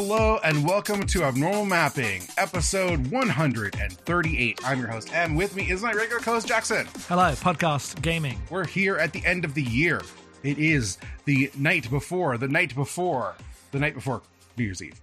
[0.00, 4.60] Hello and welcome to Abnormal Mapping, episode 138.
[4.64, 6.86] I'm your host, and with me is my regular co-host Jackson.
[7.08, 8.40] Hello, podcast gaming.
[8.48, 10.00] We're here at the end of the year.
[10.44, 13.34] It is the night before, the night before,
[13.72, 14.22] the night before
[14.56, 15.00] New Year's Eve.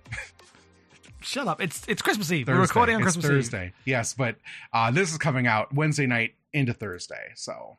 [1.19, 1.59] Shut up!
[1.59, 2.45] It's it's Christmas Eve.
[2.45, 2.57] Thursday.
[2.57, 3.31] We're recording on It's Christmas Eve.
[3.31, 3.73] Thursday.
[3.83, 4.37] Yes, but
[4.71, 7.75] uh, this is coming out Wednesday night into Thursday, so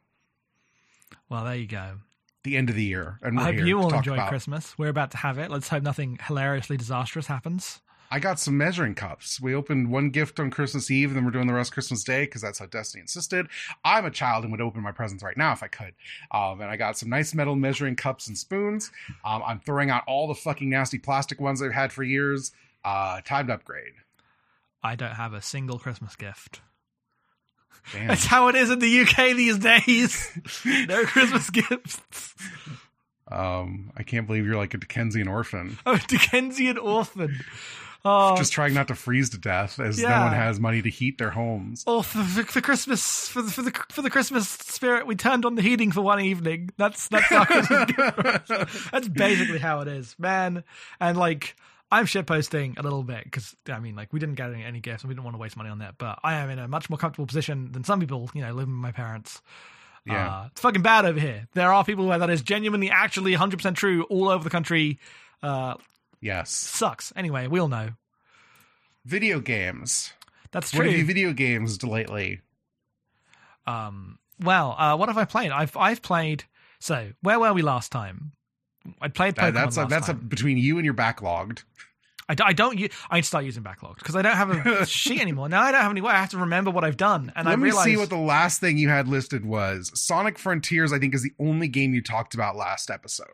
[1.30, 1.94] Well, there you go.
[2.46, 3.18] The end of the year.
[3.20, 4.78] And I hope you all enjoy about- Christmas.
[4.78, 5.50] We're about to have it.
[5.50, 7.82] Let's hope nothing hilariously disastrous happens.
[8.08, 9.40] I got some measuring cups.
[9.40, 12.24] We opened one gift on Christmas Eve, and then we're doing the rest Christmas Day
[12.24, 13.48] because that's how Destiny insisted.
[13.84, 15.92] I'm a child and would open my presents right now if I could.
[16.30, 18.92] Um, and I got some nice metal measuring cups and spoons.
[19.24, 22.52] Um, I'm throwing out all the fucking nasty plastic ones I've had for years.
[22.84, 23.94] Uh, time to upgrade.
[24.84, 26.60] I don't have a single Christmas gift.
[27.92, 28.08] Damn.
[28.08, 30.30] That's how it is in the UK these days.
[30.64, 32.34] no Christmas gifts.
[33.30, 37.40] Um, I can't believe you're like a Dickensian orphan, Oh, Dickensian orphan.
[38.04, 41.18] Oh, just trying not to freeze to death as no one has money to heat
[41.18, 41.82] their homes.
[41.88, 45.44] Oh, for, for, for Christmas, for the, for the for the Christmas spirit, we turned
[45.44, 46.70] on the heating for one evening.
[46.76, 48.92] That's that's our Christmas gift.
[48.92, 50.62] That's basically how it is, man.
[51.00, 51.56] And like,
[51.90, 55.02] I'm shitposting a little bit because I mean, like, we didn't get any, any gifts
[55.02, 55.96] and we didn't want to waste money on that.
[55.98, 58.74] But I am in a much more comfortable position than some people, you know, living
[58.74, 59.40] with my parents.
[60.04, 60.28] Yeah.
[60.28, 61.48] Uh, it's fucking bad over here.
[61.54, 64.98] There are people where that is genuinely, actually, 100% true all over the country.
[65.42, 65.74] Uh,
[66.20, 66.50] yes.
[66.50, 67.12] sucks.
[67.16, 67.90] Anyway, we all know
[69.04, 70.12] Video games.
[70.50, 70.80] that's true.
[70.80, 72.40] What have you video games lately?
[73.66, 75.52] Um, well, uh, what have I played?
[75.52, 76.44] I've I've played.
[76.80, 78.32] So where were we last time?
[79.00, 81.64] I played Pokemon that's a, that's a, between you and your backlogged.
[82.28, 82.76] I, d- I don't.
[82.78, 85.48] u- I start using backlogged because I don't have a sheet anymore.
[85.48, 86.10] Now I don't have any way.
[86.12, 87.84] I have to remember what I've done, and Let I me realized.
[87.84, 89.92] see what the last thing you had listed was.
[89.94, 93.28] Sonic Frontiers, I think, is the only game you talked about last episode.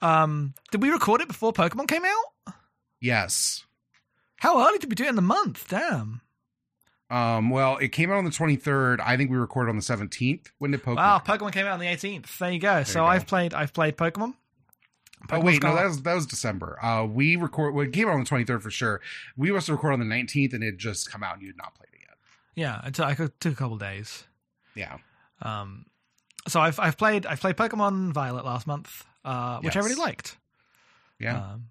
[0.00, 2.54] um, did we record it before Pokemon came out?
[3.00, 3.64] Yes.
[4.38, 5.68] How early did we do it in the month?
[5.68, 6.20] Damn!
[7.10, 8.98] Um, well, it came out on the 23rd.
[9.00, 10.46] I think we recorded on the 17th.
[10.58, 10.96] When did Pokemon?
[10.96, 11.22] Wow.
[11.24, 12.38] Pokemon came out on the 18th.
[12.38, 12.82] There you go.
[12.84, 13.06] so you go.
[13.06, 13.54] I've played.
[13.54, 14.34] I've played Pokemon.
[15.24, 16.78] Oh Pokemon's wait, no, that was that was December.
[16.82, 17.74] Uh, we record.
[17.74, 19.00] Well, it came out on the 23rd for sure.
[19.36, 21.56] We must have recorded on the 19th, and it just come out, and you had
[21.56, 22.16] not played it yet.
[22.54, 22.86] yeah.
[22.86, 24.24] It took, I took a couple days.
[24.74, 24.98] Yeah.
[25.40, 25.86] Um,
[26.48, 30.36] so I've I've played I've played Pokemon Violet last month, uh, which I really liked.
[31.18, 31.38] Yeah.
[31.38, 31.66] Um,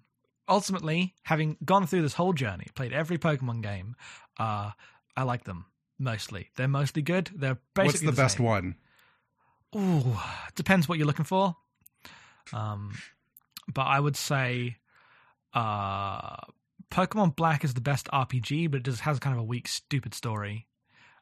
[0.48, 3.96] ultimately, having gone through this whole journey, played every Pokemon game,
[4.38, 4.70] uh,
[5.16, 5.66] I like them
[5.98, 6.50] mostly.
[6.56, 7.30] They're mostly good.
[7.34, 8.46] They're basically What's the, best same.
[8.46, 8.76] one?
[9.76, 10.16] Ooh,
[10.54, 11.56] depends what you're looking for.
[12.52, 12.94] Um,
[13.72, 14.76] but I would say,
[15.54, 16.36] uh,
[16.90, 20.14] Pokemon Black is the best RPG, but it just has kind of a weak, stupid
[20.14, 20.66] story.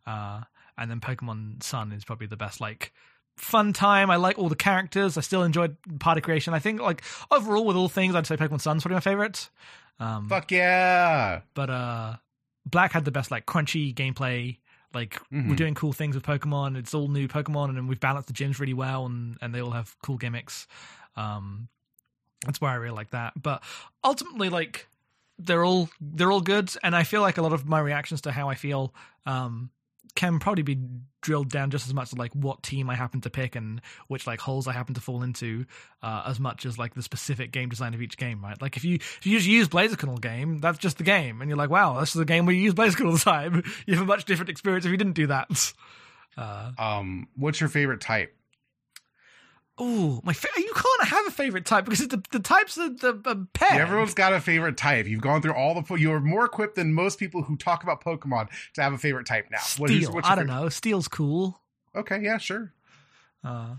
[0.06, 0.42] Uh,
[0.76, 2.92] and then Pokemon Sun is probably the best, like
[3.36, 4.10] fun time.
[4.10, 5.16] I like all the characters.
[5.16, 6.54] I still enjoyed party creation.
[6.54, 9.48] I think, like overall, with all things, I'd say Pokemon Sun's probably my favorite.
[9.98, 11.40] Um, Fuck yeah!
[11.54, 12.16] but uh
[12.64, 14.58] black had the best like crunchy gameplay
[14.94, 15.48] like Mhm.
[15.50, 18.58] we're doing cool things with pokemon it's all new pokemon and we've balanced the gyms
[18.60, 20.66] really well and and they all have cool gimmicks
[21.16, 21.68] um
[22.44, 23.62] that's why i really like that but
[24.04, 24.86] ultimately like
[25.38, 28.30] they're all they're all good and i feel like a lot of my reactions to
[28.32, 28.94] how i feel
[29.26, 29.70] um
[30.14, 30.76] can probably be
[31.22, 34.26] drilled down just as much as like what team I happen to pick and which
[34.26, 35.66] like holes I happen to fall into,
[36.02, 38.60] uh, as much as like the specific game design of each game, right?
[38.60, 41.56] Like if you if you just use Blaziken game, that's just the game, and you're
[41.58, 43.62] like, wow, this is a game where you use Blaziken all the time.
[43.86, 45.48] You have a much different experience if you didn't do that.
[46.36, 48.34] Uh, Um, what's your favorite type?
[49.80, 53.20] Oh, my fa- you can't have a favorite type because the the types are the
[53.24, 53.80] uh, pair.
[53.82, 55.06] Everyone's got a favorite type.
[55.06, 55.82] You've gone through all the.
[55.82, 59.26] po- You're more equipped than most people who talk about Pokemon to have a favorite
[59.26, 59.58] type now.
[59.58, 59.86] Steel.
[59.86, 60.68] what's your I don't favorite- know.
[60.68, 61.60] Steel's cool.
[61.96, 62.72] Okay, yeah, sure.
[63.42, 63.74] Uh,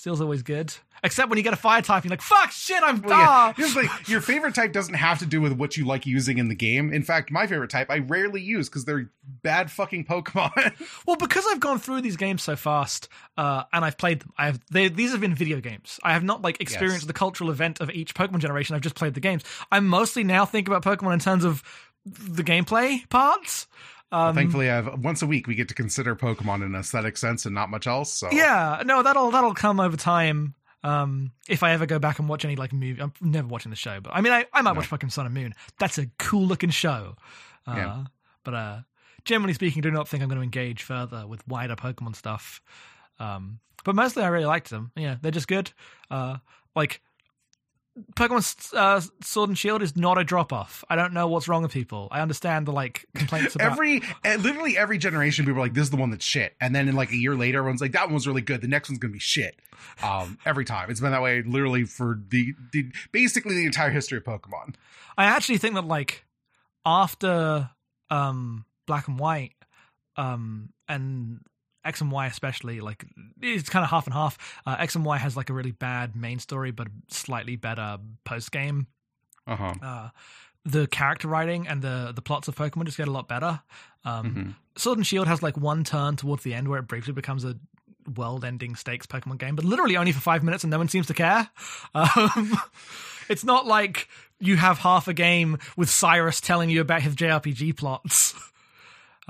[0.00, 0.72] Steel's always good,
[1.04, 3.26] except when you get a fire type, you're like, fuck, shit, I'm Well, yeah.
[3.28, 3.52] ah.
[3.54, 6.54] The your favorite type doesn't have to do with what you like using in the
[6.54, 6.90] game.
[6.90, 9.10] In fact, my favorite type I rarely use because they're
[9.42, 10.72] bad fucking Pokemon.
[11.06, 14.32] Well, because I've gone through these games so fast, uh, and I've played them.
[14.38, 16.00] I have they, these have been video games.
[16.02, 17.06] I have not like experienced Yes.
[17.08, 18.74] the cultural event of each Pokemon generation.
[18.74, 19.42] I've just played the games.
[19.70, 21.62] I mostly now think about Pokemon in terms of
[22.06, 23.66] the gameplay parts.
[24.12, 27.16] Um, Thankfully, I have once a week we get to consider Pokemon in an aesthetic
[27.16, 28.12] sense and not much else.
[28.12, 30.54] So yeah, no, that'll that'll come over time.
[30.82, 33.76] Um, if I ever go back and watch any like movie, I'm never watching the
[33.76, 34.78] show, but I mean, I, I might No.
[34.78, 35.54] watch fucking Sun and Moon.
[35.78, 37.16] That's a cool looking show.
[37.66, 38.04] Uh, Yeah.
[38.44, 38.78] But uh,
[39.24, 42.62] generally speaking, I do not think I'm going to engage further with wider Pokemon stuff.
[43.18, 44.90] Um, but mostly, I really liked them.
[44.96, 45.70] Yeah, they're just good.
[46.10, 46.38] Uh,
[46.74, 47.02] like
[48.14, 50.84] Pokemon uh, Sword and Shield is not a drop off.
[50.88, 52.08] I don't know what's wrong with people.
[52.10, 55.84] I understand the like complaints about every eh, literally every generation people are like this
[55.84, 56.54] is the one that's shit.
[56.60, 58.60] And then in like a year later everyone's like that one was really good.
[58.60, 59.56] The next one's gonna be shit.
[60.02, 60.90] Um every time.
[60.90, 64.74] It's been that way literally for the, the basically the entire history of pokemon.
[65.16, 66.24] I actually think that like
[66.84, 67.70] after
[68.10, 69.52] um Black and White
[70.16, 71.40] um and
[71.84, 73.04] X and Y especially like
[73.40, 74.36] it's kind of half and half.
[74.66, 78.52] Uh, X and Y has like a really bad main story but slightly better post
[78.52, 78.86] game.
[79.46, 80.08] uh-huh Uh,
[80.64, 83.60] the character writing and the the plots of Pokemon just get a lot better.
[84.04, 84.54] Um, Mhm.
[84.78, 87.56] Sword and Shield has like one turn towards the end where it briefly becomes a
[88.16, 91.14] world-ending stakes Pokemon game, but literally only for five minutes, and no one seems to
[91.14, 91.48] care.
[91.94, 92.58] Um,
[93.28, 94.08] it's not like
[94.40, 98.34] you have half a game with Cyrus telling you about his JRPG plots.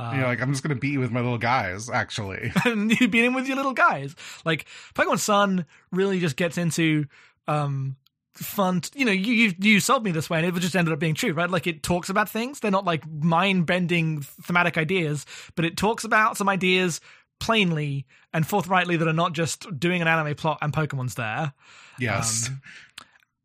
[0.01, 3.09] Uh, you're like i'm just gonna beat you with my little guys actually and you
[3.09, 4.15] beat him with your little guys.
[4.45, 7.07] Like Pokemon Sun really just gets into
[7.47, 7.97] um
[8.35, 8.81] fun.
[8.81, 10.99] T- you know, you, you you sold me this way, and it just ended up
[11.01, 11.51] being true, right?
[11.51, 12.61] Like it talks about things.
[12.61, 17.01] They're not like mind bending thematic ideas, but it talks about some ideas
[17.39, 21.53] plainly and forthrightly that are not just doing an anime plot and Pokemon's there.
[21.99, 22.61] yes Um,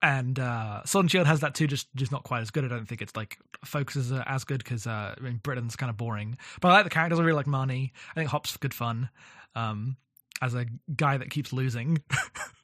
[0.02, 2.64] and uh, Sword and Shield has that too, just just not quite as good.
[2.66, 5.98] I don't think it's like focuses as good because uh, I mean Britain's kind of
[5.98, 6.38] boring.
[6.62, 7.20] But I like the characters.
[7.20, 7.92] I really like Marnie.
[8.12, 9.10] I think Hop's good fun.
[9.56, 9.98] Um,
[10.42, 12.02] as a guy that keeps losing.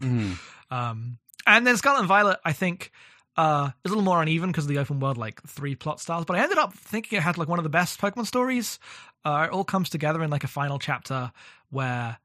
[0.01, 0.39] Mhm.
[0.71, 2.91] Um, and then Scarlet and Violet, I think,
[3.37, 6.25] uh, is a little more uneven because of the open world, like three plot styles.
[6.25, 8.79] But I ended up thinking it had like one of the best Pokemon stories.
[9.23, 11.31] Uh, it all comes together in like a final chapter
[11.69, 12.17] where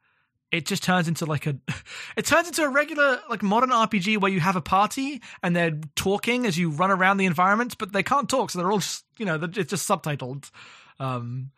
[0.57, 1.57] it just turns into like a,
[2.17, 5.79] it turns into a regular like modern RPG where you have a party and they're
[5.95, 9.05] talking as you run around the environment, but they can't talk, so they're all just
[9.19, 10.51] you know it's just subtitled.
[10.99, 11.51] Um,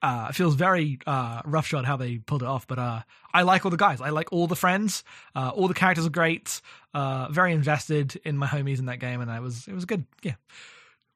[0.00, 3.02] uh, it feels very uh, roughshod how they pulled it off, but uh,
[3.34, 4.00] I like all the guys.
[4.00, 5.02] I like all the friends.
[5.34, 6.60] Uh, all the characters are great.
[6.94, 10.04] Uh, very invested in my homies in that game, and I was it was good.
[10.22, 10.34] Yeah,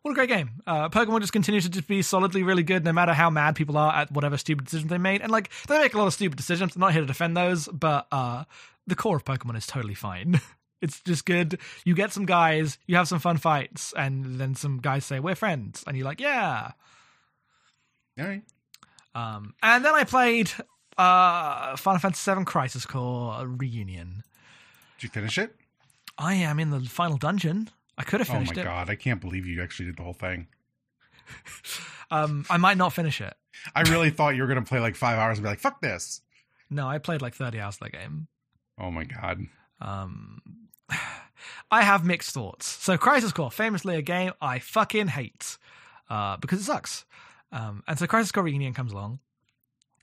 [0.03, 0.51] what a great game.
[0.67, 3.77] Uh, Pokemon just continues to just be solidly really good, no matter how mad people
[3.79, 5.23] are at whatever stupid decisions they made.
[5.23, 6.75] And like they make a lot of stupid decisions.
[6.75, 8.45] I'm not here to defend those, but uh,
[8.87, 10.41] the core of Pokemon is totally fine.
[10.83, 11.61] It's just good.
[11.85, 15.37] You get some guys, you have some fun fights, and then some guys say we're
[15.37, 16.73] friends, and you're like, yeah.
[18.19, 18.43] all right
[19.15, 20.51] Um, and then I played
[20.99, 24.25] uh, Final Fantasy VII Crisis Core Reunion.
[24.99, 25.55] did you finish it
[26.19, 27.71] I am in the final dungeon.
[27.99, 28.59] I could have finished it.
[28.59, 28.65] oh my it.
[28.65, 30.47] god i can't believe you actually did the whole thing
[32.11, 33.35] Um, I might not finish it.
[33.75, 36.21] i really thought you were gonna play like five hours and be like fuck this
[36.71, 38.29] No, I played like 30 hours of that game.
[38.79, 39.47] oh my god
[39.81, 40.41] Um,
[41.71, 42.67] I have mixed thoughts.
[42.67, 45.59] So, Crisis Core, famously a game I fucking hate
[46.09, 47.05] uh, because it sucks.
[47.51, 49.19] Um, and so, Crisis Core Reunion comes along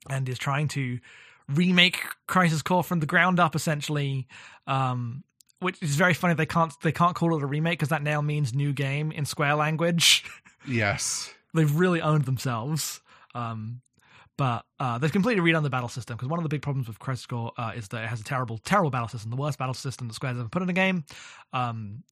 [0.09, 0.99] and is trying to
[1.47, 4.27] remake Crisis Core from the ground up, essentially.
[4.67, 5.23] Um,
[5.59, 6.33] which is very funny.
[6.33, 9.25] They can't they can't call it a remake because that now means new game in
[9.25, 10.23] Square language.
[10.67, 13.01] yes They've really owned themselves.
[13.33, 13.81] Um,
[14.37, 16.97] but uh, they've completely redone the battle system because one of the big problems with
[16.97, 19.73] Crisis Core uh, is that it has a terrible, terrible battle system, the worst battle
[19.73, 21.03] system that Square's ever put in a game.
[21.51, 22.03] Um,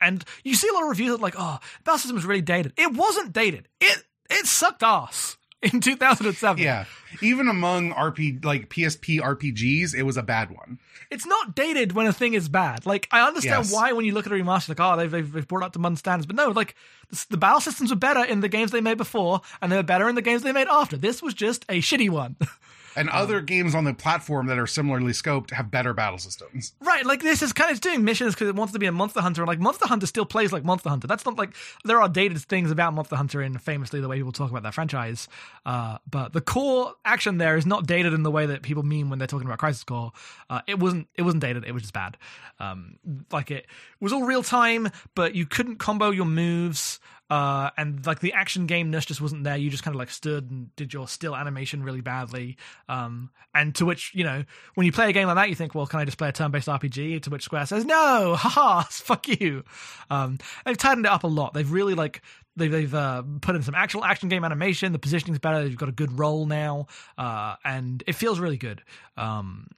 [0.00, 2.74] and you see a lot of reviews that like, oh, battle system is really dated.
[2.76, 3.68] It wasn't dated.
[3.80, 5.36] It it sucked ass
[5.72, 6.62] in 2007.
[6.62, 6.84] yeah
[7.22, 10.78] even among rp like psp rpgs it was a bad one
[11.10, 12.86] It's not dated when a thing is bad.
[12.86, 13.72] Like I understand Yes.
[13.72, 15.78] why when you look at a remaster, like oh they've they've, they've brought up to
[15.78, 16.74] modern standards, but no, like
[17.10, 19.82] the, the battle systems were better in the games they made before, and they were
[19.84, 20.96] better in the games they made after.
[20.96, 22.34] This was just a shitty one.
[22.96, 26.74] And other games on the platform that are similarly scoped have better battle systems.
[26.80, 29.20] Right, like this is kind of doing missions because it wants to be a Monster
[29.20, 31.06] Hunter, and like Monster Hunter still plays like Monster Hunter.
[31.06, 34.32] That's not like there are dated things about Monster Hunter in famously the way people
[34.32, 35.28] talk about that franchise,
[35.66, 39.10] uh, but the core action there is not dated in the way that people mean
[39.10, 40.12] when they're talking about Crisis Core.
[40.48, 41.08] Uh, it wasn't.
[41.16, 41.64] It wasn't dated.
[41.64, 42.16] It was just bad.
[42.60, 42.98] Um,
[43.32, 43.66] like it
[44.00, 47.00] was all real time, but you couldn't combo your moves.
[47.30, 49.56] Uh, and like the action gameness just wasn't there.
[49.56, 52.58] You just kind of like stood and did your still animation really badly.
[52.88, 55.74] Um, and to which, you know, when you play a game like that, you think,
[55.74, 57.22] well, can I just play a turn based RPG?
[57.22, 59.64] To which Square says, no, haha, fuck you.
[60.10, 61.54] Um, they've tightened it up a lot.
[61.54, 62.20] They've really like,
[62.56, 64.92] they've, they've uh, put in some actual action game animation.
[64.92, 65.66] The positioning's better.
[65.66, 66.88] You've got a good roll now.
[67.16, 68.82] Uh, and it feels really good.
[69.16, 69.68] Um,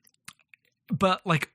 [0.91, 1.51] but like,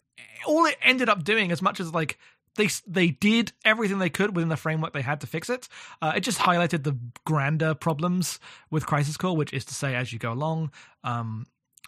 [0.48, 2.18] all it ended up doing, as much as like
[2.56, 5.68] they they did everything they could within the framework they had to fix it.
[6.02, 8.40] Uh, it just highlighted the grander problems
[8.70, 10.72] with Crisis Core, which is to say, as you go along,
[11.04, 11.46] um,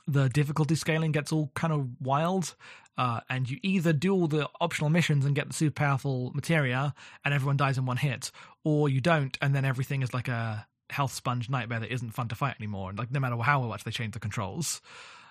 [0.07, 2.55] the difficulty scaling gets all kind of wild.
[2.95, 6.93] Uh, and you either do all the optional missions and get the super powerful materia,
[7.25, 8.29] and everyone dies in one hit,
[8.63, 12.27] or you don't, and then everything is like a health sponge nightmare that isn't fun
[12.27, 12.89] to fight anymore.
[12.89, 14.79] And like no matter how much they change the controls,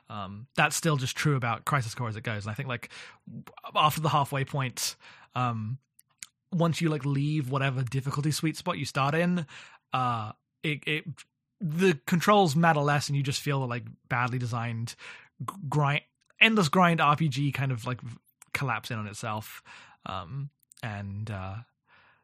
[0.08, 2.44] Um, that's still just true about Crisis Core as it goes.
[2.44, 2.90] And I think like
[3.74, 4.96] after the halfway point,
[5.34, 5.78] um,
[6.52, 9.46] once you like leave whatever difficulty sweet spot you start in,
[9.92, 10.32] uh,
[10.62, 11.04] it, it
[11.60, 14.94] the controls matter less, and you just feel like badly designed
[15.68, 16.02] grind,
[16.40, 18.00] endless grind RPG kind of like
[18.52, 19.62] collapse in on itself.
[20.04, 20.50] Um,
[20.82, 21.56] and uh,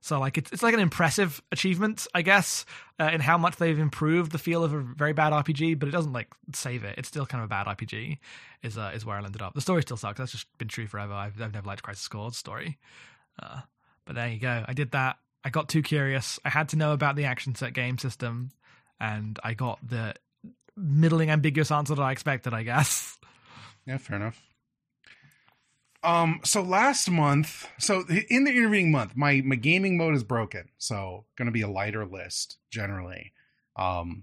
[0.00, 2.64] so like it's it's like an impressive achievement, I guess,
[3.00, 5.92] uh, in how much they've improved the feel of a very bad RPG, but it
[5.92, 6.96] doesn't like save it.
[6.98, 8.18] It's still kind of a bad RPG.
[8.62, 9.54] Is uh, is where I ended up.
[9.54, 10.18] The story still sucks.
[10.18, 11.12] That's just been true forever.
[11.12, 12.78] I've I've never liked Crisis Core's story.
[13.42, 13.60] Uh,
[14.04, 14.64] but there you go.
[14.66, 15.16] I did that.
[15.44, 16.38] I got too curious.
[16.44, 18.50] I had to know about the action set game system,
[19.00, 20.14] and I got the
[20.76, 22.54] middling ambiguous answer that I expected.
[22.54, 23.18] I guess.
[23.86, 24.47] Yeah, fair enough.
[26.02, 30.68] Um, so last month, so in the intervening month, my my gaming mode is broken,
[30.78, 33.32] so gonna be a lighter list generally,
[33.76, 34.22] um,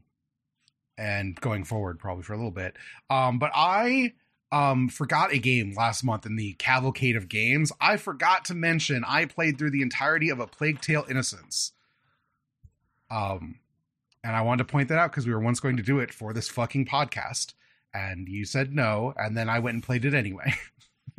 [0.98, 2.76] and going forward probably for a little bit.
[3.10, 4.14] Um, but I
[4.52, 7.74] um forgot a game last month in the cavalcade of games.
[7.82, 11.74] I forgot to mention I played through the entirety of a Plague Tale Innocence.
[13.12, 13.60] Um,
[14.24, 16.14] and I wanted to point that out because we were once going to do it
[16.14, 17.54] for this fucking podcast,
[17.94, 20.54] and you said no, and then I went and played it anyway.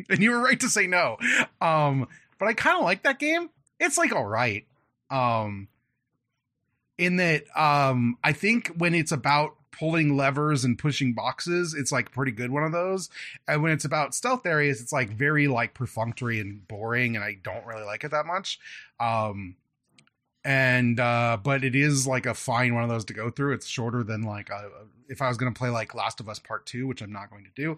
[0.10, 1.16] and you were right to say no.
[1.60, 2.08] Um,
[2.38, 3.50] but I kind of like that game.
[3.80, 4.66] It's like all right.
[5.10, 5.68] Um,
[6.98, 12.12] in that, um, I think when it's about pulling levers and pushing boxes, it's like
[12.12, 13.10] pretty good one of those.
[13.46, 17.36] And when it's about stealth areas, it's like very like perfunctory and boring, and I
[17.42, 18.58] don't really like it that much.
[18.98, 19.56] Um,
[20.44, 23.54] and uh, but it is like a fine one of those to go through.
[23.54, 24.70] It's shorter than like a,
[25.08, 27.30] if I was going to play like Last of Us Part Two, which I'm not
[27.30, 27.76] going to do.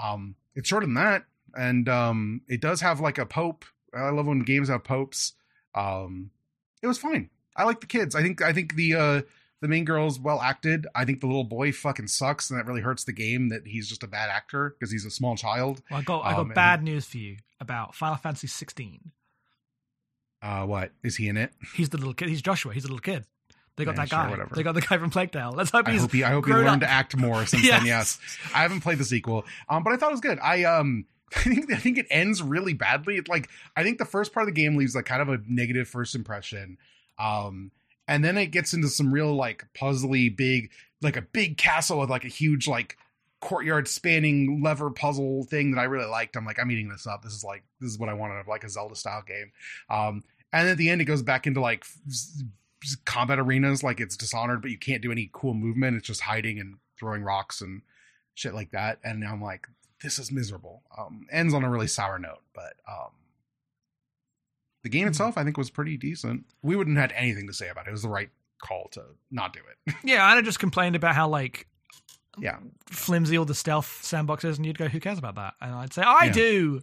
[0.00, 1.24] Um, it's shorter than that
[1.56, 3.64] and um, it does have like a pope.
[3.94, 5.32] I love when games have popes.
[5.74, 6.30] Um,
[6.82, 7.30] it was fine.
[7.56, 8.14] I like the kids.
[8.14, 9.22] I think I think the uh,
[9.60, 10.86] the main girl's well acted.
[10.94, 13.88] I think the little boy fucking sucks, and that really hurts the game that he's
[13.88, 15.82] just a bad actor because he's a small child.
[15.90, 19.12] Well, I got I got um, bad news for you about Final Fantasy 16.
[20.42, 21.52] Uh, what is he in it?
[21.74, 22.28] He's the little kid.
[22.28, 22.72] He's Joshua.
[22.72, 23.26] He's a little kid.
[23.76, 24.22] They got yeah, that guy.
[24.22, 24.54] Sure, whatever.
[24.54, 25.52] They got the guy from Plague Tale.
[25.54, 26.00] Let's hope he's.
[26.00, 26.80] I hope he, I hope he learned up.
[26.80, 27.78] to act more since yes.
[27.78, 27.86] then.
[27.86, 28.18] Yes,
[28.54, 30.38] I haven't played the sequel, um, but I thought it was good.
[30.38, 31.04] I um,
[31.36, 33.16] I think I think it ends really badly.
[33.16, 35.40] It like I think the first part of the game leaves like kind of a
[35.46, 36.76] negative first impression.
[37.18, 37.70] Um
[38.08, 40.70] and then it gets into some real like puzzly big
[41.02, 42.96] like a big castle with like a huge like
[43.40, 46.36] courtyard spanning lever puzzle thing that I really liked.
[46.36, 47.22] I'm like I'm eating this up.
[47.22, 49.52] This is like this is what I wanted of like a Zelda style game.
[49.88, 51.84] Um and at the end it goes back into like
[53.04, 55.96] combat arenas like it's dishonored but you can't do any cool movement.
[55.96, 57.82] It's just hiding and throwing rocks and
[58.34, 58.98] shit like that.
[59.04, 59.68] And I'm like
[60.02, 60.82] this is miserable.
[60.96, 63.10] Um, ends on a really sour note, but um,
[64.82, 65.08] the game hmm.
[65.08, 66.46] itself, I think, was pretty decent.
[66.62, 67.90] We wouldn't have had anything to say about it.
[67.90, 68.30] It was the right
[68.62, 69.94] call to not do it.
[70.04, 71.66] yeah, I'd have just complained about how like
[72.38, 75.74] yeah flimsy all the stealth sandbox is, and you'd go, "Who cares about that?" And
[75.74, 76.32] I'd say, "I yeah.
[76.32, 76.82] do."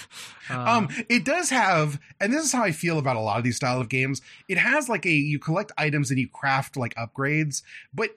[0.50, 3.44] uh, um, it does have, and this is how I feel about a lot of
[3.44, 4.20] these style of games.
[4.48, 7.62] It has like a you collect items and you craft like upgrades,
[7.94, 8.10] but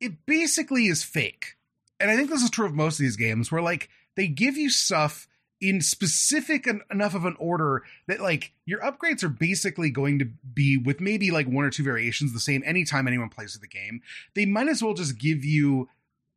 [0.00, 1.57] it basically is fake
[2.00, 4.56] and I think this is true of most of these games where like they give
[4.56, 5.28] you stuff
[5.60, 10.24] in specific en- enough of an order that like your upgrades are basically going to
[10.24, 14.00] be with maybe like one or two variations the same anytime anyone plays the game.
[14.34, 15.88] They might as well just give you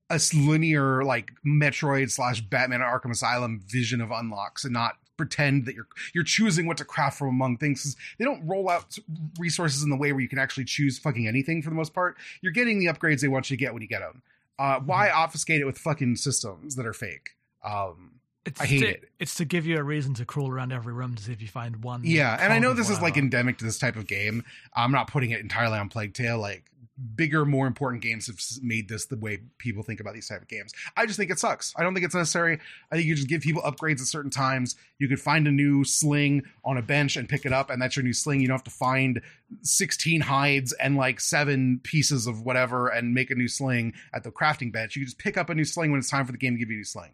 [0.10, 5.76] a linear like Metroid slash Batman Arkham Asylum vision of unlocks and not pretend that
[5.76, 7.96] you're you're choosing what to craft from among things.
[8.18, 8.98] They don't roll out
[9.40, 12.18] resources in the way where you can actually choose fucking anything for the most part.
[12.42, 14.24] You're getting the upgrades they want you to get when you get them.
[14.60, 15.18] Uh, why mm-hmm.
[15.18, 17.30] obfuscate it with fucking systems that are fake?
[17.64, 18.12] Um,
[18.46, 19.04] it's I hate to, it.
[19.20, 21.48] It's to give you a reason to crawl around every room to see if you
[21.48, 22.02] find one.
[22.04, 24.44] Yeah, and I know this is like endemic to this type of game.
[24.76, 26.40] I'm not putting it entirely on Plague Tale.
[26.40, 26.71] Like
[27.16, 30.48] bigger, more important games have made this the way people think about these type of
[30.48, 30.74] games.
[30.96, 31.74] I just think it sucks.
[31.78, 32.60] I don't think it's necessary.
[32.92, 34.76] I think you just give people upgrades at certain times.
[35.00, 37.96] You could find a new sling on a bench and pick it up, and that's
[37.96, 38.42] your new sling.
[38.42, 39.22] You don't have to find
[39.62, 44.32] 16 hides and like seven pieces of whatever and make a new sling at the
[44.32, 44.96] crafting bench.
[44.96, 46.60] You can just pick up a new sling when it's time for the game to
[46.60, 47.12] give you a new sling.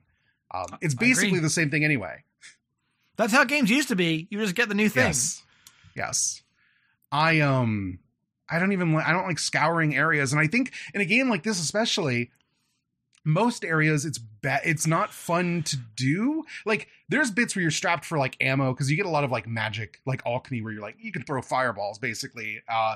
[0.52, 2.24] Um, it's basically the same thing anyway.
[3.18, 4.28] That's how games used to be.
[4.30, 5.08] You just get the new thing.
[5.08, 5.44] Yes.
[5.96, 6.42] Yes.
[7.12, 8.00] I um
[8.50, 11.44] I don't even I don't like scouring areas, and I think in a game like
[11.44, 12.32] this especially,
[13.26, 16.44] most areas it's bad it's not fun to do.
[16.66, 19.32] Like there's bits where you're strapped for like ammo because you get a lot of
[19.32, 22.96] like magic like alchemy where you're like you can throw fireballs basically uh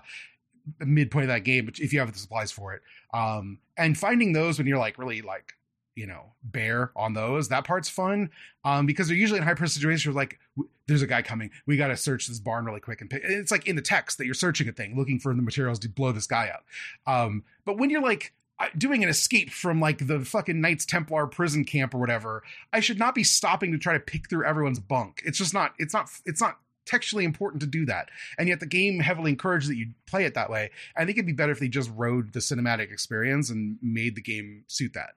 [0.80, 2.82] midpoint of that game if you have the supplies for it
[3.14, 5.54] um and finding those when you're like really like
[6.02, 8.32] you know bear on those that part's fun
[8.66, 10.40] um because they're usually in high pressure situations like
[10.88, 13.52] there's a guy coming we got to search this barn really quick and pick it's
[13.52, 16.12] like in the text that you're searching a thing looking for the materials to blow
[16.12, 16.66] this guy up
[17.06, 21.26] um but when you're like uh, doing an escape from like the fucking Knights Templar
[21.26, 24.80] prison camp or whatever, I should not be stopping to try to pick through everyone's
[24.80, 25.24] bunk.
[25.26, 25.74] It's just not.
[25.80, 26.10] It's not.
[26.28, 28.10] It's not textually important to do that.
[28.38, 30.72] And yet the game heavily encouraged that you play it that way.
[30.96, 34.22] I think it'd be better if they just rode the cinematic experience and made the
[34.22, 35.12] game suit that.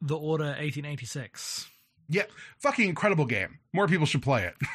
[0.00, 1.68] The Order 1886.
[2.08, 2.24] Yeah,
[2.58, 3.58] fucking incredible game.
[3.72, 4.54] More people should play it.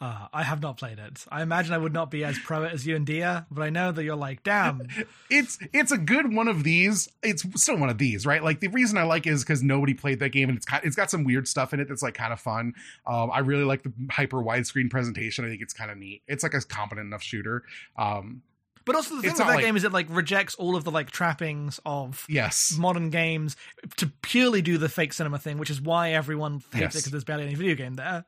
[0.00, 1.24] Uh, I have not played it.
[1.28, 3.70] I imagine I would not be as pro it as you and Dia, but I
[3.70, 4.86] know that you're like, damn.
[5.30, 7.08] it's it's a good one of these.
[7.20, 8.42] It's still one of these, right?
[8.42, 10.84] Like the reason I like it is because nobody played that game, and it's got,
[10.84, 12.74] it's got some weird stuff in it that's like kind of fun.
[13.08, 15.44] Um, I really like the hyper widescreen presentation.
[15.44, 16.22] I think it's kind of neat.
[16.28, 17.64] It's like a competent enough shooter.
[17.96, 18.42] Um,
[18.88, 20.90] but also the thing with that like- game is it like rejects all of the
[20.90, 23.54] like trappings of yes, modern games
[23.98, 26.94] to purely do the fake cinema thing, which is why everyone hates Yes.
[26.96, 28.24] it because there's barely any video game there.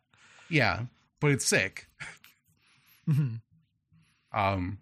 [0.48, 0.82] yeah,
[1.18, 1.88] but it's sick.
[3.08, 3.40] Mhm.
[4.32, 4.78] Um.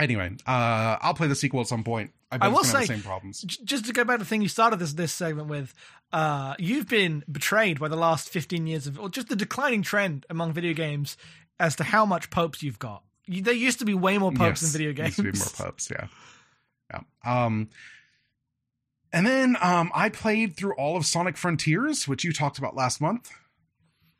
[0.00, 2.12] Anyway, uh, I'll play the sequel at some point.
[2.30, 3.42] I, I will say- the same problems.
[3.42, 5.74] J- Just to go back to the thing you started this this segment with,
[6.12, 10.26] uh, you've been betrayed by the last 15 years of, or just the declining trend
[10.30, 11.16] among video games
[11.58, 13.02] as to how much popes you've got.
[13.28, 15.18] There used to be way more popes in video games.
[15.18, 16.06] Used to be more popes, yeah.
[16.90, 17.00] Yeah.
[17.44, 17.68] Um
[19.12, 23.00] and then um I played through all of Sonic Frontiers, which you talked about last
[23.00, 23.30] month.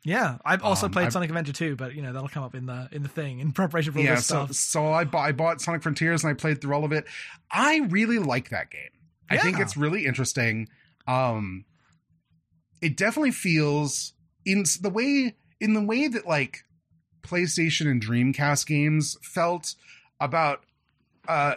[0.05, 2.55] Yeah, I've also Um, played I've- Sonic Adventure 2, but you know that'll come up
[2.55, 4.55] in the in the thing in preparation for yeah, this so stuff.
[4.55, 7.05] so I bought I bought Sonic Frontiers and I played through all of it.
[7.51, 8.89] I really like that game.
[9.29, 10.69] I think it's really interesting.
[11.07, 11.65] Um
[12.81, 14.13] it definitely feels
[14.45, 16.63] in the way in the way that like
[17.29, 19.75] PlayStation and Dreamcast games felt
[20.19, 20.63] about
[21.27, 21.55] uh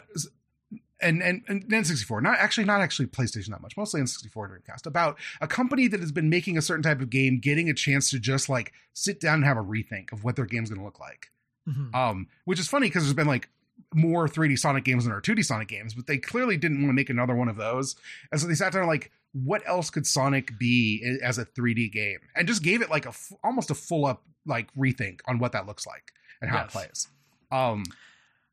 [1.00, 4.86] and and, and N64, not actually not actually PlayStation that much, mostly N64 and Dreamcast,
[4.86, 8.10] about a company that has been making a certain type of game getting a chance
[8.10, 11.00] to just like sit down and have a rethink of what their game's gonna look
[11.00, 11.30] like.
[11.68, 11.94] Mhm.
[11.94, 13.48] Um, which is funny because there's been like
[13.94, 16.88] more 3D Sonic games than there are 2D Sonic games, but they clearly didn't want
[16.90, 17.96] to make another one of those.
[18.30, 21.88] And so they sat down and like, what else could Sonic be as a 3D
[21.92, 22.18] game?
[22.36, 25.52] And just gave it like a f- almost a full up like rethink on what
[25.52, 27.08] that looks like and how it plays.
[27.50, 27.84] Um,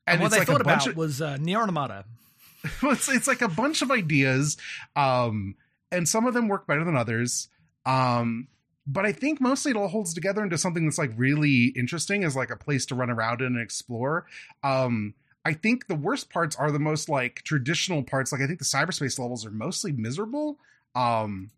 [0.06, 2.04] and, and, what they like thought about of was uh, Nier Automata.
[2.82, 4.56] it's it's like a bunch of ideas,
[4.96, 5.54] um,
[5.90, 7.48] and some of them work better than others.
[7.86, 8.48] Um,
[8.86, 12.36] but I think mostly it all holds together into something that's like really interesting as
[12.36, 14.26] like a place to run around in and explore.
[14.62, 18.32] Um, I think the worst parts are the most like traditional parts.
[18.32, 20.58] Like I think the cyberspace levels are mostly miserable.
[20.94, 21.50] Um,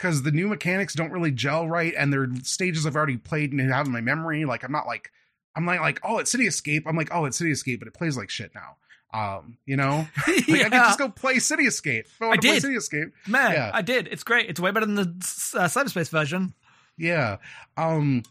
[0.00, 3.60] because the new mechanics don't really gel right, and they're stages I've already played and
[3.70, 4.44] have in my memory.
[4.44, 5.10] Like I'm not like
[5.54, 6.84] I'm like like oh it's City Escape.
[6.86, 8.76] I'm like oh it's City Escape, but it plays like shit now.
[9.12, 12.06] Um, you know, like yeah, I could just go play City Escape.
[12.20, 12.62] I, I did.
[12.62, 13.12] City Escape.
[13.26, 13.70] man, yeah.
[13.74, 14.08] I did.
[14.08, 14.48] It's great.
[14.48, 16.54] It's way better than the uh, cyberspace version.
[16.96, 17.36] Yeah.
[17.76, 18.22] Um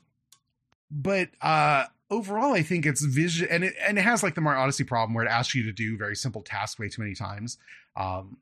[0.90, 4.62] but uh overall I think it's vision and it and it has like the Mario
[4.62, 7.58] Odyssey problem where it asks you to do very simple tasks way too many times.
[7.96, 8.38] Um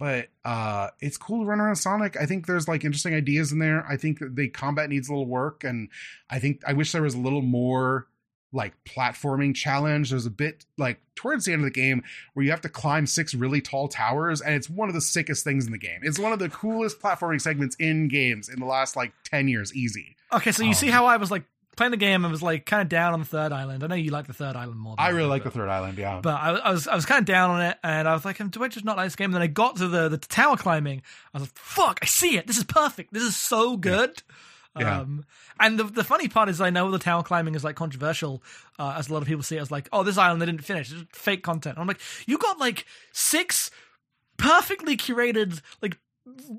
[0.00, 2.16] but uh it's cool to run around Sonic.
[2.20, 3.86] I think there's like interesting ideas in there.
[3.86, 5.88] I think that the combat needs a little work and
[6.28, 8.08] I think I wish there was a little more
[8.52, 10.10] like platforming challenge.
[10.10, 12.02] There's a bit like towards the end of the game
[12.34, 15.44] where you have to climb six really tall towers, and it's one of the sickest
[15.44, 16.00] things in the game.
[16.02, 19.72] It's one of the coolest platforming segments in games in the last like 10 years,
[19.72, 20.16] easy.
[20.32, 21.44] Okay, so you see Um, how I was like
[21.76, 23.82] playing the game and was like kind of down on the third island.
[23.82, 24.96] I know you like the third island more.
[24.96, 26.20] Than I really like the third island, yeah.
[26.22, 28.38] But I, I was I was kind of down on it, and I was like,
[28.50, 30.56] "Do I just not like this game?" And then I got to the the tower
[30.56, 31.02] climbing.
[31.34, 31.98] I was like, "Fuck!
[32.02, 32.46] I see it.
[32.46, 33.12] This is perfect.
[33.12, 34.22] This is so good."
[34.78, 35.00] Yeah.
[35.00, 35.24] Um,
[35.58, 38.42] and the the funny part is, I know the tower climbing is like controversial,
[38.78, 40.64] uh, as a lot of people see it as like, "Oh, this island they didn't
[40.64, 40.92] finish.
[40.92, 43.70] It's fake content." And I'm like, "You got like six
[44.36, 45.98] perfectly curated like."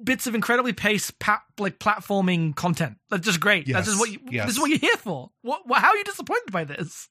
[0.04, 2.98] Bits of incredibly paced, pa- like platforming content.
[3.10, 3.68] That's just great.
[3.68, 4.20] That's just what you.
[4.30, 4.48] yes.
[4.48, 5.32] This is what you're here for.
[5.42, 5.82] What, what?
[5.82, 7.10] How are you disappointed by this?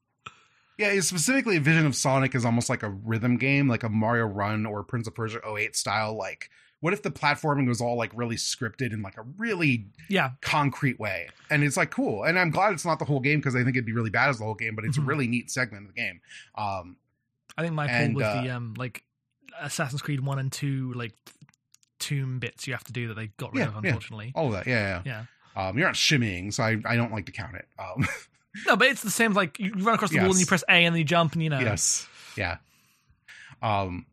[0.79, 4.25] Yeah, specifically a vision of Sonic is almost like a rhythm game, like a Mario
[4.25, 6.16] Run or Prince of Persia 08 style.
[6.16, 6.49] Like,
[6.81, 10.99] what if the platforming was all like really scripted in like a really Yeah, concrete
[10.99, 11.29] way?
[11.51, 12.25] And it's like cool.
[12.25, 14.31] And I'm glad it's not the whole game because I think it'd be really bad
[14.31, 15.03] as the whole game, but it's Mhm.
[15.03, 16.20] a really neat segment of the game.
[16.55, 16.96] Um,
[17.59, 19.05] I think my pull was uh, the um like
[19.61, 21.12] Assassin's Creed one and two like
[22.11, 23.90] tomb bits you have to do that they got rid Yeah, of yeah.
[23.90, 24.33] unfortunately.
[24.35, 25.25] all of that, yeah, yeah.
[25.57, 25.68] Yeah.
[25.68, 27.66] Um, you're not shimmying, so I, I don't like to count it.
[27.79, 28.07] Um,
[28.66, 30.73] No, but it's the same like you run across the wall and you press A
[30.73, 31.61] and then you jump and you know.
[31.61, 32.57] yes, yeah.
[33.62, 34.07] Um,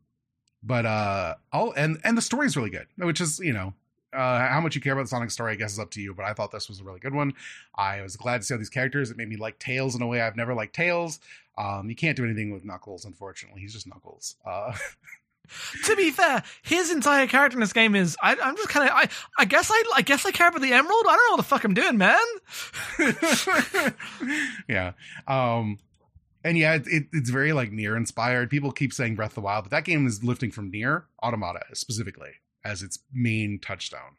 [0.64, 3.74] but uh, oh, and and the story is really good, which is you know.
[4.14, 6.14] Uh, how much you care about the Sonic story, I guess, is up to you.
[6.14, 7.34] But I thought this was a really good one.
[7.76, 9.12] I was glad to see all these characters.
[9.12, 11.20] It made me like Tails in a way I've never liked Tails.
[11.58, 13.62] Um, you can't do anything with Knuckles, unfortunately.
[13.62, 14.36] He's just Knuckles.
[14.46, 14.72] Uh,
[15.86, 18.96] To be fair, his entire character in this game is I, I'm just kind of
[18.96, 21.06] I I guess I I guess I care about the emerald.
[21.08, 22.18] I don't know what the fuck I'm doing, man.
[24.68, 24.92] yeah.
[25.28, 25.80] Um
[26.44, 28.50] And yeah, it, it, it's very like Nier inspired.
[28.50, 31.62] People keep saying Breath of the Wild, but that game is lifting from Nier Automata
[31.74, 32.32] specifically
[32.64, 34.18] as its main touchstone,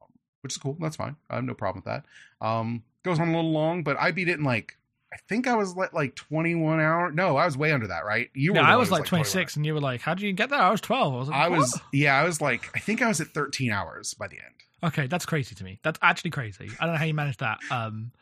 [0.00, 0.08] um,
[0.42, 0.76] which is cool.
[0.80, 1.16] That's fine.
[1.30, 2.46] I have no problem with that.
[2.46, 4.76] Um, goes on a little long, but I beat it in like
[5.12, 7.14] I think I was like like 21 hours.
[7.14, 8.28] No, I was way under that, right?
[8.34, 8.60] You were.
[8.60, 10.80] I was like 26, and you were like, "How did you get there?" I was
[10.80, 11.14] 12.
[11.14, 11.28] I was.
[11.28, 11.80] Like, I was.
[11.92, 12.70] Yeah, I was like.
[12.74, 14.54] I think I was at 13 hours by the end.
[14.84, 15.80] Okay, that's crazy to me.
[15.82, 16.70] That's actually crazy.
[16.78, 17.58] I don't know how you managed that.
[17.70, 18.12] Um,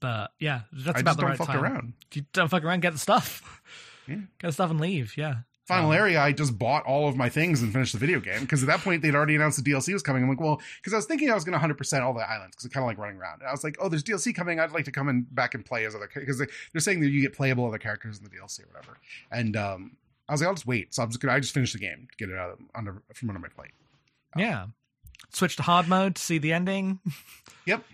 [0.00, 1.62] but yeah, that's I about just the don't right fuck time.
[1.64, 1.92] around.
[2.12, 3.62] You don't fuck around, get the stuff.
[4.06, 4.16] Yeah.
[4.40, 5.16] Get the stuff and leave.
[5.16, 5.34] Yeah.
[5.68, 8.40] Final Um, area, I just bought all of my things and finished the video game
[8.40, 10.22] because at that point they'd already announced the DLC was coming.
[10.22, 12.56] I'm like, well, because I was thinking I was going to 100% all the islands
[12.56, 13.40] because I kind of like running around.
[13.42, 14.58] And I was like, oh, there's DLC coming.
[14.58, 17.10] I'd like to come and back and play as other because they, they're saying that
[17.10, 18.96] you get playable other characters in the DLC or whatever.
[19.30, 20.94] And um, I was like, I'll just wait.
[20.94, 23.02] So I'm just gonna, I just finished the game to get it out of, under
[23.12, 23.72] from under my plate.
[24.36, 24.66] Yeah.
[25.30, 27.00] Switch to hard mode to see the ending.
[27.66, 27.84] Yep.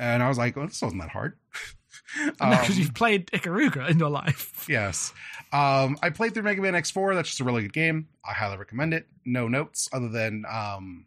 [0.00, 1.36] And I was like, well, this wasn't that hard.
[2.38, 4.66] Because Um, you've played Ikaruga in your life.
[4.68, 5.12] Yes.
[5.52, 7.14] Um, I played through Mega Man X4.
[7.14, 8.08] That's just a really good game.
[8.24, 9.06] I highly recommend it.
[9.24, 11.06] No notes other than um,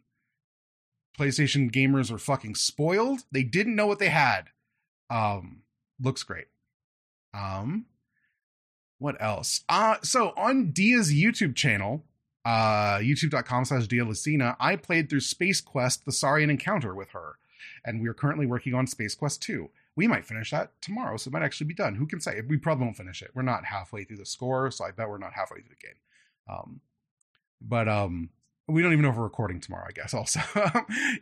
[1.18, 3.20] PlayStation gamers are fucking spoiled.
[3.30, 4.48] They didn't know what they had.
[5.10, 5.62] Um,
[6.00, 6.46] looks great.
[7.34, 7.86] Um,
[8.98, 9.62] what else?
[9.68, 12.04] Uh, so on Dia's YouTube channel,
[12.44, 17.36] uh, youtube.com slash Dia Lacina, I played through Space Quest, the Sarien Encounter with her.
[17.84, 21.28] And we are currently working on Space Quest 2 we might finish that tomorrow, so
[21.28, 21.94] it might actually be done.
[21.94, 22.40] Who can say?
[22.46, 23.30] We probably won't finish it.
[23.34, 25.96] We're not halfway through the score, so I bet we're not halfway through the game.
[26.48, 26.80] Um,
[27.60, 28.30] but um,
[28.66, 29.86] we don't even know if we're recording tomorrow.
[29.88, 30.40] I guess also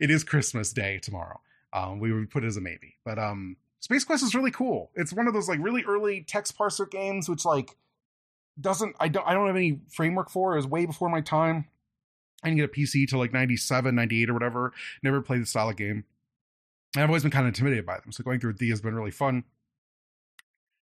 [0.01, 1.41] it is Christmas Day tomorrow.
[1.73, 4.91] Um, we would put it as a maybe, but um, Space Quest is really cool.
[4.95, 7.77] It's one of those like really early text parser games, which like
[8.61, 10.55] doesn't I don't I don't have any framework for.
[10.55, 11.67] It was way before my time.
[12.43, 14.73] I didn't get a PC till like 97, 98 or whatever.
[15.03, 16.05] Never played the style of game.
[16.95, 18.13] And I've always been kind of intimidated by them.
[18.13, 19.45] So going through D has been really fun.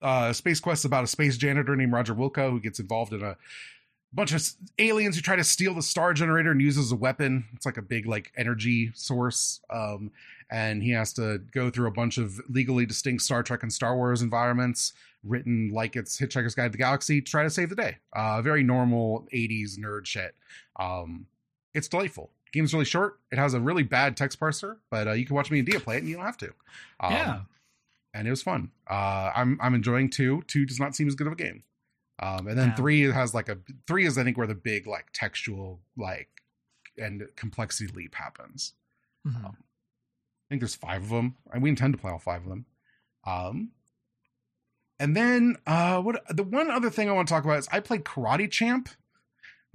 [0.01, 3.23] Uh, Space Quest is about a space janitor named Roger Wilco who gets involved in
[3.23, 3.37] a
[4.13, 4.43] bunch of
[4.79, 7.45] aliens who try to steal the star generator and uses a weapon.
[7.55, 9.61] It's like a big like energy source.
[9.71, 10.13] Um,
[10.51, 13.97] and he has to go through a bunch of legally distinct Star Trek and Star
[13.97, 17.77] Wars environments written like it's Hitchhiker's Guide to the Galaxy to try to save the
[17.77, 17.97] day.
[18.13, 20.35] Uh, very normal 80s nerd shit.
[20.79, 21.27] Um,
[21.75, 22.31] it's delightful.
[22.53, 23.19] Game's really short.
[23.31, 25.81] It has a really bad text parser, but uh, you can watch me and Dia
[25.81, 26.53] play it, and you don't have to.
[27.01, 27.41] Um, yeah.
[28.15, 28.71] and it was fun.
[28.91, 30.43] Uh, I'm I'm enjoying two.
[30.47, 31.63] Two does not seem as good of a game.
[32.21, 32.75] Um, and then Yeah.
[32.75, 36.29] three has like a three is I think where the big like textual like
[36.97, 38.73] and complexity leap happens.
[39.27, 39.45] Mhm.
[39.55, 39.55] I
[40.49, 42.65] think there's five of them, and we intend to play all five of them.
[43.25, 43.71] Um,
[44.99, 47.81] and then uh, what the one other thing I want to talk about is I
[47.81, 48.89] played Karate Champ,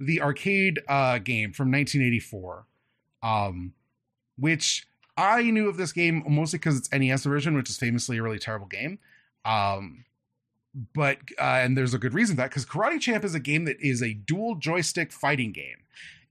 [0.06, 2.66] the arcade uh, game from 1984,
[3.22, 3.72] um,
[4.38, 4.86] which
[5.16, 8.38] I knew of this game mostly because it's NES version, which is famously a really
[8.38, 8.98] terrible game.
[9.44, 10.04] Um,
[10.94, 13.64] but uh, and there's a good reason for that because Karate Champ is a game
[13.66, 15.76] that is a dual joystick fighting game.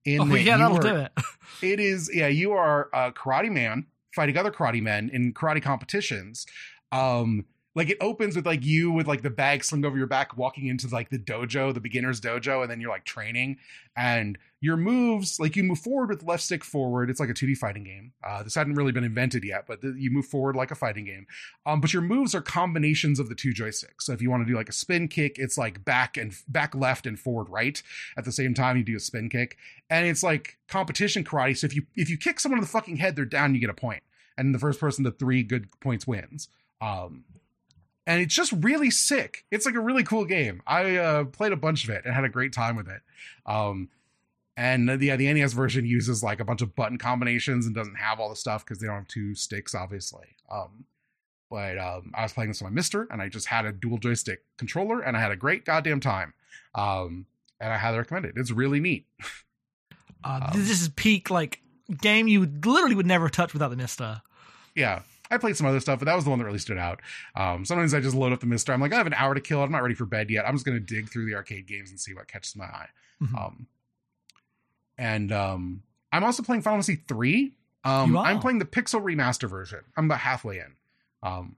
[0.06, 1.12] In Oh that yeah, that'll are- do it.
[1.62, 6.46] it is yeah you are a karate man fighting other karate men in karate competitions
[6.92, 10.38] um like it opens with like you with like the bag slung over your back
[10.38, 13.58] walking into like the dojo the beginner's dojo and then you're like training
[13.96, 17.58] and your moves like you move forward with left stick forward it's like a 2d
[17.58, 20.76] fighting game uh, this hadn't really been invented yet but you move forward like a
[20.76, 21.26] fighting game
[21.66, 24.52] um, but your moves are combinations of the two joysticks so if you want to
[24.52, 27.84] do like a spin kick it's like back and back left and forward right
[28.18, 29.58] at the same time you do a spin kick
[29.90, 31.56] and it's like competition karate.
[31.56, 33.54] So if you if you kick someone in the fucking head, they're down.
[33.54, 34.02] You get a point,
[34.38, 36.50] and the first person to three good points wins.
[36.82, 37.24] Um,
[38.06, 39.46] and it's just really sick.
[39.52, 40.62] It's like a really cool game.
[40.68, 43.02] I uh, played a bunch of it and had a great time with it.
[43.46, 43.90] Um,
[44.56, 47.96] and the yeah, the NES version uses like a bunch of button combinations and doesn't
[47.96, 50.28] have all the stuff because they don't have two sticks, obviously.
[50.52, 50.86] Um,
[51.50, 53.98] but um, I was playing this with my MiSTer, and I just had a dual
[53.98, 56.34] joystick controller, and I had a great goddamn time.
[56.76, 57.26] Um,
[57.60, 58.34] and I highly recommend it.
[58.36, 59.06] It's really neat.
[60.24, 61.62] Uh, Um, this is peak like
[62.02, 64.22] game you would, literally would never touch without the MiSTer.
[64.76, 65.02] yeah
[65.34, 67.02] i played some other stuff but that was the one that really stood out.
[67.36, 69.42] Um sometimes i just load up the MiSTer i'm like i have an hour to
[69.42, 69.62] kill.
[69.62, 70.48] I'm not ready for bed yet.
[70.48, 72.88] I'm just going to dig through the arcade games and see what catches my eye.
[73.22, 73.38] Mhm.
[73.46, 73.68] um
[74.98, 77.52] and um i'm also playing final fantasy 3
[77.84, 79.80] um i'm playing the pixel remaster version.
[79.98, 80.74] I'm about halfway in.
[81.22, 81.56] Um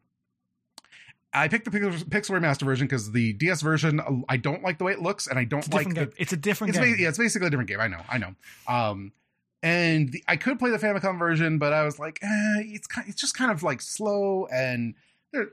[1.37, 4.93] I picked the pixel, remaster version because the DS version, I don't like the way
[4.93, 6.09] it looks, and I don't It's like the.
[6.17, 6.95] It's a different it's game.
[6.95, 7.81] ba- yeah, it's basically a different game.
[7.81, 8.35] I know, I know.
[8.69, 9.11] Um,
[9.65, 13.07] and the, I could play the Famicom version, but I was like, eh, it's kind,
[13.09, 14.93] it's just kind of like slow, and
[15.33, 15.47] there,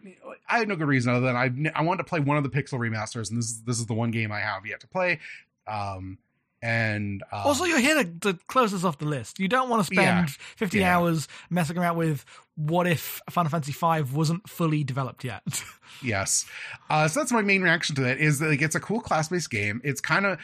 [0.48, 2.50] I had no good reason other than I I wanted to play one of the
[2.50, 5.18] Pixel remasters, and this is this is the one game I have yet to play.
[5.66, 6.18] Um,
[6.64, 9.40] And um, Also, you're here to, to close this off the list.
[9.40, 10.34] You don't want to spend Yeah.
[10.56, 10.96] 15 Yeah.
[10.96, 15.42] hours messing around with what if Final Fantasy V wasn't fully developed yet.
[16.02, 16.46] Yes.
[16.88, 19.28] Uh, so that's my main reaction to that is that like, it's a cool class
[19.28, 19.80] based game.
[19.84, 20.38] It's kind of,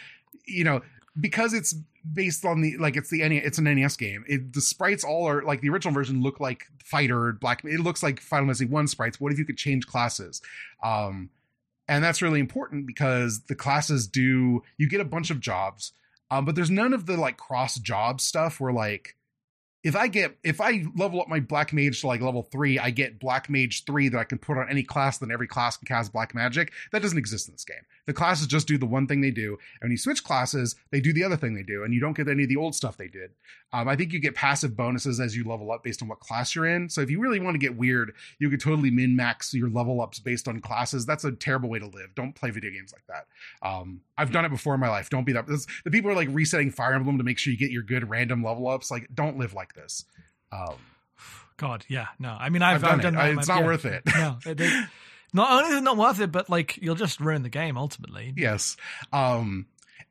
[0.45, 0.83] you know,
[1.19, 1.75] because it's
[2.13, 4.25] based on the like it's the NES, it's an NES game.
[4.29, 7.65] It, the sprites all are like the original version look like Fighter Black.
[7.65, 9.21] It looks like Final Fantasy One sprites.
[9.21, 10.41] What if you could change classes?
[10.83, 11.31] Um,
[11.89, 15.93] and that's really important because the classes do you get a bunch of jobs,
[16.31, 19.17] um, but there's none of the like cross job stuff where like
[19.85, 22.91] if I get if I level up my black mage to like level three, I
[22.91, 25.87] get black mage three that I can put on any class, then every class can
[25.87, 26.73] cast black magic.
[26.93, 27.85] That doesn't exist in this game.
[28.07, 31.01] The classes just do the one thing they do, and when you switch classes, they
[31.01, 32.97] do the other thing they do, and you don't get any of the old stuff
[32.97, 33.31] they did.
[33.73, 36.55] Um, I think you get passive bonuses as you level up based on what class
[36.55, 36.89] you're in.
[36.89, 40.01] So if you really want to get weird, you could totally min max your level
[40.01, 41.05] ups based on classes.
[41.05, 42.15] That's a terrible way to live.
[42.15, 43.27] Don't play video games like that.
[43.67, 45.11] Um, I've done it before in my life.
[45.11, 45.47] Don't be that.
[45.47, 48.43] The people are like resetting Fire Emblem to make sure you get your good random
[48.43, 48.91] level ups.
[48.91, 50.05] Like, don't live like this.
[50.53, 50.75] Um,
[51.57, 52.31] God, yeah, no.
[52.39, 53.03] I mean, I've, I've done it.
[53.13, 53.67] that I- in my- it's not yeah.
[53.67, 54.03] worth it.
[54.07, 54.89] No, it, it-
[55.33, 58.33] not only is it not worth it, but like you'll just ruin the game ultimately.
[58.37, 58.77] yes.
[59.13, 59.67] Um,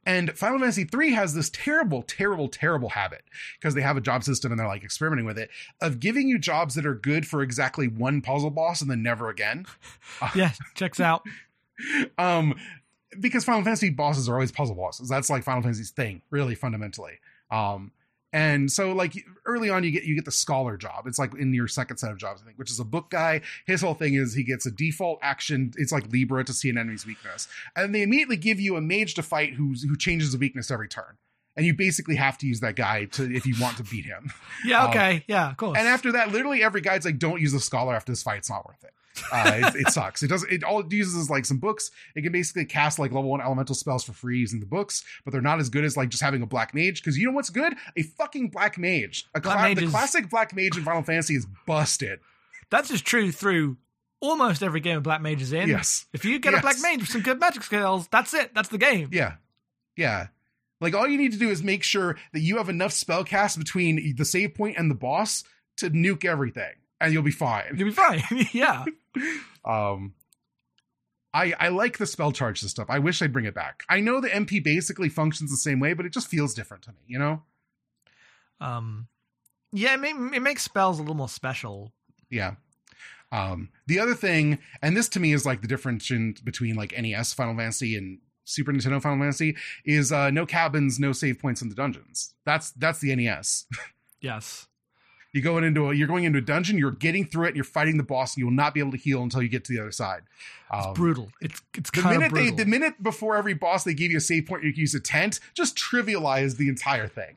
[0.05, 3.23] and Final Fantasy III has this terrible, terrible, terrible habit
[3.59, 5.49] because they have a job system and they're like experimenting with it
[5.81, 9.29] of giving you jobs that are good for exactly one puzzle boss and then never
[9.29, 9.65] again.
[10.35, 11.23] Yeah, checks out.
[12.17, 12.55] um,
[13.19, 15.09] because Final Fantasy bosses are always puzzle bosses.
[15.09, 17.13] That's like Final Fantasy's thing, really fundamentally.
[17.51, 17.91] Um,
[18.33, 19.13] and so like
[19.45, 21.07] early on, you get you get the scholar job.
[21.07, 23.41] It's like in your second set of jobs, I think, which is a book guy.
[23.65, 25.71] His whole thing is he gets a default action.
[25.77, 29.13] It's like Libra to see an enemy's weakness, and they immediately give you a mage
[29.15, 31.17] to fight who's who changes the weakness every turn.
[31.55, 34.31] And you basically have to use that guy to if you want to beat him.
[34.65, 35.75] Yeah, Um, okay, yeah, cool.
[35.75, 38.49] And after that, literally every guy's like, "Don't use the scholar after this fight; it's
[38.49, 38.91] not worth it."
[39.31, 40.23] Uh, it, it sucks.
[40.23, 40.51] It doesn't.
[40.51, 41.91] It all it uses is like some books.
[42.15, 45.31] It can basically cast like level one elemental spells for free using the books, but
[45.31, 47.01] they're not as good as like just having a black mage.
[47.01, 47.73] Because you know what's good?
[47.95, 49.25] A fucking black mage.
[49.35, 52.19] A Black the classic black mage in Final Fantasy is busted.
[52.69, 53.77] That's just true through
[54.19, 55.69] almost every game of Black Mage is in.
[55.69, 56.05] Yes.
[56.13, 58.53] If you get a Black Mage with some good magic skills, that's it.
[58.53, 59.09] That's the game.
[59.11, 59.35] Yeah.
[59.95, 60.27] Yeah.
[60.79, 63.57] Like all you need to do is make sure that you have enough spell cast
[63.57, 65.43] between the save point and the boss
[65.77, 67.75] to nuke everything, and you'll be fine.
[67.75, 68.23] You'll be fine.
[68.53, 68.85] yeah.
[69.65, 70.13] Um,
[71.33, 72.85] I I like the spell charge system.
[72.87, 73.83] I wish they'd bring it back.
[73.89, 76.91] I know the MP basically functions the same way, but it just feels different to
[76.91, 77.01] me.
[77.05, 77.41] You know?
[78.61, 79.07] Um,
[79.73, 81.91] yeah, it, ma- it makes spells a little more special.
[82.29, 82.53] Yeah.
[83.31, 86.97] Um, the other thing, and this to me is like the difference in, between like
[86.97, 91.61] NES Final Fantasy and Super Nintendo Final Fantasy is uh, no cabins, no save points
[91.61, 92.33] in the dungeons.
[92.45, 93.65] That's that's the NES.
[94.19, 94.65] Yes.
[95.37, 97.97] You go into a, you're going into a dungeon, you're getting through it, you're fighting
[97.97, 99.79] the boss, and you will not be able to heal until you get to the
[99.79, 100.23] other side.
[100.71, 101.29] Um, brutal.
[101.39, 102.55] It's it's the kind of they, brutal.
[102.57, 104.99] the minute before every boss they give you a save point, you can use a
[104.99, 105.39] tent.
[105.53, 107.35] Just trivialize the entire thing.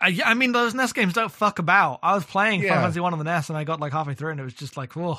[0.00, 2.00] I, I mean, those NES games don't fuck about.
[2.02, 2.70] I was playing Yeah.
[2.70, 4.54] Final Fantasy One on the NES, and I got like halfway through, and it was
[4.54, 5.18] just like, whoa.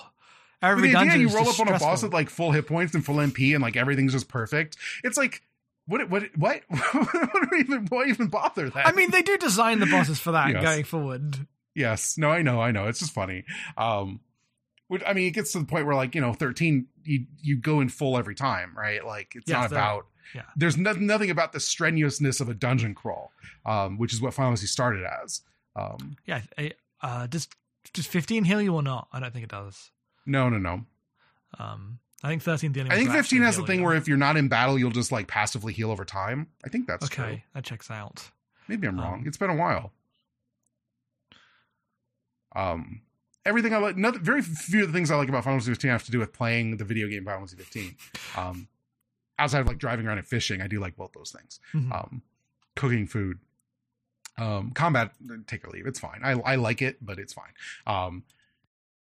[0.62, 2.08] Every the idea dungeon you roll up on a boss stressful.
[2.10, 4.78] with like full hit points and full MP, and like everything's just perfect.
[5.04, 5.41] It's like,
[5.88, 6.10] what?
[6.10, 6.23] What?
[6.38, 6.62] What?
[6.69, 7.86] what even?
[7.88, 8.88] Why even bother that?
[8.88, 10.63] I mean, they do design the bosses for that Yes.
[10.63, 11.47] going forward.
[11.75, 12.88] Yes, no, I know, I know.
[12.88, 13.43] It's just funny.
[13.77, 14.19] Um,
[14.88, 17.57] which I mean, it gets to the point where like you know, thirteen, you you
[17.57, 19.03] go in full every time, right?
[19.05, 20.07] Like it's Yes, not about.
[20.36, 20.43] yeah.
[20.55, 23.31] There's no, nothing about the strenuousness of a dungeon crawl,
[23.65, 25.41] um, which is what Final Fantasy started as.
[25.75, 26.41] Um, Yeah.
[26.57, 27.47] I- Uh, does
[27.93, 29.07] does 15 heal you or not?
[29.12, 29.91] I don't think it does.
[30.25, 30.86] no, no, no.
[31.59, 33.86] Um, I think 13 the only I think 15 has the thing you.
[33.86, 36.47] where if you're not in battle, you'll just like passively heal over time.
[36.63, 37.41] I think that's okay, true.
[37.53, 38.31] that checks out.
[38.67, 39.23] Maybe I'm Um, wrong.
[39.27, 39.91] It's been a while.
[42.56, 43.02] Um,
[43.46, 45.92] everything I like, not, very few of the things I like about Final Fantasy 15
[45.92, 47.96] have to do with playing the video game Final Fantasy 15.
[48.38, 48.68] Um,
[49.39, 51.60] outside of like driving around and fishing, I do like both those things.
[51.74, 51.92] Mhm.
[51.94, 52.22] Um,
[52.76, 53.39] cooking food,
[54.38, 55.12] um, combat,
[55.48, 55.86] take or leave.
[55.88, 56.22] It's fine.
[56.24, 57.54] I, I like it, but it's fine.
[57.86, 58.24] Um,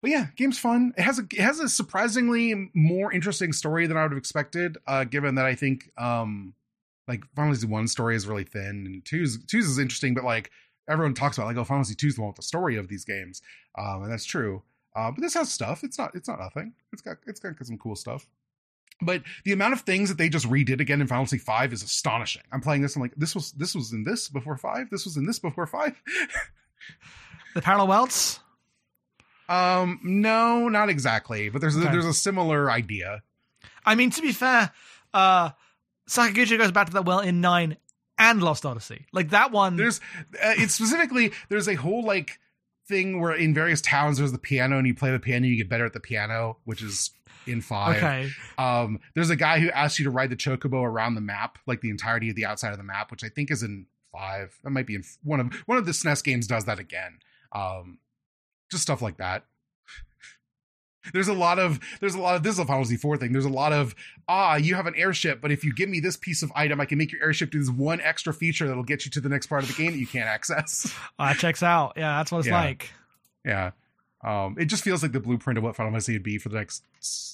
[0.01, 0.93] but yeah, game's fun.
[0.99, 4.77] It has a it has a surprisingly more interesting story than I would have expected.
[4.87, 6.53] Uh, given that I think um,
[7.09, 10.51] like Final Fantasy One story is really thin, and two's two's is interesting, but like
[10.89, 13.05] everyone talks about like oh Final Fantasy two's the one with the story of these
[13.05, 13.43] games,
[13.77, 14.63] um, and that's true.
[14.97, 15.83] Uh, but this has stuff.
[15.83, 16.73] It's not it's not nothing.
[16.93, 18.27] It's got it's got some cool stuff.
[19.01, 21.83] But the amount of things that they just redid again in Final Fantasy Five is
[21.83, 22.43] astonishing.
[22.53, 22.95] I'm playing this.
[22.95, 24.89] I'm like, this was this was in this before five.
[24.91, 26.01] This was in this before five.
[27.55, 28.41] The parallel worlds.
[29.49, 31.49] um, no, not exactly.
[31.51, 33.23] But there's a, there's a similar idea.
[33.87, 34.73] I mean, to be fair,
[35.15, 35.51] uh,
[36.09, 37.77] Sakaguchi goes back to that well in nine
[38.19, 39.07] and Lost Odyssey.
[39.13, 39.77] Like that one.
[39.77, 40.01] There's
[40.43, 42.39] uh, it's specifically there's a whole like
[42.87, 45.69] thing where in various towns there's the piano and you play the piano you get
[45.69, 47.11] better at the piano, which is
[47.47, 47.97] in five.
[47.97, 48.29] Okay.
[48.59, 51.81] Um, there's a guy who asks you to ride the chocobo around the map, like
[51.81, 54.59] the entirety of the outside of the map, which I think is in five.
[54.63, 56.47] That might be in f- one of one of the SNES games.
[56.47, 57.19] Does that again?
[57.53, 57.99] Um,
[58.71, 59.45] just stuff like that.
[61.13, 63.33] There's a lot of there's a lot of this is a Final Z four thing.
[63.33, 63.95] There's a lot of
[64.29, 66.85] ah, you have an airship, but if you give me this piece of item, I
[66.87, 69.47] can make your airship do this one extra feature that'll get you to the next
[69.49, 70.93] part of the game that you can't access.
[71.19, 71.93] Uh, that checks out.
[71.97, 72.61] Yeah, that's what it's Yeah.
[72.61, 72.91] like.
[73.45, 73.71] yeah,
[74.25, 76.57] um, it just feels like the blueprint of what Final Fantasy would be for the
[76.57, 76.83] next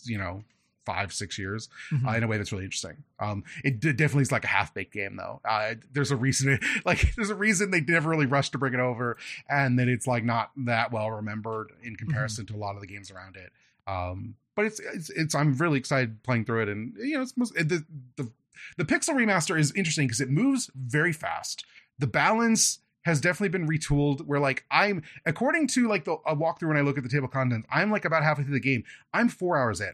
[0.05, 0.43] you know
[0.87, 2.07] five six years Mhm.
[2.09, 3.05] uh, in a way that's really interesting.
[3.19, 5.41] Um, it d- definitely is like a half baked game though.
[5.45, 8.81] Uh, there's a reason, like there's a reason they never really rushed to bring it
[8.81, 9.17] over,
[9.49, 12.87] and that it's like not that well remembered in comparison to a lot of the
[12.87, 13.53] games around it.
[13.87, 17.37] Um, but it's, it's it's I'm really excited playing through it, and you know it's
[17.37, 17.85] most, the
[18.17, 18.31] the
[18.77, 21.65] the pixel remaster is interesting because it moves very fast.
[21.99, 26.69] The balance has definitely been retooled where like I'm according to like the a walkthrough
[26.69, 28.85] when I look at the table contents, I'm like about halfway through the game.
[29.15, 29.93] I'm four hours in.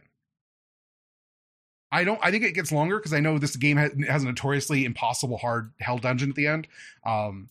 [1.91, 2.19] I don't.
[2.21, 5.37] I think it gets longer because I know this game has, has a notoriously impossible
[5.37, 6.67] hard hell dungeon at the end.
[7.05, 7.49] Um,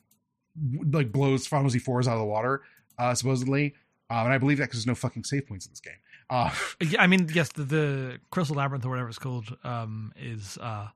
[0.90, 2.62] like blows Final Fantasy fours out of the water,
[2.98, 3.74] uh, supposedly.
[4.10, 5.94] Uh, and I believe that because there's no fucking save points in this game.
[6.30, 10.56] Uh, Yeah, I mean, yes, the, the Crystal Labyrinth or whatever it's called um, is
[10.60, 10.88] uh,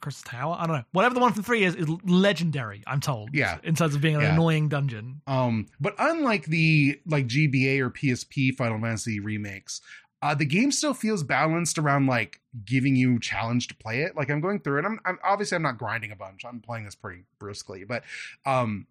[0.00, 0.56] Crystal Tower.
[0.58, 0.84] I don't know.
[0.92, 2.82] Whatever the one from three is, is legendary.
[2.86, 3.30] I'm told.
[3.32, 3.58] Yeah.
[3.64, 4.32] in terms of being an Yeah.
[4.34, 5.20] annoying dungeon.
[5.26, 9.80] Um, but unlike the like GBA or PSP Final Fantasy remakes,
[10.24, 14.16] uh, the game still feels balanced around like giving you challenge to play it.
[14.16, 14.86] Like I'm going through it.
[14.86, 16.46] I'm, I'm obviously I'm not grinding a bunch.
[16.46, 18.04] I'm playing this pretty briskly, but
[18.46, 18.86] um,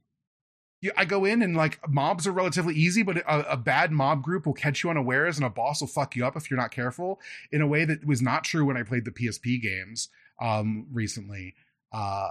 [0.80, 4.22] you, I go in and like mobs are relatively easy, but a, a bad mob
[4.22, 6.70] group will catch you unawares, and a boss will fuck you up if you're not
[6.70, 7.20] careful.
[7.52, 11.56] In a way that was not true when I played the PSP games um recently.
[11.92, 12.30] Uh,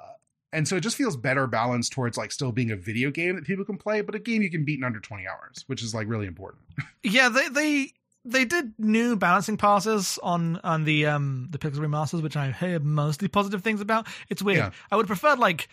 [0.52, 3.46] and so it just feels better balanced towards like still being a video game that
[3.46, 5.92] people can play, but a game you can beat in under 20 hours, which is
[5.92, 6.62] like really important.
[7.02, 7.92] Yeah, they they
[8.24, 12.78] they did new balancing passes on on the um the Pixel remasters, which I hear
[12.78, 14.06] mostly positive things about.
[14.28, 14.59] It's weird.
[14.59, 14.70] Yeah.
[14.90, 15.68] I would prefer like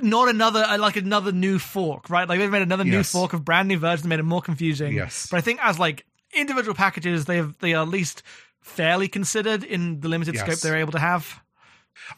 [0.00, 2.28] not another uh, like another new fork, right?
[2.28, 4.94] Like they've made another new fork of brand new versions, made it more confusing.
[4.94, 5.28] Yes.
[5.30, 8.22] But I think as like individual packages, they've they are at least
[8.60, 11.41] fairly considered in the limited scope they're able to have.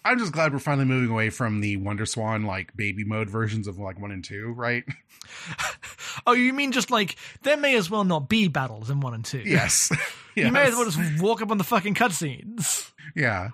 [0.05, 3.79] I'm just glad we're finally moving away from the WonderSwan like baby mode versions of
[3.79, 4.85] like one and two, right?
[6.27, 9.25] Oh, you mean just like there may as well not be battles in one and
[9.25, 9.41] two?
[9.45, 9.91] Yes.
[10.37, 12.91] You may as well just walk up on the fucking cutscenes.
[13.15, 13.51] Yeah.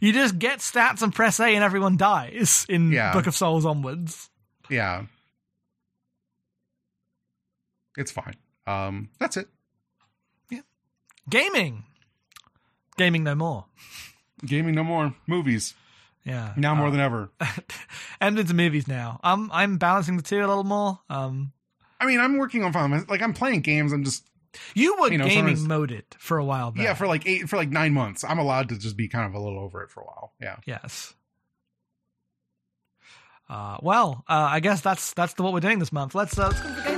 [0.00, 3.12] You just get stats and press A and everyone dies in Yeah.
[3.12, 4.28] Book of Souls onwards.
[4.70, 5.04] Yeah.
[7.96, 8.34] It's fine.
[8.66, 9.48] Um, that's it.
[10.50, 10.60] Yeah.
[11.28, 11.84] Gaming.
[12.96, 13.66] Gaming no more.
[14.44, 15.14] Gaming no more.
[15.26, 15.74] Movies.
[16.24, 16.52] Yeah.
[16.56, 17.30] Now more Uh, than ever.
[18.20, 19.18] and into movies now.
[19.22, 21.00] I'm I'm balancing the two a little more.
[21.08, 21.52] Um
[22.00, 23.92] I mean, I'm working on Final like I'm playing games.
[23.92, 24.24] I'm just
[24.74, 26.84] you were You know, gaming moded for a while there.
[26.84, 28.24] yeah for like eight for like nine months.
[28.24, 30.32] I'm allowed to just be kind of a little over it for a while.
[30.40, 30.56] Yeah.
[30.66, 31.14] Yes.
[33.48, 36.14] Uh, well, uh, I guess that's that's the, what we're doing this month.
[36.14, 36.97] Let's uh, let's go to the gameplay.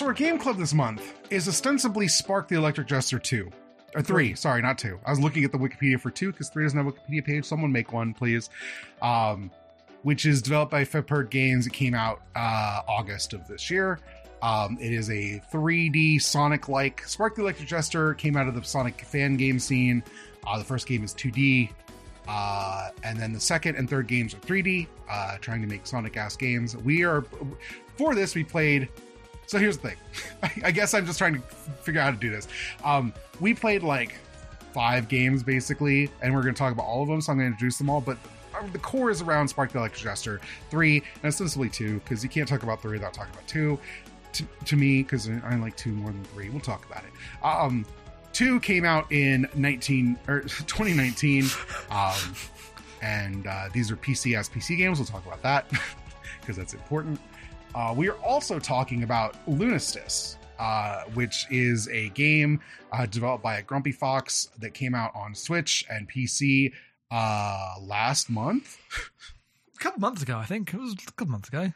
[0.00, 3.50] So our game club this month is ostensibly Spark the Electric Jester 2.
[3.94, 4.98] Or 3, sorry, not 2.
[5.04, 7.44] I was looking at the Wikipedia for 2 because 3 doesn't have a Wikipedia page.
[7.44, 8.48] Someone make one, please.
[9.02, 9.50] Um,
[10.00, 11.66] which is developed by Feperd Games.
[11.66, 14.00] It came out uh, August of this year.
[14.40, 17.06] Um, it is a 3D Sonic like.
[17.06, 20.02] Spark the Electric Jester came out of the Sonic fan game scene.
[20.46, 21.68] Uh, the first game is 2D.
[22.26, 26.16] Uh, and then the second and third games are 3D, uh, trying to make Sonic
[26.16, 26.74] ass games.
[26.74, 27.22] We are,
[27.98, 28.88] for this, we played
[29.50, 29.96] so here's the thing.
[30.64, 31.40] I guess I'm just trying to
[31.82, 32.46] figure out how to do this.
[32.84, 34.14] Um, we played like
[34.72, 37.20] five games basically, and we're going to talk about all of them.
[37.20, 38.00] So I'm going to introduce them all.
[38.00, 38.16] But
[38.72, 40.40] the core is around Spark the Electric Jester
[40.70, 43.76] three and ostensibly two because you can't talk about three without talking about two.
[44.34, 46.48] To, to me, because I like two more than three.
[46.48, 47.10] We'll talk about it.
[47.44, 47.84] Um,
[48.32, 51.46] two came out in 19 or 2019,
[51.90, 52.14] um,
[53.02, 55.00] and uh, these are PCS PC games.
[55.00, 55.68] We'll talk about that
[56.40, 57.18] because that's important.
[57.74, 62.60] Uh, we are also talking about Lunistice, uh, which is a game
[62.92, 66.72] uh, developed by Grumpy Fox that came out on Switch and PC
[67.10, 68.78] uh, last month.
[69.74, 71.72] A couple months ago, I think it was a couple months ago.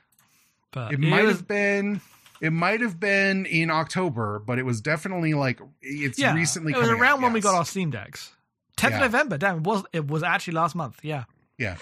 [0.72, 2.02] But It might have been.
[2.42, 6.74] It might have been in October, but it was definitely like it's yeah, recently.
[6.74, 8.30] It was around out, when we got our Steam decks.
[8.76, 8.98] 10th Yeah.
[8.98, 9.38] November.
[9.38, 11.00] Damn, it was it was actually last month.
[11.02, 11.24] Yeah.
[11.56, 11.76] Yeah.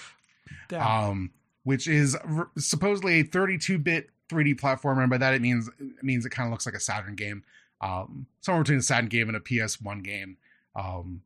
[0.69, 1.09] Damn.
[1.09, 1.31] um,
[1.63, 6.25] which is r- supposedly a 32-bit 3D platformer, and by that it means it means
[6.25, 7.43] it kind of looks like a Saturn game,
[7.81, 10.37] um, somewhere between a Saturn game and a PS1 game,
[10.75, 11.21] um,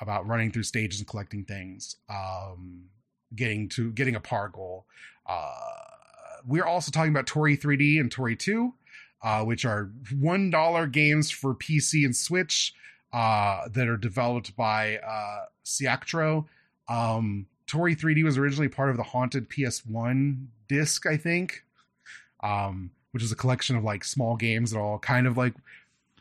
[0.00, 2.84] about running through stages and collecting things, um,
[3.34, 4.86] getting to getting a par goal.
[5.26, 5.52] Uh,
[6.46, 8.72] we're also talking about Toree 3D and Toree 2,
[9.22, 12.74] uh, which are one dollar games for PC and Switch
[13.12, 16.46] uh, that are developed by uh, Siactro.
[16.88, 21.64] Um, Toree 3D was originally part of the Haunted PS1 disc, I think,
[22.42, 25.54] um, which is a collection of like small games that are all kind of like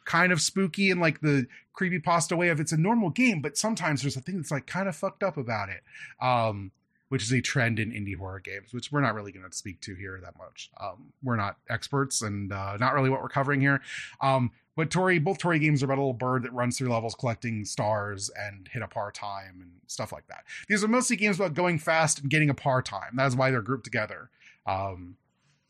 [0.05, 3.57] kind of spooky and like the creepy pasta way of it's a normal game, but
[3.57, 5.81] sometimes there's a thing that's like kind of fucked up about it.
[6.23, 6.71] Um,
[7.09, 9.79] which is a trend in indie horror games, which we're not really going to speak
[9.81, 10.71] to here that much.
[10.81, 13.81] Um, we're not experts and uh, not really what we're covering here.
[14.21, 17.15] Um, but Toree, both Toree games are about a little bird that runs through levels
[17.15, 20.43] collecting stars and hit a par time and stuff like that.
[20.67, 23.15] These are mostly games about going fast and getting a par time.
[23.15, 24.29] That is why they're grouped together.
[24.65, 25.17] Um,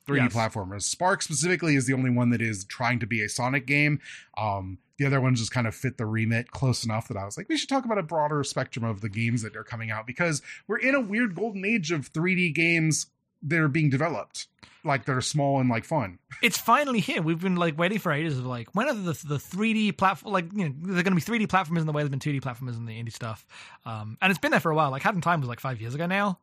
[0.07, 0.33] 3D Yes.
[0.33, 0.83] platformers.
[0.83, 3.99] Spark specifically is the only one that is trying to be a Sonic game.
[4.37, 7.37] Um, the other ones just kind of fit the remit close enough that I was
[7.37, 10.05] like, we should talk about a broader spectrum of the games that are coming out
[10.07, 13.07] because we're in a weird golden age of 3D games
[13.45, 14.47] that are being developed,
[14.83, 16.19] like they're small and like fun.
[16.43, 17.21] it's finally here.
[17.21, 18.37] We've been like waiting for ages.
[18.39, 20.33] Of like when are the the 3D platform?
[20.33, 22.41] Like you know, they're going to be 3D platformers in the way there's been 2D
[22.41, 23.45] platformers in the indie stuff.
[23.85, 24.91] Um, and it's been there for a while.
[24.91, 26.39] Like in Time was like five years ago now.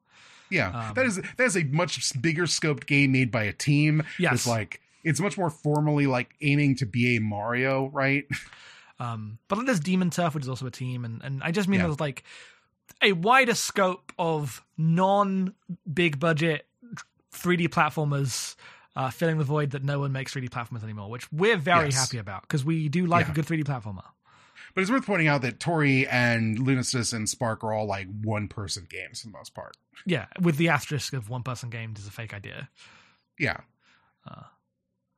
[0.51, 4.03] Yeah, Um, that is that is a much bigger scoped game made by a team.
[4.19, 4.35] Yes.
[4.35, 8.25] It's like it's much more formally like aiming to be a Mario, right?
[9.01, 11.69] Um, but then there's Demon Turf, which is also a team, and and I just
[11.69, 11.87] mean Yeah.
[11.87, 12.23] there's like
[13.03, 15.55] a wider scope of non
[15.93, 16.67] big budget
[17.33, 18.55] 3D platformers.
[18.95, 21.97] Uh, filling the void that no one makes 3D platformers anymore, which we're very Yes.
[21.99, 23.33] happy about because we do like Yeah.
[23.33, 24.05] a good 3D platformer.
[24.75, 28.49] But it's worth pointing out that Toree and Lunistice and Spark are all like one
[28.49, 29.79] person games for the most part.
[30.05, 32.69] Yeah, with the asterisk of one person games is a fake idea.
[33.39, 33.61] Yeah.
[34.29, 34.43] Uh.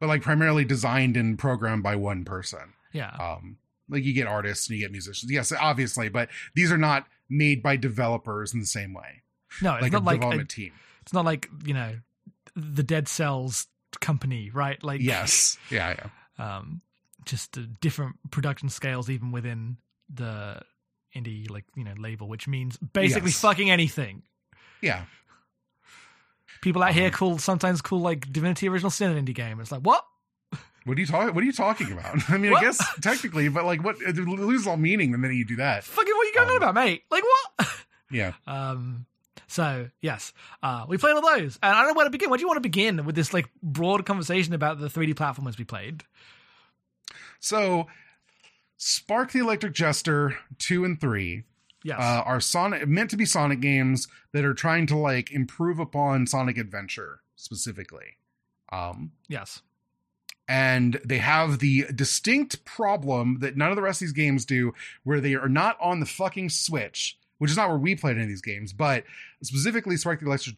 [0.01, 2.75] but like primarily designed and programmed by one person.
[2.93, 3.57] Yeah, Um,
[3.89, 5.33] like you get artists and you get musicians.
[5.33, 9.23] Yes, obviously, but these are not made by developers in the same way.
[9.63, 10.73] no, it's Like a not like a, team.
[11.05, 11.95] It's not like you know
[12.57, 13.67] the Dead Cells
[14.01, 14.83] company, right?
[14.83, 15.57] Like Yes.
[15.71, 15.95] Yeah,
[16.39, 16.57] yeah.
[16.59, 16.81] um,
[17.25, 19.77] just different production scales even within
[20.13, 20.61] the
[21.17, 23.41] indie like you know label, which means basically Yes.
[23.41, 24.23] fucking anything.
[24.81, 25.05] Yeah.
[26.61, 29.61] People out here Um, call sometimes call like Divinity Original Sin an indie game.
[29.61, 30.05] It's like what?
[30.85, 31.35] What are you talking?
[31.35, 32.19] What are you talking about?
[32.31, 32.63] I mean, What?
[32.63, 35.85] I guess technically, but like, what it loses all meaning the minute you do that.
[35.85, 37.03] Fucking what are you going on Um, about, mate?
[37.11, 37.69] Like what?
[38.11, 38.33] Yeah.
[38.47, 39.07] Um,
[39.47, 40.33] so yes,
[40.63, 42.31] uh, we played all those, and I don't know where to begin.
[42.31, 45.59] Where do you want to begin with this like broad conversation about the 3D platformers
[45.59, 46.05] we played?
[47.41, 47.87] So,
[48.77, 51.45] Spark the Electric Jester two and three
[51.83, 55.79] Yes, uh, are Sonic meant to be Sonic games that are trying to like improve
[55.79, 58.17] upon Sonic Adventure specifically.
[58.73, 59.61] Um, yes,
[60.49, 64.75] and they have the distinct problem that none of the rest of these games do,
[65.03, 68.23] where they are not on the fucking Switch, which is not where we played any
[68.23, 69.05] of these games, but
[69.43, 70.53] specifically Spark the Electro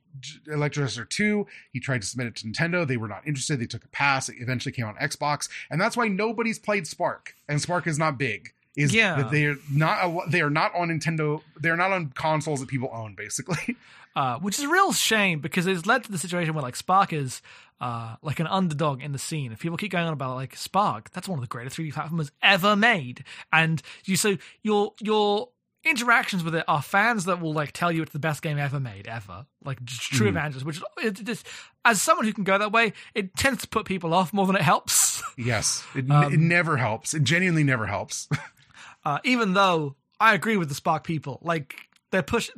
[0.48, 2.86] Electroster 2, he tried to submit it to Nintendo.
[2.86, 3.58] They were not interested.
[3.60, 4.28] They took a pass.
[4.28, 7.34] It eventually came on Xbox, and that's why nobody's played Spark.
[7.48, 8.52] And Spark is not big.
[8.76, 9.16] Is Yeah.
[9.16, 11.40] that they are not they are not on Nintendo.
[11.58, 13.76] They are not on consoles that people own, basically.
[14.16, 17.12] uh, which is a real shame because it's led to the situation where like Spark
[17.14, 17.40] is
[17.80, 19.50] uh, like an underdog in the scene.
[19.50, 22.30] If people keep going on about like Spark, that's one of the greatest 3D platformers
[22.42, 25.48] ever made, and you so your your
[25.86, 28.78] interactions with it are fans that will like tell you it's the best game ever
[28.80, 30.30] made ever like true Mhm.
[30.30, 31.46] evangelists which it, just
[31.84, 34.56] as someone who can go that way it tends to put people off more than
[34.56, 37.12] it helps yes, it, Um, it never helps.
[37.14, 38.28] It genuinely never helps.
[39.04, 41.38] uh, even though I agree with the Spark people.
[41.42, 41.74] Like
[42.10, 42.54] they're pushing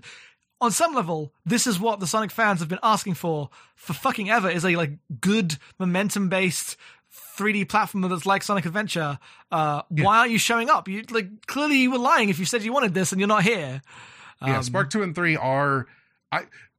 [0.61, 1.33] on some level.
[1.45, 4.49] This is what the Sonic fans have been asking for for fucking ever.
[4.49, 6.77] Is a like good momentum based
[7.37, 9.19] 3D platformer that's like Sonic Adventure.
[9.51, 10.89] Uh, Why aren't you showing up?
[10.89, 13.43] You like clearly you were lying if you said you wanted this and you're not
[13.45, 13.83] here.
[14.45, 15.87] yeah, Um, Spark two and three are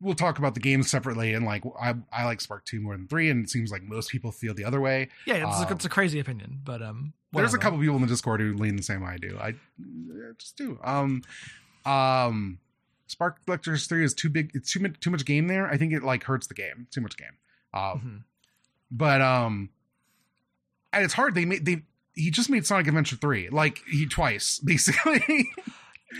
[0.01, 3.07] we'll talk about the games separately and like I I like Spark 2 more than
[3.07, 5.09] 3 and it seems like most people feel the other way.
[5.25, 7.57] Yeah, it's, Um, a, it's a crazy opinion, but um, There's a whatever.
[7.57, 9.37] couple people in the Discord who lean the same way I do.
[9.41, 9.55] I
[10.37, 10.79] just do.
[10.83, 11.23] Um
[11.85, 12.59] um
[13.07, 15.67] Spark Collectors 3 is too big it's too much too much game there.
[15.67, 16.87] I think it like hurts the game.
[16.91, 17.35] Too much game.
[17.73, 18.23] Um Mhm.
[18.91, 19.69] but um
[20.93, 21.83] and it's hard they made they
[22.15, 25.47] he just made Sonic Adventure 3 like he twice basically.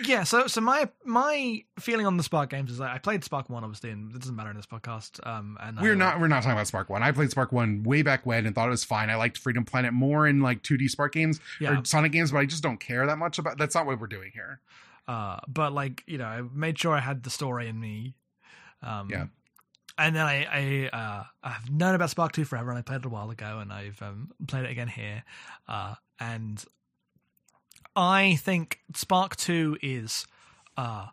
[0.06, 3.50] Yeah, so so my my feeling on the Spark games is that I played Spark
[3.50, 5.26] One obviously, and it doesn't matter in this podcast.
[5.26, 7.02] Um, and We're I, not we're not talking about Spark One.
[7.02, 9.10] I played Spark One way back when and thought it was fine.
[9.10, 12.38] I liked Freedom Planet more in like 2D Spark games yeah, or Sonic games, but
[12.38, 13.58] I just don't care that much about.
[13.58, 14.60] That's not what we're doing here.
[15.08, 18.14] uh, but like you know, I made sure I had the story in me.
[18.84, 19.26] Um, Yeah.
[20.00, 23.06] And then I, I uh, I've known about Spark Two forever, and I played it
[23.06, 25.24] a while ago, and I've um, played it again here.
[25.68, 26.64] Uh, and
[27.96, 30.26] I think Spark Two is
[30.78, 31.08] uh,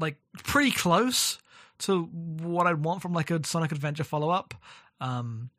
[0.00, 1.38] like pretty close
[1.78, 4.52] to what I'd want from like a Sonic Adventure follow up.
[5.00, 5.50] Um,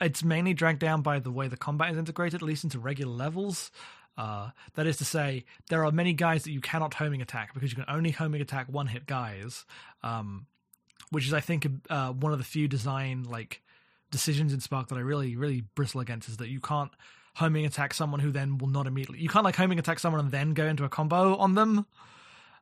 [0.00, 3.12] it's mainly dragged down by the way the combat is integrated, at least into regular
[3.12, 3.70] levels.
[4.16, 7.70] Uh, that is to say, there are many guys that you cannot homing attack because
[7.70, 9.64] you can only homing attack one hit guys,
[10.02, 10.46] um,
[11.14, 13.62] which is, I think, uh, one of the few design like
[14.10, 16.90] decisions in Spark that I really, really bristle against is that you can't
[17.36, 19.20] homing attack someone who then will not immediately.
[19.20, 21.86] You can't like homing attack someone and then go into a combo on them.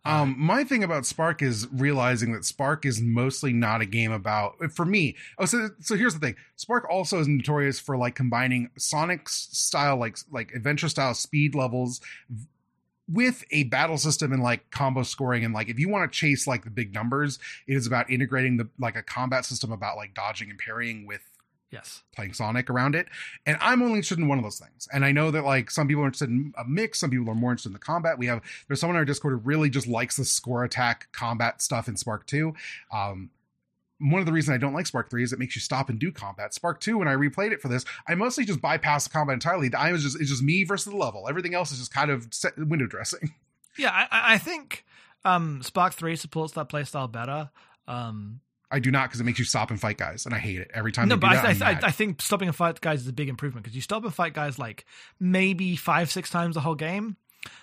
[0.05, 4.57] Um, my thing about Spark is realizing that Spark is mostly not a game about
[4.73, 5.17] for me.
[5.39, 9.97] Oh, so so here's the thing: Spark also is notorious for like combining Sonic style,
[9.97, 12.01] like like adventure style speed levels
[13.13, 16.47] with a battle system and like combo scoring and like if you want to chase
[16.47, 20.15] like the big numbers it is about integrating the like a combat system about like
[20.15, 21.23] dodging and parrying with
[21.71, 22.03] Yes.
[22.15, 23.07] playing Sonic around it.
[23.47, 24.87] And I'm only interested in one of those things.
[24.93, 27.35] And I know that like some people are interested in a mix, some people are
[27.35, 28.19] more interested in the combat.
[28.19, 31.63] We have there's someone in our Discord who really just likes the score attack combat
[31.63, 32.53] stuff in Spark 2.
[32.93, 33.31] Um
[34.11, 35.99] one of the reasons I don't like Spark 3 is it makes you stop and
[35.99, 36.53] do combat.
[36.55, 39.73] Spark 2, when I replayed it for this, I mostly just bypassed the combat entirely.
[39.75, 41.29] I was just it's just me versus the level.
[41.29, 42.29] Everything else is just kind of
[42.59, 43.35] window dressing.
[43.79, 44.85] Yeah, I- I, I think
[45.25, 47.49] um, Spark Three supports that playstyle better.
[47.89, 48.41] Um,
[48.71, 50.71] I do not because it makes you stop and fight guys, and I hate it
[50.75, 51.09] every time.
[51.09, 53.09] no, but do I, that, th- I, th- I think stopping and fight guys is
[53.09, 54.85] a big improvement because you stop and fight guys like
[55.19, 57.17] maybe five, six times the whole game.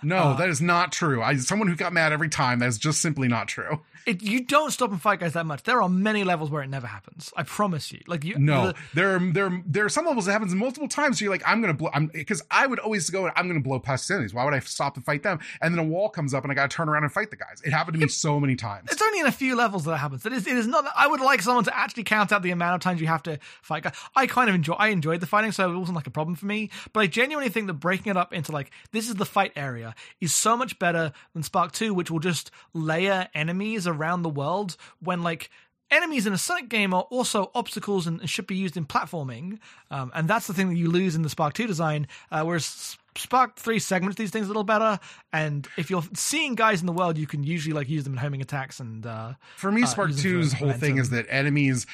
[0.03, 1.21] No, uh, that is not true.
[1.21, 2.59] I someone who got mad every time.
[2.59, 3.81] That is just simply not true.
[4.05, 5.63] It, you don't stop and fight guys that much.
[5.63, 7.31] There are many levels where it never happens.
[7.35, 7.99] I promise you.
[8.07, 10.87] Like you, No, the- there are there are, there are some levels that happens multiple
[10.87, 11.19] times.
[11.19, 13.77] So you're like, I'm gonna blow, I'm because I would always go, I'm gonna blow
[13.79, 14.33] past the enemies.
[14.33, 15.39] Why would I stop and fight them?
[15.61, 17.61] And then a wall comes up and I gotta turn around and fight the guys.
[17.63, 18.89] It happened to me so many times.
[18.91, 20.25] it's only in a few levels that it happens.
[20.25, 20.47] It is.
[20.47, 20.85] It is not.
[20.95, 23.37] I would like someone to actually count out the amount of times you have to
[23.61, 23.83] fight.
[23.83, 23.95] guys.
[24.15, 24.73] I kind of enjoy.
[24.73, 26.71] I enjoyed the fighting, so it wasn't like a problem for me.
[26.93, 29.68] But I genuinely think that breaking it up into like this is the fight area
[30.19, 34.77] is so much better than Spark Two, which will just layer enemies around the world
[34.99, 35.49] when like.
[35.91, 39.59] Enemies in a Sonic game are also obstacles and, and should be used in platforming,
[39.89, 42.07] um, and that's the thing that you lose in the Spark Two design.
[42.31, 44.99] Uh, whereas Spark Three segments these things a little better,
[45.33, 48.19] and if you're seeing guys in the world, you can usually like use them in
[48.19, 51.25] homing attacks and uh, For me, uh, Spark using 2's for whole thing is that
[51.29, 51.87] enemies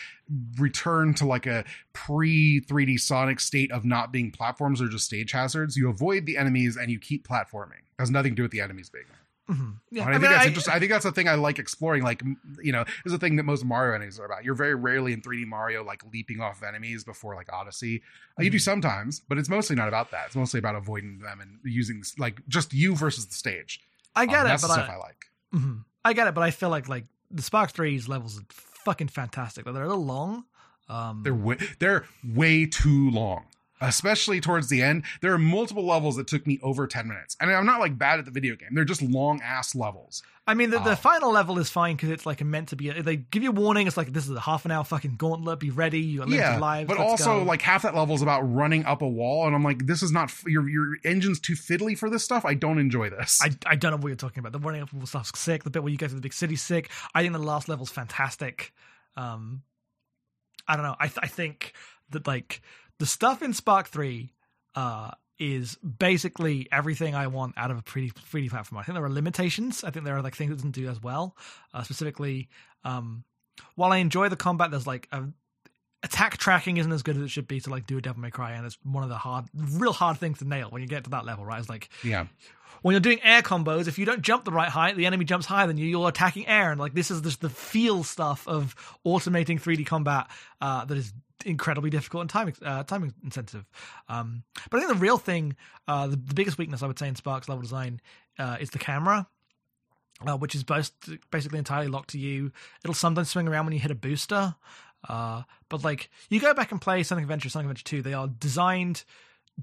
[0.58, 5.32] return to like a pre 3D Sonic state of not being platforms or just stage
[5.32, 5.78] hazards.
[5.78, 7.80] You avoid the enemies and you keep platforming.
[7.80, 9.20] It has nothing to do with the enemies being there.
[9.50, 9.76] Mhm.
[9.92, 10.74] Yeah, I, I think mean, that's I- interesting.
[10.74, 12.02] I think that's the thing I like exploring.
[12.04, 12.24] Like,
[12.64, 14.44] you know, is the thing that most Mario enemies are about.
[14.44, 18.02] You're very rarely in 3D Mario like leaping off enemies before like Odyssey.
[18.40, 18.62] Uh, You do Mhm.
[18.62, 20.28] sometimes, but it's mostly not about that.
[20.28, 23.82] It's mostly about avoiding them and using like just you versus the stage.
[24.16, 25.26] I get Um, it, That's the stuff I, I like.
[25.54, 25.84] mhm.
[26.04, 29.66] I get it, but I feel like like the Spark 3's levels are fucking fantastic.
[29.66, 30.46] They're a little long.
[30.88, 33.46] Um, They're way, they're way too long.
[33.82, 37.36] Especially towards the end, there are multiple levels that took me over 10 minutes.
[37.42, 38.70] And I'm not like bad at the video game.
[38.72, 40.24] They're just long ass levels.
[40.48, 42.92] I mean, the, the final level is fine because it's like meant to be.
[42.92, 43.88] They give you a warning.
[43.88, 45.60] It's like this is a half an hour fucking gauntlet.
[45.60, 46.00] Be ready.
[46.00, 46.88] You limited yeah, lives.
[46.88, 47.44] but also go.
[47.44, 50.12] like half that level is about running up a wall, and I'm like, this is
[50.12, 52.46] not f- your your engine's too fiddly for this stuff.
[52.46, 53.42] I don't enjoy this.
[53.42, 54.52] I, I don't know what you're talking about.
[54.52, 55.64] The running up all stuff's sick.
[55.64, 56.92] The bit where you go to the big city sick.
[57.16, 58.72] I think the last level's fantastic.
[59.18, 59.64] Um,
[60.68, 60.96] I don't know.
[61.00, 61.74] I th- I think
[62.12, 62.62] that like
[63.00, 64.34] the stuff in Spark Three,
[64.76, 68.80] uh, is basically everything I want out of a pretty 3D platform.
[68.80, 69.84] I think there are limitations.
[69.84, 71.36] I think there are like things it doesn't do as well.
[71.74, 72.48] Uh, specifically,
[72.84, 73.24] um,
[73.76, 75.26] while I enjoy the combat, there's like a
[76.04, 78.32] attack tracking isn't as good as it should be to like do a Devil May
[78.32, 81.04] Cry, and it's one of the hard, real hard things to nail when you get
[81.06, 81.46] to that level.
[81.46, 81.60] Right?
[81.60, 82.28] It's like yeah,
[82.82, 85.46] when you're doing air combos, if you don't jump the right height, the enemy jumps
[85.46, 85.86] higher than you.
[85.86, 88.76] You're attacking air, and like this is just the feel stuff of
[89.06, 90.28] automating 3D combat
[90.62, 91.12] uh, that is
[91.44, 93.66] incredibly difficult and time uh, time intensive.
[94.08, 95.56] Um, but I think the real thing,
[95.88, 98.00] uh, the, the biggest weakness I would say in Spark's level design
[98.40, 99.28] uh, is the camera.
[100.26, 100.92] uh, which is both
[101.30, 102.52] basically entirely locked to you.
[102.84, 104.56] It'll sometimes swing around when you hit a booster.
[105.08, 108.28] Uh, but like you go back and play Sonic Adventure, Sonic Adventure 2, they are
[108.28, 109.04] designed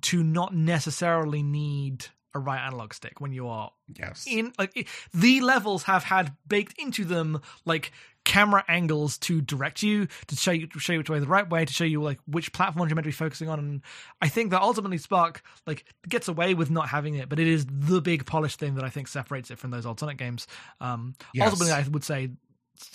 [0.03, 4.25] to not necessarily need a right analog stick when you are Yes.
[4.27, 7.93] in like it, the levels have had baked into them like
[8.25, 11.51] camera angles to direct you to show you to show you which way the right
[11.51, 13.83] way to show you like which platforms you're meant to be focusing on and
[14.20, 17.66] i think that ultimately spark like gets away with not having it but it is
[17.68, 20.47] the big polished thing that i think separates it from those old sonic games
[20.81, 21.47] um Yes.
[21.53, 22.31] ultimately i would say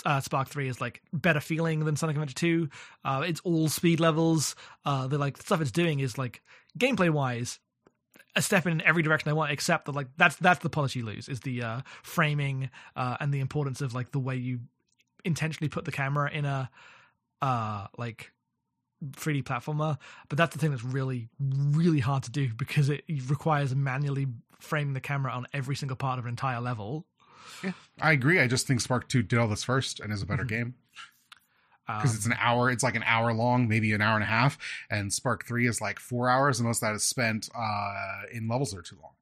[0.06, 2.70] uh, Spark Three is like better feeling than Sonic Adventure Two.
[3.06, 4.56] Uh, it's all speed levels.
[4.84, 6.42] Uh, the like the stuff it's doing is like
[6.78, 7.60] gameplay wise
[8.36, 11.06] a step in every direction I want, except that like that's that's the polish you
[11.06, 14.60] lose is the uh, framing uh, and the importance of like the way you
[15.26, 16.70] intentionally put the camera in a
[17.42, 18.32] uh like
[19.12, 19.98] 3D platformer.
[20.30, 24.28] But that's the thing that's really really hard to do because it requires manually
[24.60, 27.06] framing the camera on every single part of an entire level.
[27.64, 28.40] Yeah, I agree.
[28.40, 30.48] I just think Spark 2 did all this first and is a better Mhm.
[30.48, 30.76] game
[31.88, 32.70] Um, because it's an hour.
[32.70, 34.58] It's like an hour long, maybe an hour and a half.
[34.90, 38.48] And Spark 3 is like four hours, and most of that is spent uh, in
[38.48, 39.14] levels that are too long.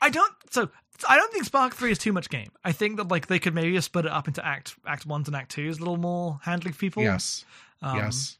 [0.00, 0.70] I don't so
[1.08, 2.50] I don't think Spark Three is too much game.
[2.64, 5.36] I think that like they could maybe split it up into Act Act Ones and
[5.36, 7.02] Act Twos a little more handling for people.
[7.02, 7.44] Yes.
[7.82, 8.38] Um, yes.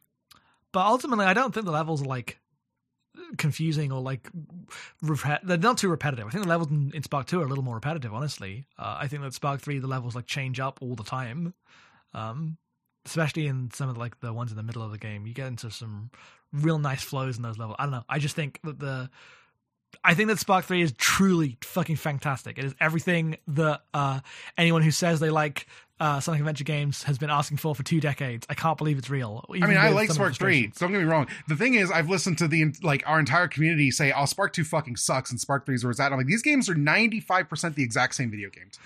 [0.73, 2.39] but ultimately, I don't think the levels are like
[3.39, 4.29] confusing or like
[5.43, 6.27] they're not too repetitive.
[6.27, 8.13] I think the levels in, in Spark Two are a little more repetitive.
[8.15, 11.55] Honestly, uh, I think that Spark Three the levels like change up all the time,
[12.15, 12.57] um,
[13.05, 15.27] especially in some of like the ones in the middle of the game.
[15.27, 16.11] You get into some
[16.53, 17.77] real nice flows in those levels.
[17.79, 18.05] I don't know.
[18.09, 19.11] I just think that the
[20.05, 22.59] I think that Spark 3 is truly fucking fantastic.
[22.59, 24.21] It is everything that uh,
[24.57, 25.67] anyone who says they like
[25.99, 28.47] uh, Sonic Adventure games has been asking for for two decades.
[28.51, 29.45] I can't believe it's real.
[29.51, 30.39] I mean, I like some of the Spark 3.
[30.39, 30.79] frustrations.
[30.79, 31.27] Don't get me wrong.
[31.49, 34.65] The thing is, I've listened to the like our entire community say, "Oh, Spark 2
[34.65, 36.13] fucking sucks," and Spark 3 is where it's at.
[36.13, 38.79] I'm like, these games are 95 percent the exact same video games.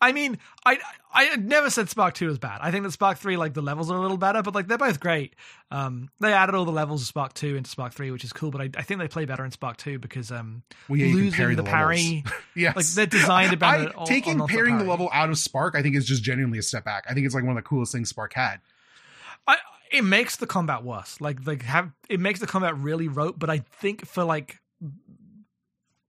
[0.00, 0.78] I mean, I
[1.12, 2.60] I never said Spark 2 is bad.
[2.62, 4.78] I think that Spark 3, like, the levels are a little better, but, like, they're
[4.78, 5.34] both great.
[5.70, 8.50] Um, they added all the levels of Spark 2 into Spark 3, which is cool,
[8.50, 11.48] but I, I think they play better in Spark 2 because um, Well, yeah, losing
[11.50, 12.24] the, the parry.
[12.54, 12.76] Yes.
[12.76, 15.30] like, they're designed to I, benefit on- taking on not the pairing the level out
[15.30, 17.04] of Spark, I think is just genuinely a step back.
[17.08, 18.60] I think it's like one of the coolest things Spark had.
[19.46, 19.56] I,
[19.92, 21.20] it makes the combat worse.
[21.20, 23.38] Like like have it makes the combat really rote.
[23.38, 24.60] But I think for like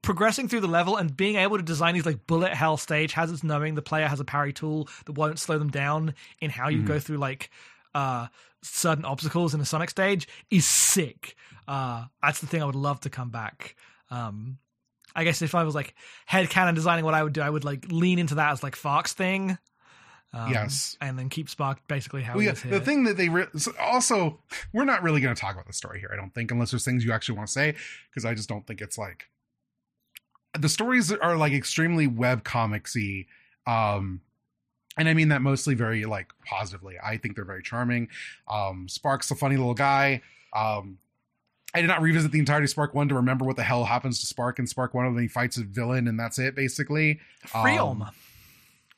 [0.03, 3.43] progressing through the level and being able to design these like bullet hell stage hazards,
[3.43, 6.83] knowing the player has a parry tool that won't slow them down in how you
[6.83, 6.85] Mhm.
[6.87, 7.49] go through like
[7.95, 8.27] uh
[8.61, 11.35] certain obstacles in a Sonic stage is sick.
[11.67, 13.75] Uh that's the thing I would love to come back.
[14.11, 14.59] Um
[15.15, 15.93] I guess if I was like
[16.25, 18.75] head canon designing what I would do, I would like lean into that as like
[18.75, 19.57] Fox thing.
[20.35, 20.97] Um, Yes.
[20.99, 23.45] and then keep Spark basically how Well, yeah, the thing that they re-
[23.79, 24.39] also,
[24.73, 26.09] we're not really going to talk about the story here.
[26.11, 27.75] I don't think, unless there's things you actually want to say,
[28.09, 29.29] because I just don't think it's like
[30.57, 33.27] the stories are like extremely web comicsy.
[33.65, 34.21] Um,
[34.97, 36.95] and I mean that mostly very like positively.
[37.03, 38.09] I think they're very charming.
[38.47, 40.21] Um, Spark's a funny little guy.
[40.55, 40.99] Um,
[41.73, 44.19] I did not revisit the entirety of Spark One to remember what the hell happens
[44.19, 45.11] to Spark in Spark One.
[45.11, 47.19] When he fights a villain, and that's it, basically.
[47.47, 48.03] Freeom.
[48.03, 48.11] Um,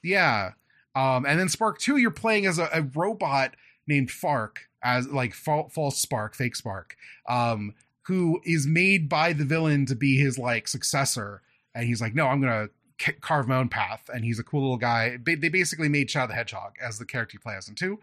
[0.03, 0.51] Yeah.
[0.93, 3.55] Um, and then Spark 2, you're playing as a, a robot
[3.87, 6.95] named Fark, as like fa- false Spark, fake Spark,
[7.27, 11.41] um, who is made by the villain to be his like successor.
[11.75, 14.09] And he's like, no, I'm going to carve my own path.
[14.11, 15.17] And he's a cool little guy.
[15.17, 17.99] Ba- they basically made Shadow the Hedgehog as the character you play as in 2.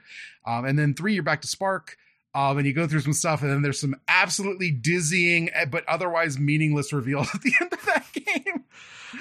[0.47, 1.97] Um, and then 3, you're back to Spark.
[2.35, 5.87] Um, and you go through some stuff, and then there's some absolutely dizzying eh, but
[5.87, 8.65] otherwise meaningless reveals at the end of that game.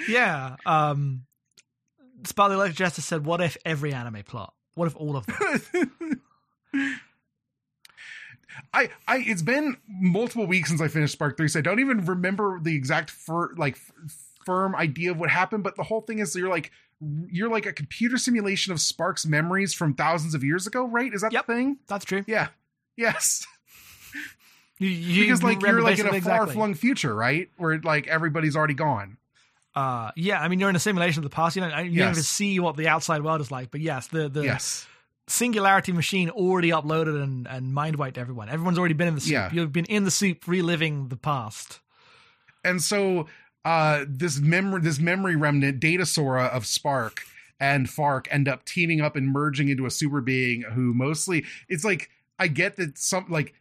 [0.08, 0.56] Yeah.
[0.64, 1.26] Um
[2.24, 4.54] Sparkly Electric Justice said, What if every anime plot?
[4.74, 6.22] What if all of them?
[8.74, 12.04] I, I, it's been multiple weeks since I finished Spark Three, so I don't even
[12.04, 13.92] remember the exact fir- like f-
[14.44, 15.62] firm idea of what happened.
[15.64, 16.70] But the whole thing is, you're like,
[17.28, 21.12] you're like a computer simulation of Spark's memories from thousands of years ago, right?
[21.12, 21.46] Is that Yep.
[21.46, 21.78] the thing?
[21.88, 22.24] That's true.
[22.26, 22.48] Yeah,
[22.96, 23.46] yes.
[24.78, 27.48] You, you because like you're like in a far flung future, right?
[27.56, 29.16] Where like everybody's already gone.
[29.74, 31.54] Uh yeah, I mean you're in a simulation of the past.
[31.56, 33.70] You don't you don't even see what the outside world is like.
[33.70, 34.86] But yes, the the yes,
[35.28, 38.48] singularity machine already uploaded and, and mind wiped everyone.
[38.48, 39.32] Everyone's already been in the soup.
[39.32, 39.50] Yeah.
[39.52, 41.78] You've been in the soup reliving the past.
[42.64, 43.28] and so
[43.64, 47.22] uh this memory this memory remnant data sora of spark
[47.60, 51.84] and fark end up teaming up and merging into a super being who mostly it's
[51.84, 53.54] like i get that some like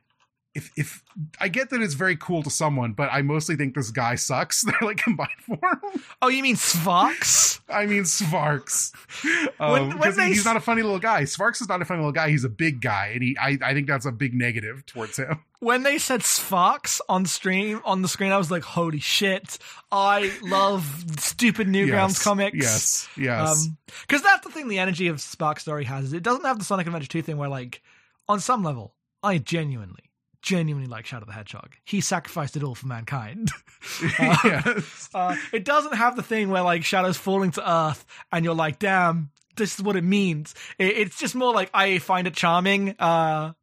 [0.53, 1.03] if if
[1.39, 4.61] I get that it's very cool to someone, but I mostly think this guy sucks.
[4.65, 5.81] They're like combined form.
[6.21, 7.59] Oh, you mean Svarks?
[7.69, 8.91] I mean Svarks.
[9.59, 11.23] Um, When- when because they he's not a funny little guy.
[11.23, 12.29] Svarks is not a funny little guy.
[12.29, 15.39] He's a big guy, and he I, I think that's a big negative towards him.
[15.59, 19.57] when they said Svarks on stream on the screen, I was like, "Holy shit!
[19.91, 23.67] I love stupid Newgrounds Yes, comics." Yes, yes.
[24.07, 24.67] because that's the thing.
[24.67, 27.37] The energy of Spark Story has is it doesn't have the Sonic Adventure Two thing
[27.37, 27.81] where, like,
[28.27, 30.09] on some level, I genuinely,
[30.41, 31.75] genuinely like Shadow the Hedgehog.
[31.85, 33.49] He sacrificed it all for mankind.
[34.19, 35.09] uh, yes.
[35.13, 38.79] uh, it doesn't have the thing where like Shadow's falling to Earth and you're like,
[38.79, 42.95] "Damn, this is what it means." It, it's just more like I find it charming.
[42.99, 43.53] Uh,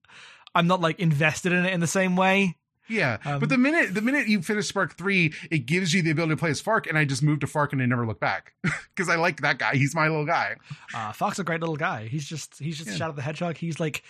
[0.55, 2.55] I'm not like invested in it in the same way.
[2.91, 6.11] Yeah, Um, but the minute the minute you finish Spark three, it gives you the
[6.11, 8.18] ability to play as Fark, and I just moved to Fark and I never look
[8.18, 9.74] back because I like that guy.
[9.74, 10.57] He's my little guy.
[10.95, 12.07] Uh, Fox a great little guy.
[12.09, 12.97] He's just he's just Yeah.
[12.97, 13.59] Shadow the Hedgehog.
[13.59, 14.03] He's like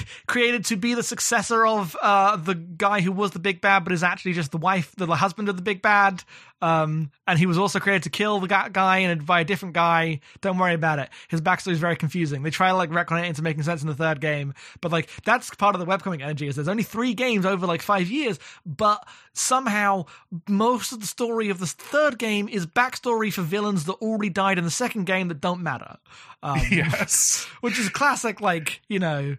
[0.26, 3.92] created to be the successor of uh, the guy who was the big bad, but
[3.92, 6.22] is actually just the wife, the husband of the big bad.
[6.62, 10.20] Um, and he was also created to kill the guy and by a different guy.
[10.42, 11.08] Don't worry about it.
[11.28, 12.42] His backstory is very confusing.
[12.42, 15.08] They try to like retcon it into making sense in the third game, but like
[15.24, 16.46] that's part of the webcomic energy.
[16.48, 20.04] Is there's only three games over like five years, but somehow
[20.48, 24.58] most of the story of the third game is backstory for villains that already died
[24.58, 25.96] in the second game that don't matter.
[26.42, 29.36] Um, Yes, which is classic, like, you know,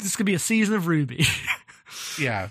[0.00, 1.26] this could be a season of RWBY.
[2.18, 2.48] yeah.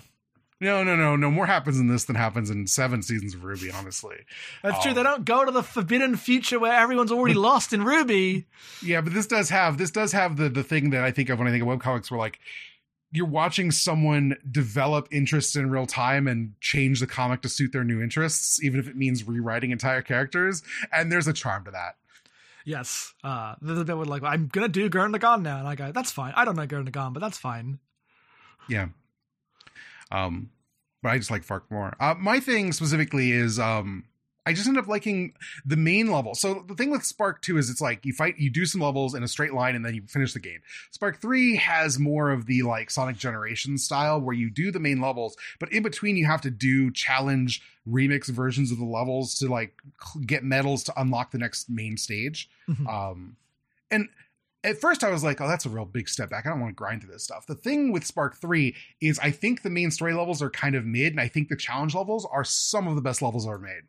[0.62, 1.30] No, no, no, no.
[1.30, 3.74] More happens in this than happens in seven seasons of RWBY.
[3.74, 4.16] Honestly,
[4.62, 4.92] That's true.
[4.92, 4.94] Oh.
[4.94, 8.44] They don't go to the forbidden future where everyone's already lost in RWBY.
[8.82, 11.38] yeah, but this does have this does have the the thing that I think of
[11.38, 12.38] when I think of webcomics, where like
[13.12, 17.82] you're watching someone develop interests in real time and change the comic to suit their
[17.82, 20.62] new interests, even if it means rewriting entire characters.
[20.92, 21.96] And there's a charm to that.
[22.64, 23.14] Yes.
[23.24, 25.58] Uh, a bit where, like, I'm to do Gurren Lagann now.
[25.58, 26.32] And I go, that's fine.
[26.36, 27.78] I don't know Gurren Lagann, but that's fine.
[28.68, 28.88] Yeah.
[30.12, 30.50] Um,
[31.02, 31.94] but I just like Fark more.
[32.00, 34.04] Uh, my thing specifically is um,
[34.46, 35.34] I just end up liking
[35.66, 36.34] the main level.
[36.34, 39.14] So the thing with Spark 2 is it's like you fight, you do some levels
[39.14, 40.60] in a straight line and then you finish the game.
[40.90, 45.00] Spark 3 has more of the like Sonic Generation style where you do the main
[45.00, 49.48] levels, but in between you have to do challenge remix versions of the levels to
[49.48, 49.74] like
[50.26, 52.48] get medals to unlock the next main stage.
[52.68, 52.86] Mhm.
[52.88, 53.36] Um,
[53.90, 54.08] and
[54.62, 56.46] at first I was like, oh, that's a real big step back.
[56.46, 57.46] I don't want to grind through this stuff.
[57.46, 60.84] The thing with Spark 3 is I think the main story levels are kind of
[60.84, 63.82] mid, and I think the challenge levels are some of the best levels ever made.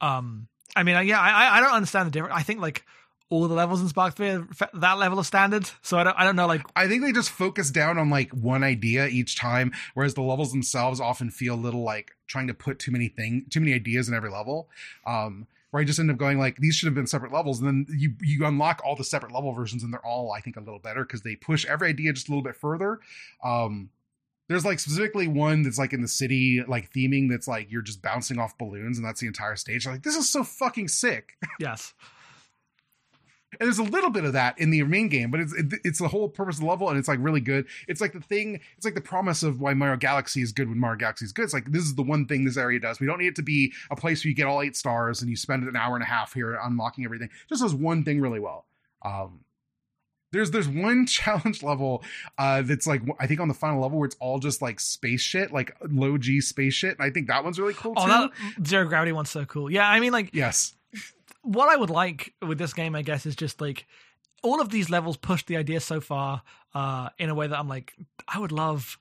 [0.00, 2.34] Um, I mean, yeah, I, I don't understand the difference.
[2.36, 2.84] I think, like,
[3.30, 5.70] all the levels in Spark 3 are that level of standard.
[5.82, 8.30] So I don't, I don't know, like, I think they just focus down on like
[8.30, 12.54] one idea each time, whereas the levels themselves often feel a little like trying to
[12.54, 14.68] put too many thing, too many ideas in every level.
[15.06, 17.68] Um, where I just end up going like these should have been separate levels, and
[17.68, 20.60] then you you unlock all the separate level versions, and they're all I think a
[20.60, 23.00] little better because they push every idea just a little bit further.
[23.44, 23.90] Um,
[24.48, 28.02] there's like specifically one that's like in the city like theming that's like you're just
[28.02, 29.86] bouncing off balloons, and that's the entire stage.
[29.86, 31.36] like this is so fucking sick.
[31.60, 31.94] yes.
[33.58, 35.98] And there's a little bit of that in the main game, but it's it, it's
[35.98, 37.66] the whole purpose of the level, and it's like really good.
[37.88, 38.60] It's like the thing.
[38.76, 41.44] It's like the promise of why Mario Galaxy is good when Mario Galaxy is good.
[41.44, 43.00] It's like this is the one thing this area does.
[43.00, 45.30] We don't need it to be a place where you get all eight stars and
[45.30, 47.28] you spend an hour and a half here unlocking everything.
[47.28, 48.66] It just does one thing really well.
[49.02, 49.40] Um,
[50.32, 52.02] there's there's one challenge level
[52.38, 55.20] uh, that's like I think on the final level where it's all just like space
[55.20, 58.32] shit, like low G space shit, and I think that one's really cool Oh, too.
[58.58, 59.70] that zero gravity one's so cool.
[59.70, 60.74] Yeah, I mean, like, yes,
[61.42, 63.86] what I would like with this game, I guess, is just like
[64.42, 66.42] all of these levels push the idea so far
[66.74, 67.94] uh, in a way that I'm like,
[68.28, 68.98] I would love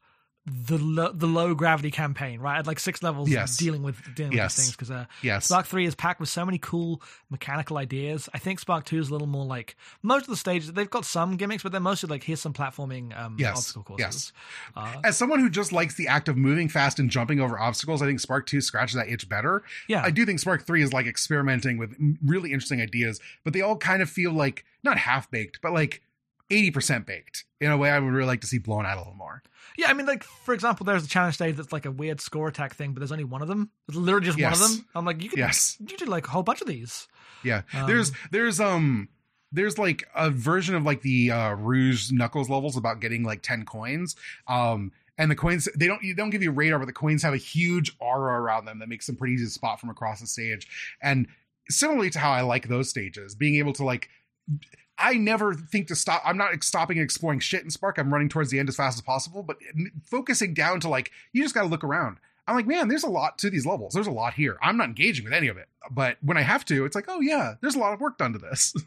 [0.49, 2.57] the lo- the low gravity campaign, right?
[2.57, 3.57] I'd like six levels Yes.
[3.57, 4.51] dealing with dealing Yes.
[4.51, 7.77] with these things because uh, yes, Spark Three is packed with so many cool mechanical
[7.77, 8.29] ideas.
[8.33, 10.71] I think Spark Two is a little more like most of the stages.
[10.71, 13.57] They've got some gimmicks, but they're mostly like here's some platforming um, Yes.
[13.57, 14.05] obstacle courses.
[14.05, 14.73] Yes.
[14.75, 18.01] Uh, as someone who just likes the act of moving fast and jumping over obstacles,
[18.01, 19.63] I think Spark 2 scratches that itch better.
[19.89, 21.93] yeah, I do think Spark 3 is like experimenting with
[22.25, 26.01] really interesting ideas, but they all kind of feel like not half baked, but like
[26.49, 29.13] 80% baked in a way I would really like to see blown out a little
[29.15, 29.41] more.
[29.77, 32.47] Yeah, I mean, like for example, there's a challenge stage that's like a weird score
[32.47, 33.69] attack thing, but there's only one of them.
[33.87, 34.85] There's literally just one of them.
[34.95, 35.77] I'm like, you could, Yes.
[35.79, 37.07] you did like a whole bunch of these.
[37.43, 37.61] Yeah.
[37.73, 39.09] Um, there's, there's, um,
[39.51, 43.65] there's like a version of like the uh Rouge Knuckles levels about getting like 10
[43.65, 44.15] coins.
[44.47, 47.33] Um, and the coins they don't you don't give you radar, but the coins have
[47.33, 50.27] a huge aura around them that makes them pretty easy to spot from across the
[50.27, 50.67] stage.
[51.01, 51.27] And
[51.69, 54.09] similarly to how I like those stages, being able to like
[54.97, 56.21] I never think to stop.
[56.25, 57.97] I'm not stopping and exploring shit in Spark.
[57.97, 59.57] I'm running towards the end as fast as possible, but
[60.03, 62.17] focusing down to like, you just got to look around.
[62.47, 63.93] I'm like, man, there's a lot to these levels.
[63.93, 64.57] There's a lot here.
[64.61, 65.67] I'm not engaging with any of it.
[65.91, 68.33] But when I have to, it's like, oh, yeah, there's a lot of work done
[68.33, 68.73] to this.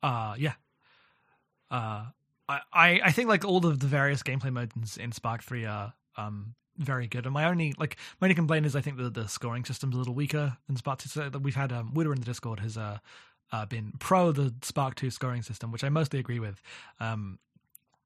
[0.00, 0.52] Uh, yeah.
[1.72, 2.04] Uh,
[2.48, 6.54] I, I think like all of the various gameplay modes in, Spark Three are um
[6.78, 7.26] very good.
[7.26, 9.98] And my only like my only complaint is I think that the scoring system's a
[9.98, 11.08] little weaker than Spark Two.
[11.08, 12.98] So that we've had um Witter in the Discord has uh,
[13.52, 16.60] uh been pro the Spark Two scoring system, which I mostly agree with.
[17.00, 17.38] Um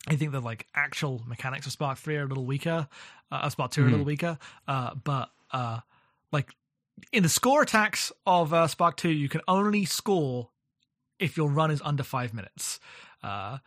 [0.09, 2.88] I think the like actual mechanics of Spark Three are a little weaker.
[3.30, 4.38] Uh, Spark Two are a little weaker.
[4.66, 5.80] Uh, but uh,
[6.32, 6.49] like
[7.12, 10.51] in the score attacks of uh, Spark Two, you can only score
[11.20, 12.80] if your run is under five minutes.
[13.22, 13.59] Uh,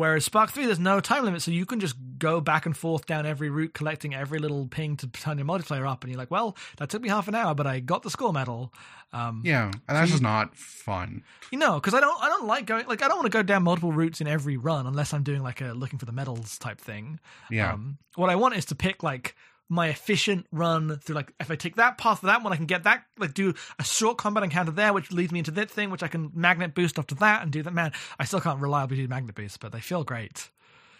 [0.00, 3.06] whereas Spark 3, there's no time limit, so you can just go back and forth
[3.06, 6.02] down every route, collecting every little ping to turn your multiplayer up.
[6.02, 8.32] And you're like, well, that took me half an hour, but I got the score
[8.32, 8.72] medal.
[9.12, 11.22] Um, Yeah, and that's you- just not fun.
[11.50, 13.42] you know, because I don't, I don't like going, like, I don't want to go
[13.42, 16.58] down multiple routes in every run unless I'm doing like a looking for the medals
[16.58, 17.18] type thing.
[17.50, 17.72] Yeah.
[17.74, 19.34] Um, what I want is to pick like
[19.70, 22.66] my efficient run through like if I take that path for that one, I can
[22.66, 25.90] get that like do a short combat encounter there, which leads me into that thing,
[25.90, 27.72] which I can magnet boost after that and do that.
[27.72, 30.50] Man, I still can't reliably do magnet boosts, but they feel great.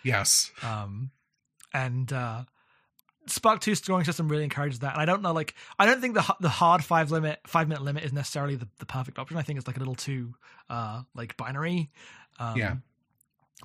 [0.05, 0.53] yes.
[0.63, 1.11] Um,
[1.75, 2.45] and uh,
[3.27, 4.93] Spark Two scoring system really encourages that.
[4.93, 7.83] And I don't know, like I don't think the the hard five limit five minute
[7.83, 9.37] limit is necessarily the, the perfect option.
[9.37, 10.35] I think it's like a little too
[10.69, 11.91] uh like binary.
[12.39, 12.77] Um, Yeah.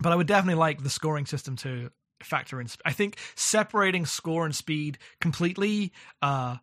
[0.02, 1.90] But I would definitely like the scoring system to
[2.24, 2.68] factor in.
[2.86, 5.92] I think separating score and speed completely
[6.22, 6.58] uh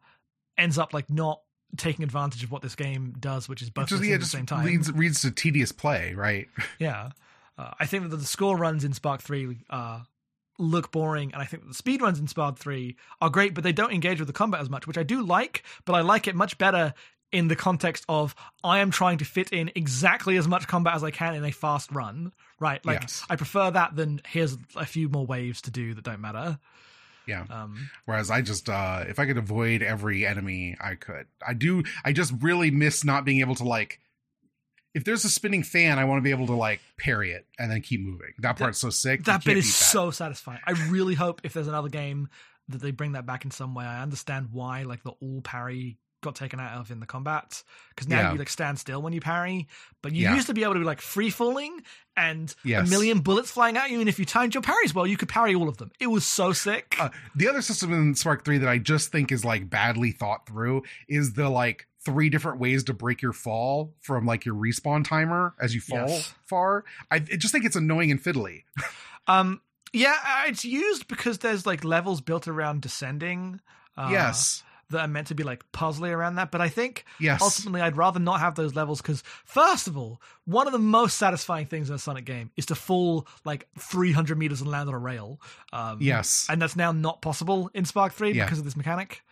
[0.59, 1.40] ends up like not
[1.76, 4.46] taking advantage of what this game does, which is both Just, yeah, at the same
[4.46, 4.66] time.
[4.66, 6.48] leads leads to tedious play, right?
[6.78, 7.11] Yeah.
[7.59, 10.00] Uh, I think that the score runs in Spark 3 uh,
[10.59, 13.62] look boring, and I think that the speed runs in Spark 3 are great, but
[13.62, 16.26] they don't engage with the combat as much, which I do like, but I like
[16.26, 16.94] it much better
[17.33, 21.03] in the context of I am trying to fit in exactly as much combat as
[21.03, 22.85] I can in a fast run, right?
[22.85, 23.24] Like, Yes.
[23.28, 26.59] I prefer that than here's a few more waves to do that don't matter.
[27.26, 27.45] Yeah.
[27.49, 31.26] Um, Whereas I just, uh, if I could avoid every enemy, I could.
[31.47, 31.85] I do.
[32.05, 33.99] I just really miss not being able to like.
[34.95, 37.70] If there's a spinning fan, I want to be able to like parry it and
[37.70, 38.35] then keep moving.
[38.41, 39.24] That part's so sick.
[39.24, 39.72] that bit is that.
[39.72, 40.61] so satisfying.
[40.66, 42.28] I really hope if there's another game
[42.68, 43.85] that they bring that back in some way.
[43.85, 48.08] I understand why like the all parry got taken out of in the combat because
[48.08, 48.32] now Yeah.
[48.32, 49.68] you like stand still when you parry,
[50.00, 50.34] but you Yeah.
[50.34, 51.82] used to be able to be like free falling
[52.16, 52.86] and Yes.
[52.86, 55.28] a million bullets flying at you, and if you timed your parries well, you could
[55.28, 55.90] parry all of them.
[56.00, 56.96] It was so sick.
[56.98, 60.46] Uh, the other system in Spark 3 that I just think is like badly thought
[60.46, 65.04] through is the like three different ways to break your fall from like your respawn
[65.06, 66.34] timer as you fall Yes.
[66.46, 66.84] far.
[67.10, 68.64] I, I just think it's annoying and fiddly.
[69.28, 69.60] Um,
[69.92, 70.16] yeah,
[70.46, 73.60] it's used because there's like levels built around descending.
[73.96, 74.64] Uh, yes.
[74.93, 76.51] That are meant to be like puzzly around that.
[76.51, 77.43] But I think Yes.
[77.43, 81.18] ultimately I'd rather not have those levels because first of all, one of the most
[81.18, 84.95] satisfying things in a Sonic game is to fall like 300 meters and land on
[84.95, 85.40] a rail.
[85.72, 86.47] Um, Yes.
[86.49, 88.45] and that's now not possible in Spark 3 Yeah.
[88.45, 89.22] because of this mechanic.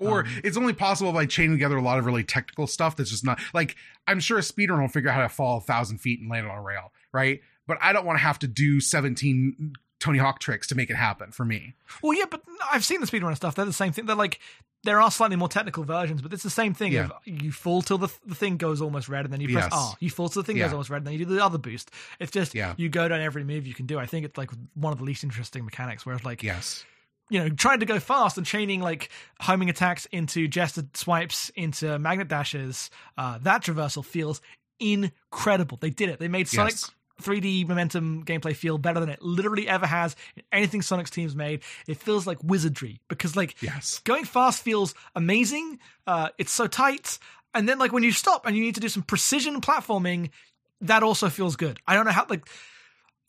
[0.00, 3.10] Or Um, it's only possible by chaining together a lot of really technical stuff that's
[3.10, 3.74] just not like
[4.06, 6.46] I'm sure a speedrunner will figure out how to fall a thousand feet and land
[6.46, 7.40] on a rail, right?
[7.66, 10.96] But I don't want to have to do 17 Tony Hawk tricks to make it
[10.96, 11.74] happen for me.
[12.02, 12.42] Well, yeah, but
[12.72, 13.54] I've seen the speedrunner stuff.
[13.56, 14.06] They're the same thing.
[14.06, 14.38] They're like
[14.84, 16.92] there are slightly more technical versions, but it's the same thing.
[16.92, 17.08] Yeah.
[17.24, 19.72] You fall till the, the thing goes almost red, and then you press Yes.
[19.72, 19.94] R.
[19.98, 21.90] You fall till the thing goes almost red, and then you do the other boost.
[22.20, 22.74] It's just Yeah.
[22.76, 23.98] you go down every move you can do.
[23.98, 26.06] I think it's like one of the least interesting mechanics.
[26.06, 26.84] Whereas like Yes.
[27.28, 31.98] you know, trying to go fast and chaining like homing attacks into gesture swipes into
[31.98, 32.88] magnet dashes,
[33.18, 34.40] uh, that traversal feels
[34.78, 35.76] incredible.
[35.80, 36.18] They did it.
[36.18, 36.90] They made Sonic Yes.
[37.22, 41.62] 3D momentum gameplay feel better than it literally ever has in anything Sonic's team's made.
[41.86, 44.00] It feels like wizardry because like Yes.
[44.04, 45.78] going fast feels amazing.
[46.06, 47.18] Uh, it's so tight.
[47.54, 50.30] And then like when you stop and you need to do some precision platforming,
[50.82, 51.80] that also feels good.
[51.86, 52.48] I don't know how like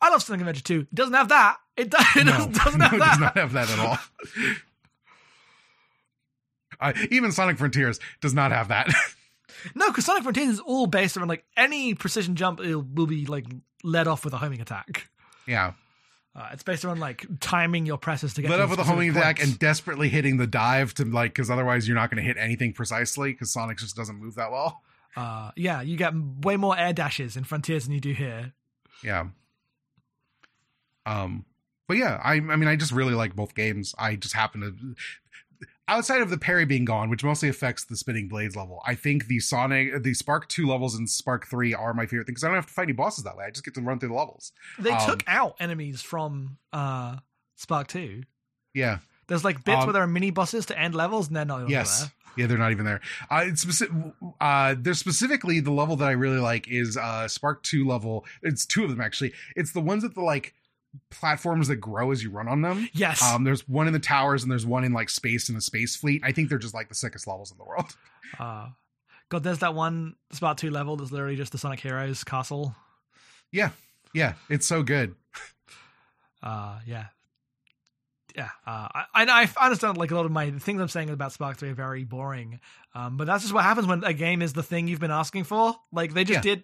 [0.02, 0.80] I love Sonic Adventure 2.
[0.82, 1.58] It doesn't have that.
[1.76, 3.10] It, does, it No, doesn't, doesn't no, have it that.
[3.12, 3.98] does not have that at all.
[6.82, 8.88] Uh, even Sonic Frontiers does not have that.
[9.76, 13.26] No, because Sonic Frontiers is all based around like any precision jump it will be
[13.26, 13.46] like
[13.84, 15.10] led off with a homing attack.
[15.48, 15.74] yeah.
[16.36, 19.10] Uh, it's based around like timing your presses to get Let up with a homing
[19.10, 22.38] attack and desperately hitting the dive to like, because otherwise you're not going to hit
[22.38, 24.80] anything precisely because Sonic just doesn't move that well.
[25.18, 26.14] uh, yeah, you get
[26.44, 28.54] way more air dashes in Frontiers than you do here.
[29.04, 29.26] Yeah.
[31.06, 31.46] Um,
[31.88, 33.96] but yeah, I, I mean, I just really like both games.
[33.98, 34.76] I just happen to,
[35.88, 38.82] outside of the parry being gone, which mostly affects the spinning blades level.
[38.86, 42.34] I think the Sonic, the Spark Two levels and Spark Three are my favorite thing
[42.34, 43.46] because I don't have to fight any bosses that way.
[43.46, 44.52] I just get to run through the levels.
[44.78, 47.18] They Um, took out enemies from uh,
[47.56, 48.24] Spark Two.
[48.74, 49.00] Yeah.
[49.28, 51.60] There's like bits Um, where there are mini bosses to end levels, and they're not.
[51.62, 52.02] even Yes.
[52.02, 52.12] there.
[52.38, 53.02] Yeah, they're not even there.
[53.30, 53.94] Uh, it's specific.
[54.40, 58.26] Uh, there's specifically the level that I really like is uh Spark Two level.
[58.42, 59.34] It's two of them actually.
[59.56, 60.54] It's the ones that the like
[61.12, 62.90] platforms that grow as you run on them.
[62.94, 63.22] Yes.
[63.24, 65.96] Um, there's one in the towers and there's one in like space in the space
[65.96, 66.22] fleet.
[66.24, 67.96] I think they're just like the sickest levels in the world.
[68.40, 68.70] uh,
[69.30, 72.76] God, there's that one Spark Two level that's literally just the Sonic Heroes castle.
[73.52, 73.70] Yeah,
[74.14, 75.14] yeah, it's so good.
[76.44, 77.06] uh, yeah,
[78.36, 78.50] yeah.
[78.66, 81.32] Uh, I, I I understand like a lot of my the things I'm saying about
[81.34, 82.60] Spark Three are very boring,
[82.96, 85.44] um, but that's just what happens when a game is the thing you've been asking
[85.44, 85.76] for.
[85.92, 86.56] Like they just Yeah.
[86.56, 86.64] did.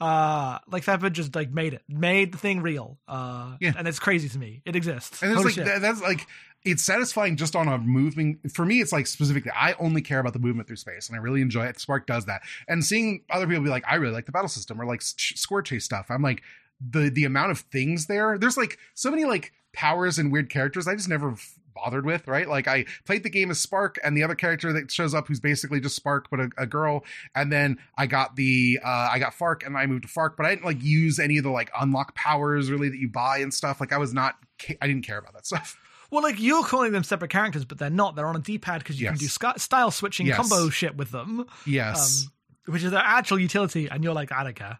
[0.00, 2.98] Uh, like Feperd just like made it, made the thing real.
[3.08, 3.72] Uh, Yeah.
[3.76, 4.62] and it's crazy to me.
[4.66, 5.22] It exists.
[5.22, 6.26] And it's Holy like that, that's like
[6.64, 8.38] it's satisfying just on a moving.
[8.52, 11.20] For me, it's like specifically, I only care about the movement through space, and I
[11.20, 11.78] really enjoy it.
[11.80, 14.80] Spark does that, and seeing other people be like, I really like the battle system
[14.80, 16.06] or like sh- score chase stuff.
[16.10, 16.42] I'm like
[16.90, 18.36] the the amount of things there.
[18.36, 22.26] There's like so many like powers and weird characters I just never f- bothered with.
[22.26, 22.48] Right?
[22.48, 25.38] Like I played the game as Spark, and the other character that shows up who's
[25.40, 27.04] basically just Spark but a, a girl,
[27.34, 30.46] and then I got the uh I got Fark, and I moved to Fark, but
[30.46, 33.52] I didn't like use any of the like unlock powers really that you buy and
[33.54, 33.80] stuff.
[33.80, 34.34] Like I was not.
[34.80, 35.78] I didn't care about that stuff.
[36.10, 38.14] Well, like you're calling them separate characters, but they're not.
[38.14, 40.36] They're on a D-pad because you can do sky- style switching Yes.
[40.36, 42.26] combo shit with them, Yes.
[42.68, 43.88] um, which is their actual utility.
[43.88, 44.78] And you're like, I don't care.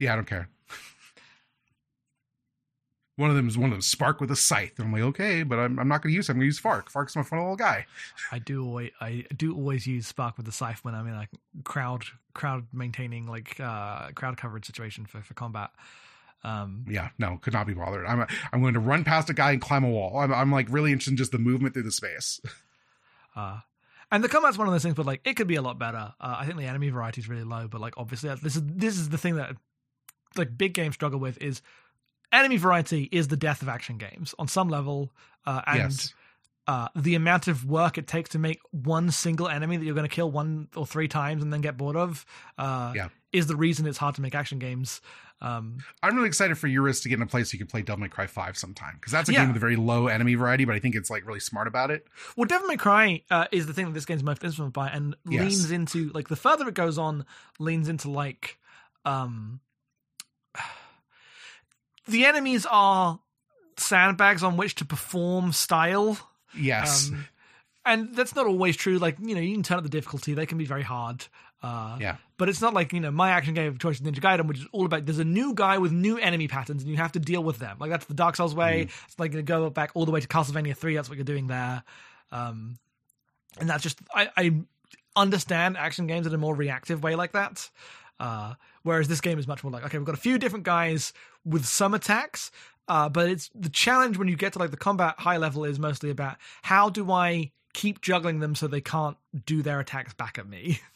[0.00, 0.48] yeah, I don't care.
[3.16, 4.72] One of them is one of them spark with a scythe.
[4.78, 6.28] And I'm like, okay, but I'm, I'm not going to use.
[6.28, 6.32] it.
[6.32, 6.90] I'm going to use Fark.
[6.90, 7.86] Fark's my fun little guy.
[8.30, 11.30] I do always, I do always use Spark with the scythe when I'm in like
[11.64, 12.04] crowd,
[12.34, 15.70] crowd maintaining like uh crowd coverage situation for for combat.
[16.44, 18.04] Um, Yeah, no, could not be bothered.
[18.06, 20.18] I'm I'm going to run past a guy and climb a wall.
[20.18, 22.40] I'm, I'm like really interested in just the movement through the space.
[23.34, 23.60] Uh,
[24.10, 26.14] and the combat's one of those things, but like it could be a lot better.
[26.18, 28.96] Uh, I think the enemy variety is really low, but like obviously this is this
[28.96, 29.56] is the thing that
[30.36, 31.60] like big games struggle with is
[32.32, 35.12] enemy variety is the death of action games on some level,
[35.46, 36.14] uh, and yes.
[36.66, 40.08] uh, the amount of work it takes to make one single enemy that you're going
[40.08, 42.24] to kill one or three times and then get bored of
[42.58, 43.08] uh, Yeah.
[43.32, 45.00] is the reason it's hard to make action games.
[45.42, 48.00] Um, I'm really excited for Eurus to get in a place you can play Devil
[48.00, 49.40] May Cry 5 sometime because that's a Yeah.
[49.40, 51.90] game with a very low enemy variety, but I think it's like really smart about
[51.90, 52.06] it.
[52.36, 55.14] Well, Devil May Cry uh, is the thing that this game's most influenced by, and
[55.28, 55.42] Yes.
[55.42, 57.26] leans into like the further it goes on,
[57.58, 58.58] leans into like
[59.04, 59.60] um
[62.06, 63.18] the enemies are
[63.76, 66.18] sandbags on which to perform style.
[66.56, 67.08] Yes.
[67.08, 67.26] Um,
[67.84, 68.98] and that's not always true.
[68.98, 71.26] Like you know, you can turn up the difficulty; they can be very hard.
[71.62, 72.16] Uh, Yeah.
[72.38, 74.58] But it's not like you know my action game of choice is Ninja Gaiden, which
[74.58, 77.18] is all about there's a new guy with new enemy patterns, and you have to
[77.18, 77.76] deal with them.
[77.78, 78.86] Like that's the Dark Souls way.
[78.86, 79.04] Mm.
[79.06, 80.94] It's like you go back all the way to Castlevania three.
[80.96, 81.82] That's what you're doing there.
[82.32, 82.76] Um,
[83.58, 84.52] and that's just I, I
[85.14, 87.70] understand action games in a more reactive way like that.
[88.18, 91.12] Uh, whereas this game is much more like okay, we've got a few different guys
[91.44, 92.50] with some attacks,
[92.88, 95.78] uh, but it's the challenge when you get to like the combat high level is
[95.78, 100.38] mostly about how do I keep juggling them so they can't do their attacks back
[100.38, 100.80] at me.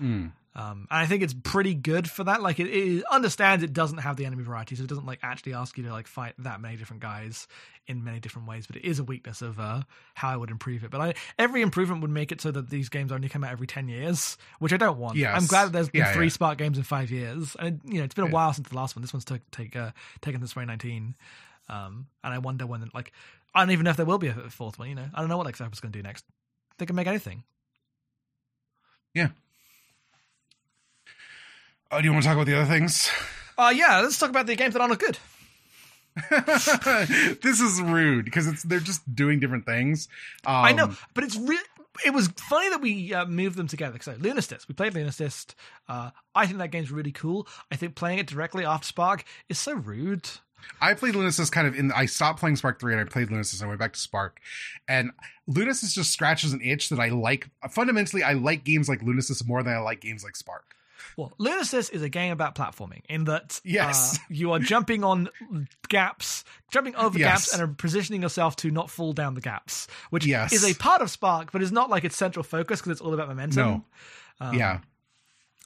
[0.00, 0.32] Mm.
[0.54, 2.42] Um, and I think it's pretty good for that.
[2.42, 5.54] Like it, it understands it doesn't have the enemy variety, so it doesn't like actually
[5.54, 7.48] ask you to like fight that many different guys
[7.86, 8.66] in many different ways.
[8.66, 9.80] But it is a weakness of uh,
[10.14, 10.90] how I would improve it.
[10.90, 13.66] But I, every improvement would make it so that these games only come out every
[13.66, 15.16] ten years, which I don't want.
[15.16, 15.34] Yes.
[15.40, 16.32] I'm glad that there's been Yeah, three yeah.
[16.32, 18.34] Spark games in five years, and you know it's been a Yeah.
[18.34, 19.00] while since the last one.
[19.00, 21.14] This one's took take uh, taken since 2019,
[21.70, 23.12] um, and I wonder when like
[23.54, 24.90] I don't even know if there will be a fourth one.
[24.90, 26.26] You know, I don't know what Xbox is going to do next.
[26.76, 27.44] They can make anything.
[31.92, 33.10] Oh, do you want to talk about the other things?
[33.58, 35.18] Uh yeah, let's talk about the games that aren't good.
[37.42, 40.08] this is rude because it's they're just doing different things.
[40.46, 41.58] Um, I know, but it's re-
[42.04, 43.98] it was funny that we uh, moved them together.
[44.00, 45.54] So Lunistice, we played Lunistice.
[45.86, 47.46] Uh, I think that game's really cool.
[47.70, 50.28] I think playing it directly after Spark is so rude.
[50.80, 51.92] I played Lunistice kind of in.
[51.92, 53.60] I stopped playing Spark three and I played Lunistice.
[53.60, 54.40] and I went back to Spark,
[54.88, 55.10] and
[55.46, 57.50] Lunistice just scratches an itch that I like.
[57.70, 60.74] Fundamentally, I like games like Lunistice more than I like games like Spark.
[61.16, 64.16] Well, Lunistice is a game about platforming in that Yes.
[64.16, 65.28] uh, you are jumping on
[65.88, 67.46] gaps, jumping over Yes.
[67.46, 70.52] gaps, and are positioning yourself to not fall down the gaps, which Yes.
[70.52, 73.14] is a part of Spark, but is not like its central focus because it's all
[73.14, 73.66] about momentum.
[73.66, 73.84] No.
[74.40, 74.78] Um, yeah,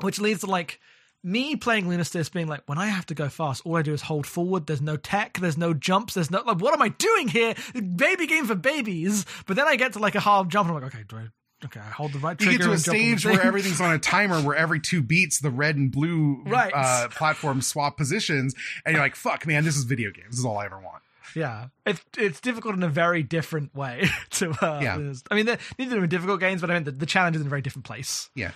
[0.01, 0.81] which leads to like
[1.23, 4.03] me playing Lunistice being like, when I have to go fast, all I do is
[4.03, 4.67] hold forward.
[4.67, 7.55] There's no tech, there's no jumps, there's no like, what am I doing here?
[7.75, 9.25] Baby game for babies.
[9.47, 11.27] But then I get to like a hard jump, and I'm like, okay, do I?
[11.65, 12.53] Okay, I hold the right trigger.
[12.53, 14.55] you get to a and jump on the stage where everything's on a timer, where
[14.57, 16.73] every two beats, the red and blue Right.
[16.75, 18.55] uh, platform swap positions,
[18.85, 20.31] and you're like, "Fuck, man, this is video games.
[20.33, 21.03] This is all I ever want."
[21.35, 24.51] yeah, it's it's difficult in a very different way to.
[24.65, 25.13] Uh, Yeah.
[25.31, 27.41] I mean, neither of them are difficult games, but I mean, the, the challenge is
[27.43, 28.31] in a very different place.
[28.35, 28.53] Yeah.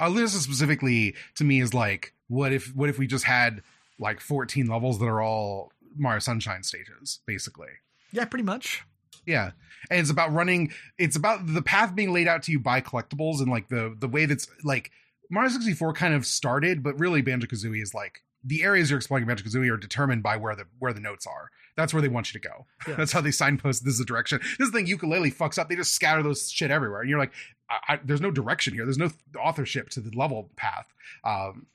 [0.00, 3.62] Uh, Lunistice specifically to me is like, what if what if we just had
[3.98, 7.68] like 14 levels that are all Mario Sunshine stages, basically.
[8.12, 8.82] Yeah, pretty much.
[9.26, 9.50] Yeah.
[9.90, 13.40] And it's about running it's about the path being laid out to you by collectibles
[13.40, 14.90] and like the the way that's like
[15.30, 19.22] Mario 64 kind of started, but really Banjo Kazooie is like the areas you're exploring
[19.22, 21.50] in Banjo Kazooie are determined by where the where the notes are.
[21.76, 22.66] That's where they want you to go.
[22.88, 22.94] Yeah.
[22.98, 24.40] That's how they signpost this is the direction.
[24.58, 25.68] This is thing Yooka-Laylee fucks up.
[25.68, 27.32] They just scatter those shit everywhere, and you're like,
[27.68, 28.84] I, I, there's no direction here.
[28.84, 30.86] There's no authorship to the level path.
[31.22, 31.66] Um,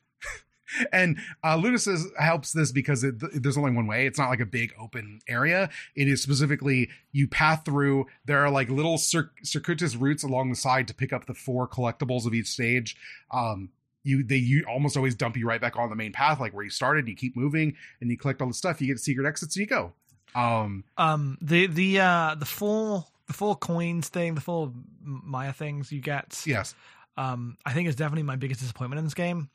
[0.92, 4.06] and uh, Lunistice helps this because it, there's only one way.
[4.06, 5.70] It's not like a big open area.
[5.96, 8.08] It is specifically you path through.
[8.26, 11.68] There are like little cir- circuitous routes along the side to pick up the four
[11.68, 12.96] collectibles of each stage.
[13.32, 13.70] Um,
[14.04, 16.64] you they you almost always dump you right back on the main path, like where
[16.64, 17.08] you started.
[17.08, 18.82] You keep moving and you collect all the stuff.
[18.82, 19.94] You get secret exits and you go.
[20.34, 25.92] Um, Um, the the uh the four the four coins thing, the four Maya things
[25.92, 26.42] you get.
[26.46, 26.74] yes.
[27.18, 29.50] Um, I think is definitely my biggest disappointment in this game.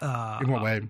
[0.00, 0.80] Uh, In what way?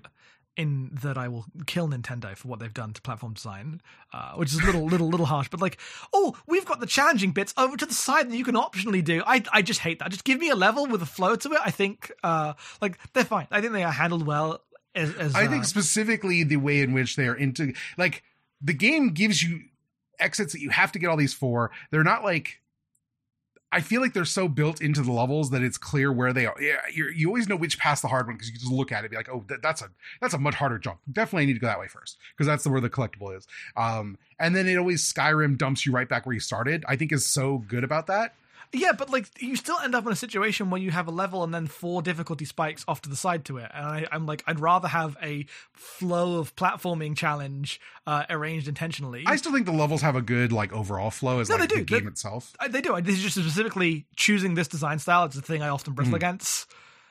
[0.56, 3.80] in that I will kill Nintendo for what they've done to platform design,
[4.12, 5.48] uh, which is a little, little, little harsh.
[5.48, 5.78] But like,
[6.12, 9.22] oh, we've got the challenging bits over to the side that you can optionally do.
[9.26, 10.10] I, I just hate that.
[10.10, 11.60] Just give me a level with a flow to it.
[11.64, 13.46] I think, uh, like they're fine.
[13.50, 14.60] I think they are handled well.
[14.94, 18.24] As, as I think uh, specifically the way in which they are into like
[18.60, 19.60] the game gives you
[20.18, 21.70] exits that you have to get all these for.
[21.90, 22.60] They're not like
[23.72, 26.56] I feel like they're so built into the levels that it's clear where they are.
[26.60, 29.04] Yeah, you always know which path's the hard one because you just look at it
[29.04, 29.90] and be like, oh, that, that's a
[30.20, 30.98] that's a much harder jump.
[31.10, 33.46] Definitely I need to go that way first because that's where the collectible is.
[33.76, 36.84] Um, and then it always Skyrim dumps you right back where you started.
[36.88, 38.34] I think is so good about that.
[38.72, 41.42] Yeah, but like you still end up in a situation where you have a level
[41.42, 44.44] and then four difficulty spikes off to the side to it, and I, I'm like,
[44.46, 49.24] I'd rather have a flow of platforming challenge uh, arranged intentionally.
[49.26, 51.76] I still think the levels have a good like overall flow as No, like they
[51.78, 51.96] the do.
[51.96, 52.52] game They- itself.
[52.70, 52.94] They do.
[52.94, 55.24] I, this is just specifically choosing this design style.
[55.24, 56.16] It's a thing I often bristle Mhm.
[56.16, 56.70] against.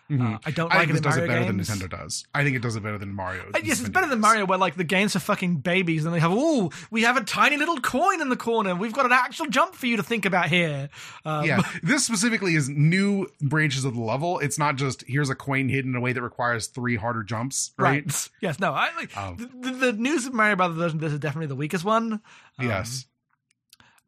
[0.09, 0.35] Mhm.
[0.35, 1.67] Uh, I don't I like think it this does it better games.
[1.67, 2.25] than Nintendo does.
[2.33, 3.43] I think it does it better than Mario.
[3.53, 4.19] Uh, yes, it's better than.
[4.19, 7.23] Mario, where like the games are fucking babies, and they have oh, we have a
[7.23, 8.73] tiny little coin in the corner.
[8.75, 10.89] We've got an actual jump for you to think about here.
[11.25, 14.39] Um, yeah, this specifically is new branches of the level.
[14.39, 17.71] It's not just here's a coin hidden in a way that requires three harder jumps,
[17.77, 18.03] right?
[18.05, 18.29] right.
[18.41, 18.73] Yes, no.
[18.73, 20.97] I like Um, the, the, the new Super Mario Brothers version.
[20.99, 22.13] This is definitely the weakest one.
[22.13, 23.05] Um, yes.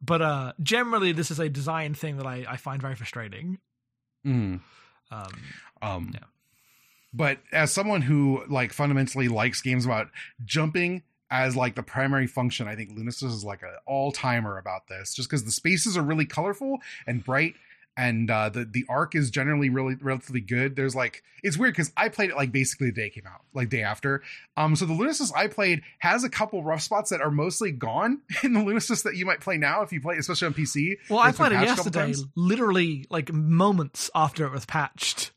[0.00, 3.58] but uh, generally, this is a design thing that I, I find very frustrating.
[4.26, 4.60] Mm.
[5.12, 5.32] Um,
[5.82, 6.20] Um, Yeah.
[7.14, 10.08] But as someone who like fundamentally likes games about
[10.44, 14.88] jumping as like the primary function, I think Lunistice is like an all timer about
[14.88, 17.54] this, just because the spaces are really colorful and bright.
[17.96, 20.76] And uh, the the arc is generally really relatively good.
[20.76, 23.42] There's like it's weird because I played it like basically the day it came out,
[23.52, 24.22] like day after.
[24.56, 28.22] Um, so the Lunistice I played has a couple rough spots that are mostly gone
[28.42, 30.96] in the Lunistice that you might play now if you play, especially on PC.
[31.10, 35.32] well, I played it patched a couple yesterday, literally like moments after it was patched.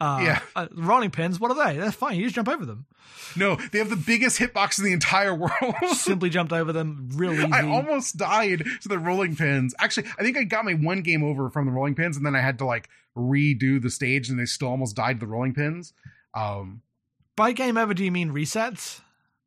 [0.00, 0.40] Uh, Yeah.
[0.54, 1.40] uh, rolling pins.
[1.40, 1.78] What are they?
[1.78, 2.16] They're fine.
[2.16, 2.86] You just jump over them.
[3.36, 5.52] No, they have the biggest hitbox in the entire world.
[5.92, 7.08] Simply jumped over them.
[7.14, 7.52] really easy.
[7.52, 9.74] I almost died to the rolling pins.
[9.78, 12.34] Actually, I think I got my one game over from the rolling pins, and then
[12.36, 15.52] I had to like redo the stage, and they still almost died to the rolling
[15.54, 15.92] pins.
[16.32, 16.82] Um,
[17.36, 19.00] By game over, do you mean resets?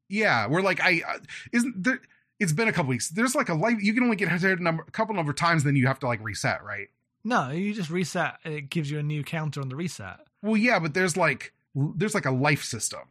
[0.10, 1.20] yeah, we're like, I uh,
[1.54, 2.02] isn't there.
[2.40, 3.10] It's been a couple weeks.
[3.10, 3.78] There's like a life.
[3.82, 6.00] You can only get hit a number, a couple number of times, then you have
[6.00, 6.90] to like reset, right?
[7.24, 8.36] No, you just reset.
[8.44, 10.20] It gives you a new counter on the reset.
[10.42, 13.02] Well, yeah, but there's like there's like a life system.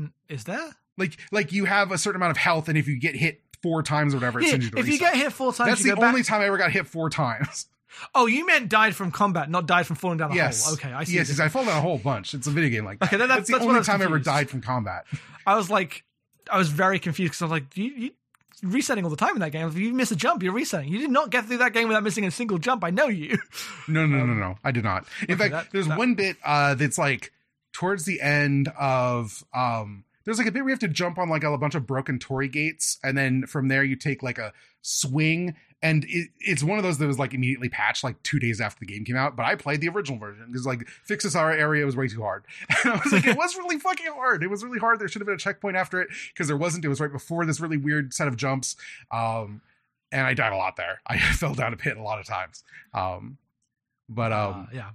[0.00, 0.70] Mm, is there?
[0.98, 3.82] Like like you have a certain amount of health, and if you get hit four
[3.82, 4.84] times or whatever, it Yeah, sends you to death.
[4.86, 6.26] if you get hit four times, That's the only back.
[6.28, 7.66] time I ever got hit four times.
[8.14, 10.64] Oh, you meant died from combat, not died from falling down a yes.
[10.64, 10.72] hole.
[10.72, 11.14] Okay, I see.
[11.14, 12.32] Yes, yes, I fall down a whole bunch.
[12.32, 13.08] It's a video game like that.
[13.10, 15.04] Okay, then that's- the that's only time I ever died from combat.
[15.46, 16.02] I was like,
[16.50, 18.10] I was very confused because I was like, you, you
[18.62, 19.66] resetting all the time in that game.
[19.68, 20.88] If you miss a jump, you're resetting.
[20.88, 22.84] You did not get through that game without missing a single jump.
[22.84, 23.36] I know you.
[23.88, 24.34] No, no, no, no.
[24.34, 24.58] no.
[24.64, 25.04] I did not.
[25.28, 27.32] In okay, fact, that- there's that- one bit uh, that's like
[27.72, 31.28] towards the end of um there's like a bit where you have to jump on
[31.30, 34.52] like a, bunch of broken torii gates and then from there you take like a
[34.82, 38.60] swing and it, it's one of those that was like immediately patched like two days
[38.60, 41.34] after the game came out but i played the original version because like fix this
[41.34, 42.44] area was way too hard.
[42.84, 44.42] And i was like it was really fucking hard.
[44.42, 44.98] It was really hard.
[45.00, 46.84] There should have been a checkpoint after it because there wasn't.
[46.84, 48.76] It was right before this really weird set of jumps.
[49.10, 49.60] Um
[50.10, 51.00] and i died a lot there.
[51.06, 52.64] I fell down a pit a lot of times.
[52.94, 53.38] Um
[54.08, 54.90] but um Uh, yeah.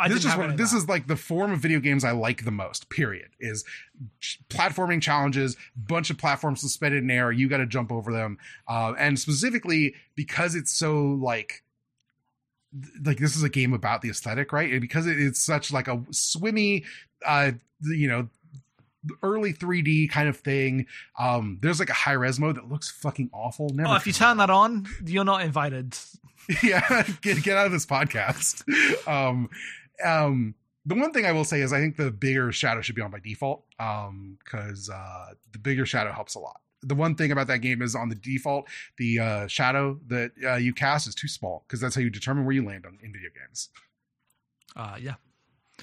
[0.00, 2.12] I this is just have what, this is like the form of video games I
[2.12, 2.88] like the most.
[2.88, 3.28] Period.
[3.38, 3.64] Is
[4.48, 7.30] platforming challenges, bunch of platforms suspended in air.
[7.30, 11.62] You got to jump over them, uh, and specifically because it's so like
[13.04, 14.70] like this is a game about the aesthetic, right?
[14.70, 16.84] And because it, it's such like a swimmy,
[17.26, 17.52] uh,
[17.82, 18.28] you know.
[19.22, 20.84] Early 3D kind of thing.
[21.18, 23.70] Um, there's like a high res mode that looks fucking awful.
[23.70, 25.96] Never Oh, if you turn that on, you're not invited.
[26.62, 28.62] yeah get get out of this podcast
[29.08, 29.48] um
[30.04, 30.54] um
[30.86, 33.10] the one thing i will say is i think the bigger shadow should be on
[33.10, 37.46] by default um because uh the bigger shadow helps a lot the one thing about
[37.46, 38.66] that game is on the default
[38.96, 42.44] the uh shadow that uh, you cast is too small because that's how you determine
[42.44, 43.68] where you land on in video games
[44.76, 45.14] Uh, yeah.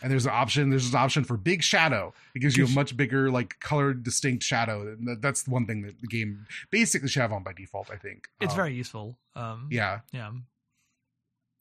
[0.01, 2.95] and there's an option there's an option for big shadow it gives you a much
[2.97, 7.21] bigger like colored distinct shadow and that's the one thing that the game basically should
[7.21, 9.17] have on by default i think It's Um, very useful.
[9.35, 10.31] Um, yeah yeah.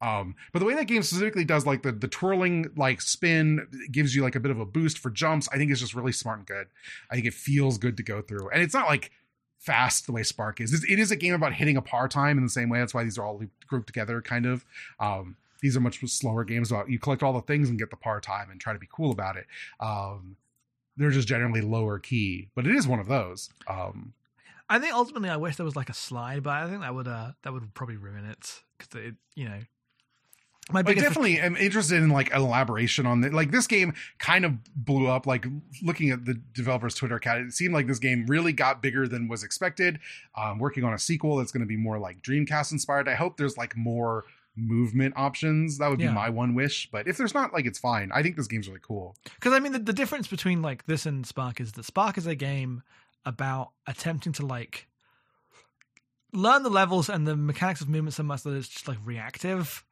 [0.00, 4.14] Um, but the way that game specifically does like the the twirling like spin gives
[4.14, 5.48] you like a bit of a boost for jumps.
[5.50, 6.66] I think it's just really smart and good.
[7.10, 9.10] I think it feels good to go through, and it's not like
[9.58, 10.84] fast the way Spark is.
[10.84, 12.78] It is a game about hitting a par time in the same way.
[12.78, 14.64] That's why these are all grouped together, kind of.
[15.00, 17.96] Um, these are much slower games about you collect all the things and get the
[17.96, 19.46] par time and try to be cool about it.
[19.80, 20.36] Um,
[20.96, 23.50] they're just generally lower key, but it is one of those.
[23.66, 24.12] Um,
[24.68, 27.08] I think ultimately, I wish there was like a slide, but I think that would
[27.08, 29.60] uh that would probably ruin it because it you know.
[30.72, 33.32] My I definitely am interested in like elaboration on it.
[33.32, 35.24] Like this game kind of blew up.
[35.24, 35.46] Like
[35.80, 39.28] looking at the developer's Twitter account, it seemed like this game really got bigger than
[39.28, 40.00] was expected.
[40.36, 43.08] Um, working on a sequel that's going to be more like Dreamcast inspired.
[43.08, 44.24] I hope there's like more
[44.56, 45.78] movement options.
[45.78, 46.90] That would be my one wish.
[46.90, 48.10] But if there's not, like, it's fine.
[48.12, 49.14] I think this game's really cool.
[49.22, 52.26] Because I mean, the, the difference between like this and Spark is that Spark is
[52.26, 52.82] a game
[53.24, 54.88] about attempting to like
[56.32, 59.84] learn the levels and the mechanics of movement so much that it's just like reactive.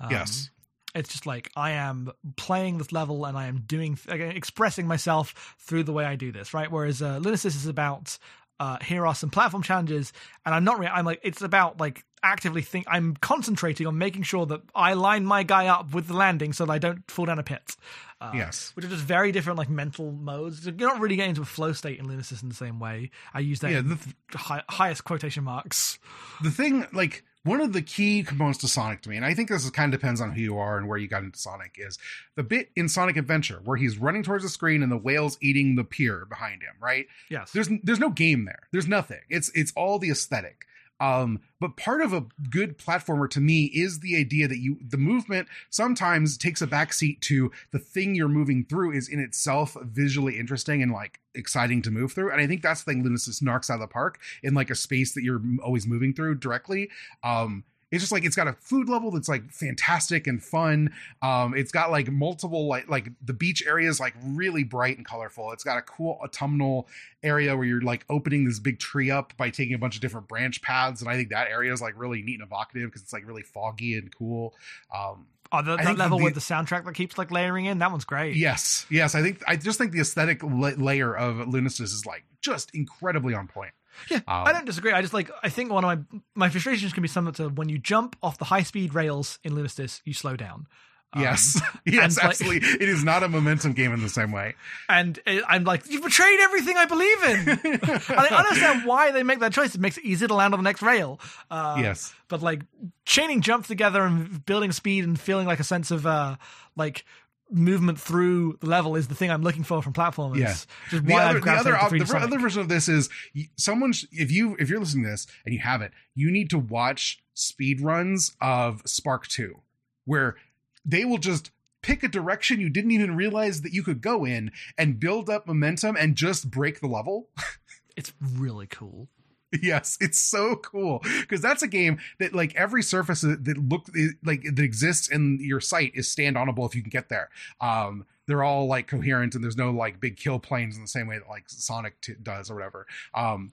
[0.00, 0.50] Um, yes.
[0.94, 5.84] It's just like I am playing this level and I am doing expressing myself through
[5.84, 6.70] the way I do this, right?
[6.70, 8.18] Whereas uh, Lunistice is about
[8.60, 10.12] uh, here are some platform challenges,
[10.44, 10.78] and I'm not.
[10.78, 10.92] really.
[10.92, 12.86] I'm like it's about like actively think.
[12.90, 16.66] I'm concentrating on making sure that I line my guy up with the landing so
[16.66, 17.74] that I don't fall down a pit.
[18.20, 20.66] Uh, yes, which are just very different like mental modes.
[20.66, 23.10] You're not really getting into a flow state in Lunistice in the same way.
[23.32, 23.98] I use that yeah, the,
[24.36, 25.98] high, highest quotation marks.
[26.42, 29.48] The thing like one of the key components to Sonic to me, and I think
[29.48, 31.98] this kind of depends on who you are and where you got into Sonic, is
[32.36, 35.76] the bit in Sonic Adventure where he's running towards the screen and the whale's eating
[35.76, 37.06] the pier behind him, right?
[37.30, 37.52] Yes.
[37.52, 38.68] There's there's no game there.
[38.72, 39.20] There's nothing.
[39.28, 40.66] It's it's all the aesthetic.
[41.00, 44.98] Um, but part of a good platformer to me is the idea that you the
[44.98, 50.38] movement sometimes takes a backseat to the thing you're moving through is in itself visually
[50.38, 52.30] interesting and like exciting to move through.
[52.30, 54.74] And I think that's the thing Lunistice knocks out of the park in like a
[54.74, 56.90] space that you're always moving through directly.
[57.24, 60.92] Um, it's just like it's got a food level that's like fantastic and fun.
[61.22, 65.06] Um, it's got like multiple like like the beach area is like really bright and
[65.06, 65.52] colorful.
[65.52, 66.88] It's got a cool autumnal
[67.22, 70.28] area where you're like opening this big tree up by taking a bunch of different
[70.28, 73.12] branch paths, and I think that area is like really neat and evocative because it's
[73.12, 74.54] like really foggy and cool.
[74.94, 77.90] Um, Oh, the, that level the, with the soundtrack that keeps like layering in, that
[77.90, 78.36] one's great.
[78.36, 79.16] Yes, yes.
[79.16, 83.34] I think I just think the aesthetic la- layer of Lunistice is like just incredibly
[83.34, 83.72] on point.
[84.10, 84.92] Yeah, um, I don't disagree.
[84.92, 87.68] I just like I think one of my my frustrations can be similar to when
[87.68, 90.66] you jump off the high speed rails in Lunistice, you slow down.
[91.12, 92.60] Um, yes, yes, absolutely.
[92.60, 94.54] Like, it is not a momentum game in the same way.
[94.88, 97.48] And I'm like, you've betrayed everything I believe in.
[97.74, 99.74] and I understand why they make that choice.
[99.74, 101.18] It makes it easy to land on the next rail.
[101.50, 102.62] Uh, yes, but like
[103.04, 106.36] chaining jumps together and building speed and feeling like a sense of uh,
[106.76, 107.04] like
[107.50, 110.36] movement through the level is the thing I'm looking for from platformers.
[110.36, 110.54] Yeah.
[110.90, 113.08] Just the other, the other, the other version of this is
[113.56, 116.58] someone if you if you're listening to this and you have it, you need to
[116.58, 119.62] watch speed runs of Spark Two,
[120.04, 120.36] where
[120.84, 121.50] they will just
[121.82, 125.46] pick a direction you didn't even realize that you could go in and build up
[125.46, 127.28] momentum and just break the level.
[127.96, 129.08] it's really cool.
[129.62, 133.88] Yes, it's so cool because that's a game that like every surface that look
[134.24, 137.30] like that exists in your sight is stand onable if you can get there.
[137.60, 141.08] Um, they're all like coherent and there's no like big kill planes in the same
[141.08, 142.86] way that like Sonic t- does or whatever.
[143.12, 143.52] Um,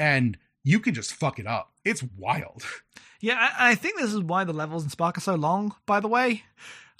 [0.00, 1.72] and you can just fuck it up.
[1.84, 2.62] It's wild.
[3.18, 5.74] Yeah, I, I think this is why the levels in Spark are so long.
[5.86, 6.42] By the way,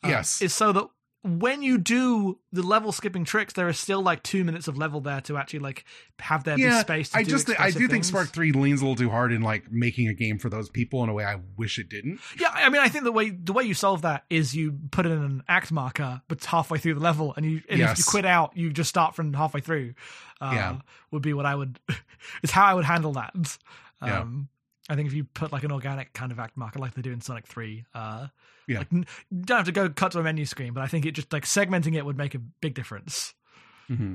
[0.02, 0.88] uh, yes, is so that
[1.26, 5.00] when you do the level skipping tricks, there is still like two minutes of level
[5.00, 5.84] there to actually like
[6.20, 7.14] have there yeah, be space.
[7.14, 7.90] I just I do things.
[7.90, 10.70] think Spark Three leans a little too hard in like making a game for those
[10.70, 12.20] people in a way I wish it didn't.
[12.38, 15.06] Yeah, I mean, I think the way the way you solve that is you put
[15.06, 17.92] in an act marker, but halfway through the level, and you and yes.
[17.92, 19.94] if you quit out, you just start from halfway through.
[20.40, 20.76] Uh, yeah,
[21.10, 21.80] would be what I would.
[22.42, 23.34] is how I would handle that.
[23.34, 23.58] Um,
[24.02, 24.24] yeah.
[24.88, 27.12] I think if you put like an organic kind of act marker like they do
[27.12, 28.28] in Sonic Three, uh,
[28.68, 28.78] yeah.
[28.78, 31.12] Like, you don't have to go cut to a menu screen, but I think it
[31.12, 33.34] just like segmenting it would make a big difference.
[33.90, 34.14] Mm-hmm.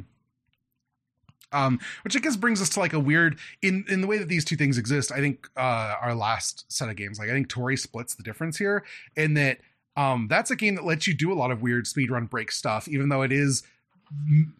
[1.54, 4.30] Um, which I guess brings us to like a weird in in the way that
[4.30, 5.12] these two things exist.
[5.12, 8.58] I think uh, our last set of games, like I think Toree splits the difference
[8.58, 8.86] here
[9.18, 9.60] in that
[9.98, 12.88] um, that's a game that lets you do a lot of weird speedrun break stuff,
[12.88, 13.64] even though it is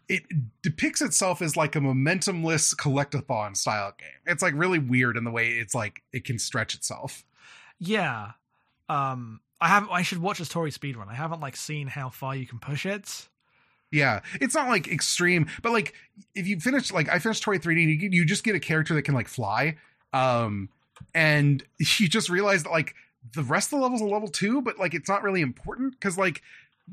[0.08, 0.22] it
[0.62, 4.08] depicts itself as like a momentumless collectathon style game.
[4.26, 7.24] It's like really weird in the way it's like it can stretch itself.
[7.78, 8.32] Yeah.
[8.88, 11.08] Um I have I should watch a Toree speedrun.
[11.08, 13.28] I haven't like seen how far you can push it.
[13.92, 15.94] Yeah, it's not like extreme, but like
[16.34, 19.02] if you finish like I finished Toree 3D, you, you just get a character that
[19.02, 19.76] can like fly,
[20.14, 20.70] um,
[21.14, 21.62] and
[21.98, 22.94] you just realize that like
[23.34, 26.16] the rest of the levels are level two, but like it's not really important because
[26.16, 26.42] like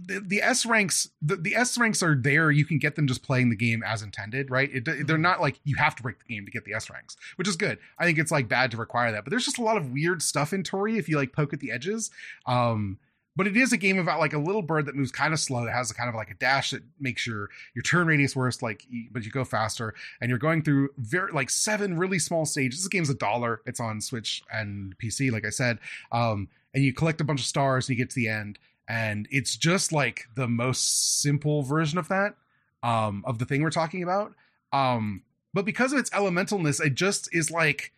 [0.05, 2.51] the, the S ranks the, the S ranks are there.
[2.51, 4.69] You can get them just playing the game as intended, right?
[4.73, 7.17] It, they're not like you have to break the game to get the S ranks,
[7.35, 7.77] which is good.
[7.97, 10.21] I think it's like bad to require that, but there's just a lot of weird
[10.21, 12.11] stuff in Toree if you like poke at the edges.
[12.45, 12.99] Um,
[13.39, 15.63] but it is a game about like a little bird that moves kind of slow
[15.63, 18.61] that has a kind of like a dash that makes your your turn radius worse
[18.61, 22.81] like but you go faster and you're going through very like seven really small stages
[22.81, 25.80] this game's a dollar it's on switch and pc like i said
[26.11, 28.59] um and you collect a bunch of stars and you get to the end
[28.90, 32.36] and it's just like the most simple version of that
[32.84, 34.34] um of the thing we're talking about
[34.74, 37.94] um but because of its elementalness it just is like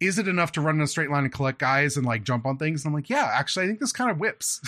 [0.00, 2.46] is it enough to run in a straight line and collect guys and like jump
[2.46, 2.84] on things?
[2.84, 4.60] And I'm like, yeah, actually, I think this kind of whips.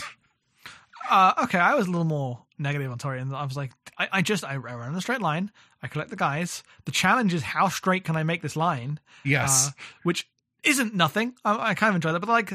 [1.10, 4.08] uh, okay, I was a little more negative on Toree, and I was like, I,
[4.12, 5.50] I just I, run in a straight line,
[5.82, 6.62] I collect the guys.
[6.84, 9.00] The challenge is how straight can I make this line?
[9.24, 9.70] Yes, uh,
[10.02, 10.28] which
[10.62, 11.34] isn't nothing.
[11.44, 12.52] I, I, kind of enjoy that, but like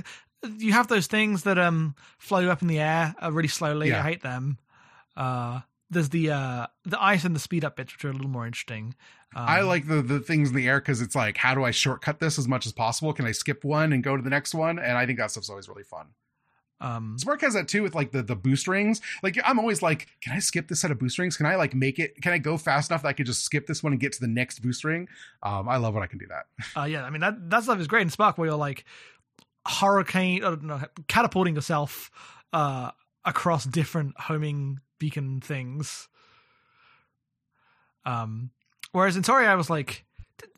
[0.58, 3.90] you have those things that um float up in the air uh, really slowly.
[3.90, 4.00] Yeah.
[4.00, 4.58] I hate them.
[5.16, 8.30] Uh, there's the uh the ice and the speed up bits which are a little
[8.30, 8.96] more interesting.
[9.36, 11.72] Um, i like the the things in the air because it's like how do i
[11.72, 13.14] shortcut this as much as possible?
[13.14, 14.80] Can i skip one and go to the next one?
[14.80, 16.08] And i think that stuff's always really fun.
[16.80, 19.02] Um spark has that too with like the the boost rings.
[19.24, 21.38] Like i'm always like can i skip this set of boost rings?
[21.38, 23.66] Can i like make it can i go fast enough that i could just skip
[23.66, 25.08] this one and get to the next boost ring?
[25.42, 26.48] Um i love when i can do that.
[26.80, 28.86] Uh yeah i mean that that stuff is great in spark where you're like
[29.68, 32.12] hurricane or no, catapulting yourself
[32.54, 32.92] uh
[33.26, 36.08] across different homing beacon things.
[38.06, 38.52] Um,
[38.94, 40.06] whereas in Toree, I was like,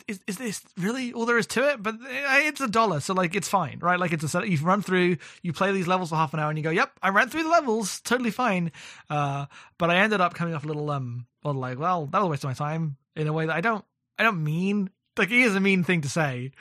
[0.08, 1.82] is, is this really all there is to it?
[1.82, 4.00] But eh, it's a dollar, so like it's fine, right?
[4.00, 4.48] Like it's a set.
[4.48, 6.92] You run through, you play these levels for half an hour, and you go, "Yep,
[7.02, 8.72] I ran through the levels, totally fine."
[9.10, 9.46] Uh,
[9.78, 12.30] but I ended up coming off a little um, well, like, well, that was a
[12.30, 13.86] waste of my time in a way that I don't,
[14.18, 16.52] I don't mean like it is a mean thing to say.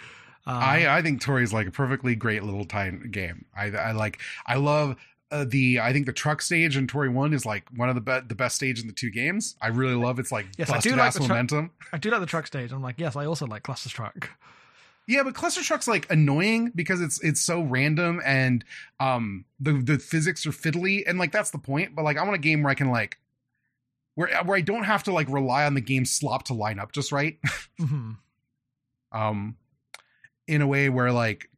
[0.48, 3.44] Uh, I I think Toree's like a perfectly great little tiny game.
[3.54, 4.96] I I like I love
[5.30, 8.00] uh, the I think the truck stage in Toree One is like one of the
[8.00, 9.56] be- the best stage in the two games.
[9.60, 11.70] I really love it's like yes, I do like the momentum.
[11.92, 12.72] I do like the truck stage.
[12.72, 14.30] I'm like, yes, I also like Cluster Truck.
[15.06, 18.64] Yeah, but Cluster Truck's like annoying because it's it's so random and
[19.00, 21.94] um the the physics are fiddly and like that's the point.
[21.94, 23.18] But like I want a game where I can like
[24.14, 26.92] where where I don't have to like rely on the game slop to line up
[26.92, 27.38] just right.
[27.78, 28.12] mm-hmm.
[29.10, 29.56] Um,
[30.48, 31.48] in a way where like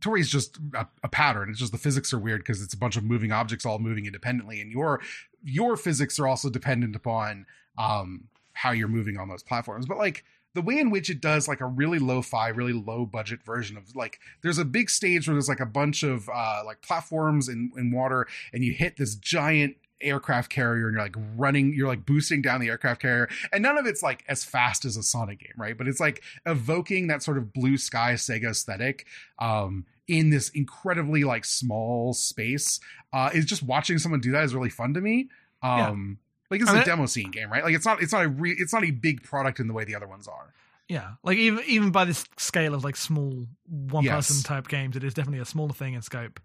[0.00, 1.50] Toree's just a, a, pattern.
[1.50, 4.06] It's just the physics are weird because it's a bunch of moving objects all moving
[4.06, 5.00] independently, and your
[5.42, 7.46] your physics are also dependent upon
[7.78, 9.86] um, how you're moving on those platforms.
[9.86, 13.42] But like the way in which it does like a really low-fi, really low budget
[13.44, 16.80] version of like there's a big stage where there's like a bunch of uh, like
[16.80, 21.72] platforms in, in water, and you hit this giant aircraft carrier and you're like running
[21.74, 23.28] you're like boosting down the aircraft carrier.
[23.52, 25.76] And none of it's like as fast as a sonic game right?
[25.76, 29.06] But it's like evoking that sort of blue sky sega aesthetic
[29.38, 32.80] um in this incredibly like small space
[33.12, 35.28] uh is just watching someone do that is really fun to me.
[35.62, 36.18] Um
[36.50, 36.54] yeah.
[36.56, 37.64] like it's I mean, a demo scene game right?
[37.64, 39.84] Like it's not it's not a re- it's not a big product in the way
[39.84, 40.52] the other ones are.
[40.88, 44.42] Yeah, like even even by this scale of like small one person yes.
[44.42, 46.40] type games, it is definitely a smaller thing in scope.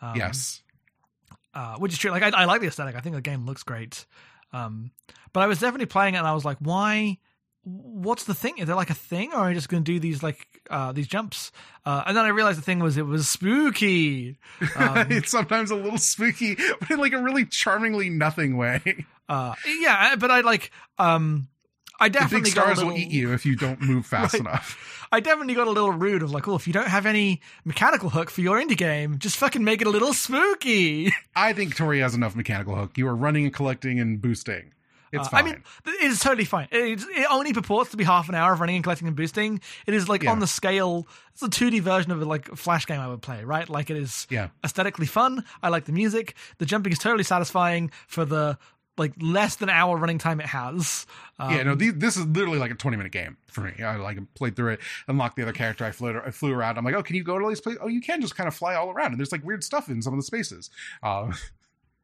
[0.00, 0.62] Um, yes,
[1.54, 2.10] uh, which is true.
[2.10, 2.96] Like I, I, like the aesthetic.
[2.96, 4.06] I think the game looks great.
[4.52, 4.90] Um,
[5.32, 7.18] but I was definitely playing it, and I was like, why?
[7.62, 8.58] What's the thing?
[8.58, 10.92] Is there like a thing, or are I just going to do these like uh,
[10.92, 11.52] these jumps?
[11.84, 14.38] Uh, and then I realized the thing was it was spooky.
[14.76, 19.04] Um, it's sometimes a little spooky, but in like a really charmingly nothing way.
[19.28, 21.48] Uh, yeah, but I like um,
[22.00, 22.92] I definitely the big stars little...
[22.92, 24.40] will eat you if you don't move fast right.
[24.40, 25.06] enough.
[25.12, 28.10] I definitely got a little rude of like, oh, if you don't have any mechanical
[28.10, 31.12] hook for your indie game, just fucking make it a little spooky.
[31.36, 32.96] I think Toree has enough mechanical hook.
[32.96, 34.72] You are running and collecting and boosting.
[35.12, 35.44] It's uh, fine.
[35.44, 36.68] I mean, it's totally fine.
[36.70, 39.60] It, it, only purports to be half an hour of running and collecting and boosting.
[39.86, 40.30] It is like yeah.
[40.30, 41.08] on the scale.
[41.32, 43.68] It's a 2D version of a like flash game I would play, right?
[43.68, 44.48] Like it is yeah.
[44.64, 45.44] aesthetically fun.
[45.62, 46.36] I like the music.
[46.58, 48.58] The jumping is totally satisfying for the
[48.98, 51.06] like less than hour running time it has.
[51.38, 53.82] Um, yeah, no, these, this is literally like a twenty minute game for me.
[53.82, 55.84] I like played through it, unlocked the other character.
[55.84, 56.78] I flew, I flew around.
[56.78, 57.80] I'm like, oh, can you go to these places?
[57.82, 60.02] Oh, you can just kind of fly all around, and there's like weird stuff in
[60.02, 60.70] some of the spaces.
[61.02, 61.32] Uh,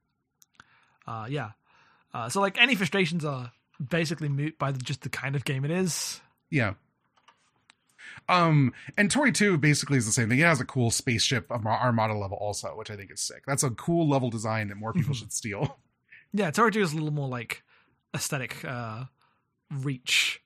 [1.06, 1.50] uh yeah.
[2.14, 3.52] Uh, so like any frustrations are
[3.90, 6.20] basically moot by the, just the kind of game it is.
[6.50, 6.74] Yeah.
[8.28, 10.38] Um, and Toree 2 basically is the same thing.
[10.38, 13.44] It has a cool spaceship armada level also, which I think is sick.
[13.46, 15.20] That's a cool level design that more people mm-hmm.
[15.20, 15.78] should steal.
[16.36, 17.62] Yeah, Toree 2 is a little more like
[18.14, 19.04] aesthetic uh,
[19.70, 20.42] reach.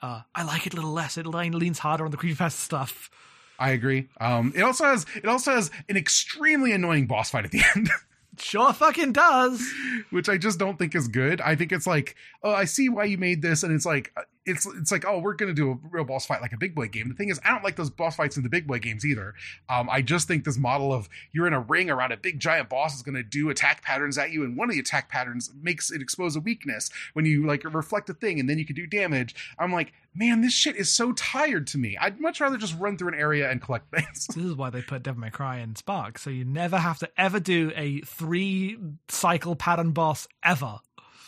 [0.00, 1.18] Uh, I like it a little less.
[1.18, 3.10] It leans harder on the creepypasta stuff.
[3.58, 4.08] I agree.
[4.20, 7.90] Um, it also has it also has an extremely annoying boss fight at the end.
[8.38, 9.68] sure fucking does.
[10.10, 11.40] Which I just don't think is good.
[11.40, 14.12] I think it's like, oh, I see why you made this, and it's like,
[14.44, 16.88] it's it's like oh we're gonna do a real boss fight like a big boy
[16.88, 17.08] game.
[17.08, 19.34] The thing is I don't like those boss fights in the big boy games either.
[19.68, 22.68] Um, I just think this model of you're in a ring around a big giant
[22.68, 25.90] boss is gonna do attack patterns at you, and one of the attack patterns makes
[25.90, 28.86] it expose a weakness when you like reflect a thing, and then you can do
[28.86, 29.34] damage.
[29.58, 31.96] I'm like man, this shit is so tired to me.
[31.98, 34.26] I'd much rather just run through an area and collect things.
[34.26, 37.08] This is why they put Devil May Cry in Spark, so you never have to
[37.16, 38.78] ever do a three
[39.08, 40.80] cycle pattern boss ever.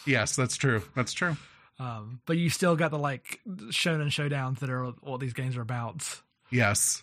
[0.06, 0.82] Yes, that's true.
[0.94, 1.36] That's true.
[1.78, 5.62] Um, but you still got the like shonen showdowns that are what these games are
[5.62, 6.22] about.
[6.50, 7.02] Yes.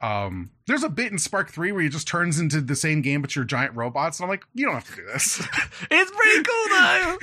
[0.00, 3.22] Um, there's a bit in Spark 3 where he just turns into the same game,
[3.22, 4.20] but you're giant robots.
[4.20, 5.38] And I'm like, you don't have to do this.
[5.90, 7.18] it's pretty cool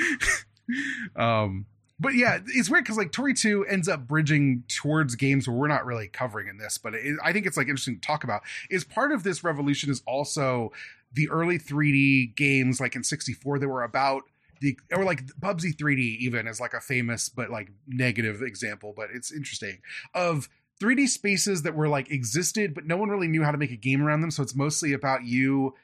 [1.15, 1.22] though.
[1.45, 1.65] um,
[1.99, 5.68] but yeah, it's weird because like Toree 2 ends up bridging towards games where we're
[5.68, 8.41] not really covering in this, but it, I think it's like interesting to talk about.
[8.70, 10.72] Is part of this revolution is also
[11.14, 14.24] the early 3D games like in 64 that were about
[14.64, 19.10] the or like Bubsy 3D even is like a famous but like negative example, but
[19.14, 19.80] it's interesting
[20.15, 20.49] of
[20.81, 23.76] 3D spaces that were like existed, but no one really knew how to make a
[23.76, 24.31] game around them.
[24.31, 25.76] So it's mostly about you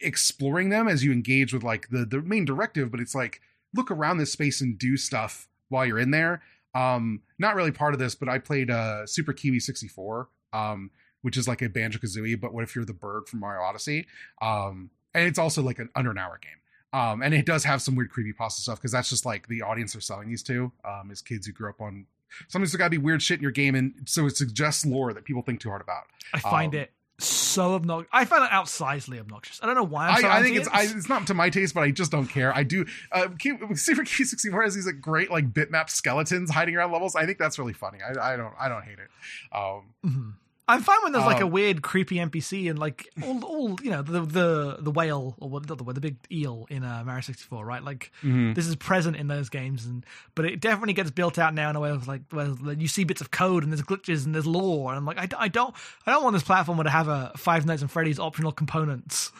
[0.00, 3.40] exploring them as you engage with like the the main directive, but it's like
[3.74, 6.40] look around this space and do stuff while you're in there.
[6.74, 10.92] Um, not really part of this, but I played uh Super Kiwi 64, um,
[11.22, 14.06] which is like a Banjo Kazooie, but what if you're the bird from Mario Odyssey?
[14.40, 16.52] Um, and it's also like an under an hour game.
[16.92, 19.62] Um, and it does have some weird creepy pasta stuff because that's just like the
[19.62, 22.06] audience are selling these to um, is kids who grew up on
[22.48, 25.24] something's got to be weird shit in your game, and so it suggests lore that
[25.24, 26.04] people think too hard about.
[26.32, 28.08] I find um, it so obnoxious.
[28.12, 29.60] I find it outsizely obnoxious.
[29.62, 30.08] I don't know why.
[30.08, 32.10] I'm so I, I think it's I, it's not to my taste, but I just
[32.10, 32.54] don't care.
[32.54, 32.86] I do.
[33.12, 33.28] Uh,
[33.74, 37.16] Super Kiwi sixty four has these like great like bitmap skeletons hiding around levels.
[37.16, 37.98] I think that's really funny.
[38.02, 39.10] I, I don't I don't hate it.
[39.52, 40.30] Um, mm-hmm.
[40.68, 43.90] I'm fine when there's like a um, weird, creepy NPC and like all, all you
[43.90, 47.64] know, the the the whale or what the the big eel in uh, Mario 64,
[47.64, 47.82] right?
[47.82, 48.52] Like mm-hmm.
[48.52, 50.04] this is present in those games, and
[50.34, 53.04] but it definitely gets built out now in a way of like where you see
[53.04, 55.74] bits of code and there's glitches and there's lore, and I'm like, I, I don't
[56.06, 59.32] I don't want this platform to have a Five Nights and Freddy's optional components.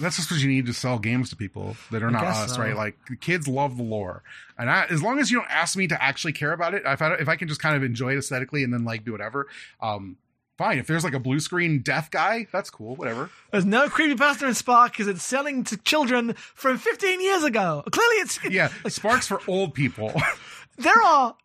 [0.00, 2.60] That's just what you need to sell games to people that are not us, so.
[2.60, 2.74] right?
[2.74, 4.24] Like kids love the lore,
[4.58, 7.00] and I, as long as you don't ask me to actually care about it, if
[7.00, 9.46] I if I can just kind of enjoy it aesthetically and then like do whatever,
[9.80, 10.16] um,
[10.62, 10.78] fine.
[10.78, 12.94] If there's like a blue screen deaf guy, that's cool.
[12.94, 13.30] Whatever.
[13.50, 17.82] There's no creepypasta in Spark because it's selling to children from 15 years ago.
[17.90, 18.70] Clearly, it's yeah.
[18.84, 20.12] Like, Spark's for old people.
[20.78, 21.36] there are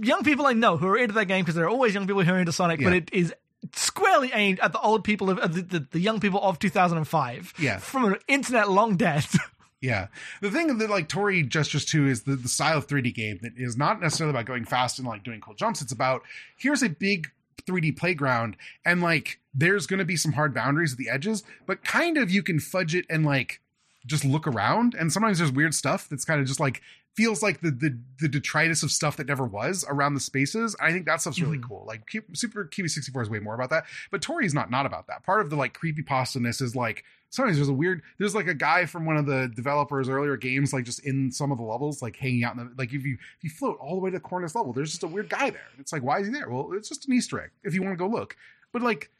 [0.00, 2.22] young people I know who are into that game because there are always young people
[2.22, 2.86] who are into Sonic, yeah.
[2.88, 3.34] but it is
[3.74, 7.54] squarely aimed at the old people of, the, the, the young people of 2005.
[7.58, 9.26] Yeah, from an internet long dead.
[9.80, 10.06] Yeah.
[10.40, 13.52] The thing that like Toree gestures to is the, the style of 3D game that
[13.58, 15.82] is not necessarily about going fast and like doing cool jumps.
[15.82, 16.22] It's about
[16.56, 17.30] here's a big
[17.66, 21.84] 3D playground and like there's going to be some hard boundaries at the edges, but
[21.84, 23.60] kind of you can fudge it and like
[24.06, 26.82] just look around and sometimes there's weird stuff that's kind of just like
[27.14, 30.76] feels like the the, the detritus of stuff that never was around the spaces.
[30.80, 31.68] I think that stuff's really mm-hmm.
[31.68, 31.84] cool.
[31.86, 32.02] Like
[32.34, 35.24] Super Kiwi 64 is way more about that, but Toree's not not about that.
[35.24, 37.04] Part of the like creepy pastaness is like
[37.34, 40.72] sometimes there's a weird there's like a guy from one of the developers earlier games
[40.72, 43.14] like just in some of the levels like hanging out in the like if you
[43.14, 45.50] if you float all the way to the corner's level there's just a weird guy
[45.50, 45.66] there.
[45.78, 46.48] It's like why is he there?
[46.48, 48.36] Well it's just an easter egg if you want to go look.
[48.72, 49.10] But like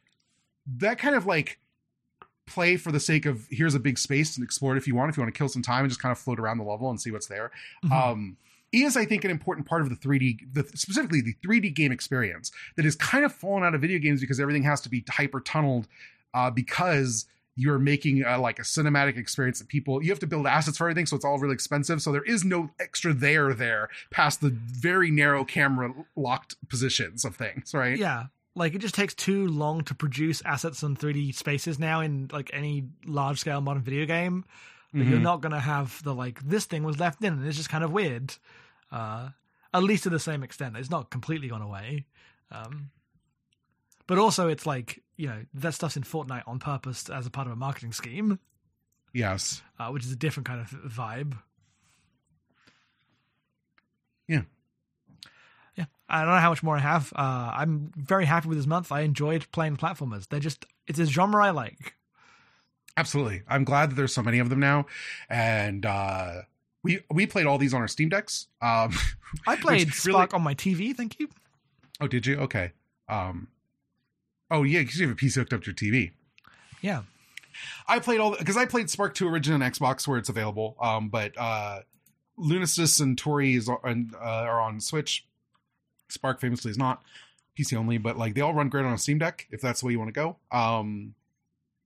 [0.76, 1.58] that kind of like
[2.46, 5.10] play for the sake of here's a big space and explore it if you want
[5.10, 6.90] if you want to kill some time and just kind of float around the level
[6.90, 7.50] and see what's there.
[7.84, 7.92] Mm-hmm.
[7.92, 8.36] um
[8.72, 12.50] is I think an important part of the 3D, the, specifically the 3D game experience
[12.76, 15.38] that is kind of fallen out of video games because everything has to be hyper
[15.40, 15.86] tunneled
[16.34, 17.26] uh, because
[17.56, 20.84] you're making a, like a cinematic experience that people you have to build assets for
[20.84, 22.02] everything so it's all really expensive.
[22.02, 27.36] So there is no extra there there past the very narrow camera locked positions of
[27.36, 27.98] things right?
[27.98, 28.24] Yeah.
[28.56, 32.50] Like it just takes too long to produce assets in 3d spaces now in like
[32.52, 34.44] any large scale modern video game
[34.94, 35.10] mm-hmm.
[35.10, 37.84] you're not gonna have the like this thing was left in and it's just kind
[37.84, 38.34] of weird.
[38.90, 39.30] Uh
[39.72, 42.06] at least to the same extent it's not completely gone away.
[42.50, 42.90] Um
[44.06, 47.46] but also it's like you know that stuff's in Fortnite on purpose as a part
[47.46, 48.38] of a marketing scheme.
[49.12, 51.36] Yes, uh, which is a different kind of vibe.
[54.26, 54.42] Yeah,
[55.76, 55.86] yeah.
[56.08, 57.12] I don't know how much more I have.
[57.14, 58.90] Uh, I'm very happy with this month.
[58.90, 60.28] I enjoyed playing platformers.
[60.28, 61.94] They're just it's a genre I like.
[62.96, 64.86] Absolutely, I'm glad that there's so many of them now,
[65.28, 66.42] and uh,
[66.82, 68.48] we we played all these on our Steam decks.
[68.60, 68.92] Um,
[69.46, 70.38] I played Spark really...
[70.38, 70.94] on my TV.
[70.94, 71.28] Thank you.
[72.00, 72.36] Oh, did you?
[72.36, 72.72] Okay.
[73.08, 73.48] Um,
[74.50, 76.12] Oh yeah, because you have a PC hooked up to your TV.
[76.80, 77.02] Yeah.
[77.86, 80.76] I played all because I played Spark Two original on Xbox where it's available.
[80.80, 81.80] Um, but uh,
[82.38, 85.26] Lunistice and Toree is on, uh, are on Switch.
[86.08, 87.02] Spark famously is not
[87.58, 89.86] PC only, but like they all run great on a Steam Deck if that's the
[89.86, 90.36] way you want to go.
[90.50, 91.14] Um,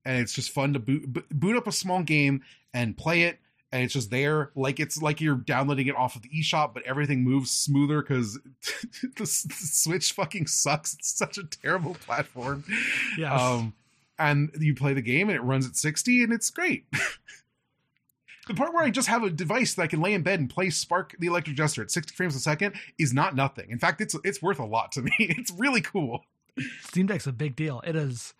[0.04, 3.38] and it's just fun to boot boot up a small game and play it
[3.70, 6.82] and it's just there like it's like you're downloading it off of the eShop, but
[6.84, 8.34] everything moves smoother because
[9.02, 10.94] the, the Switch fucking sucks.
[10.94, 12.64] It's such a terrible platform.
[13.18, 13.40] Yes.
[13.40, 13.74] Um,
[14.18, 16.86] and you play the game and it runs at 60 and it's great.
[18.48, 20.50] the part where I just have a device that I can lay in bed and
[20.50, 23.70] play Spark the Electric Jester at 60 frames a second is not nothing.
[23.70, 25.12] In fact, it's it's worth a lot to me.
[25.20, 26.24] It's really cool.
[26.82, 27.80] Steam Deck's a big deal.
[27.86, 28.34] It has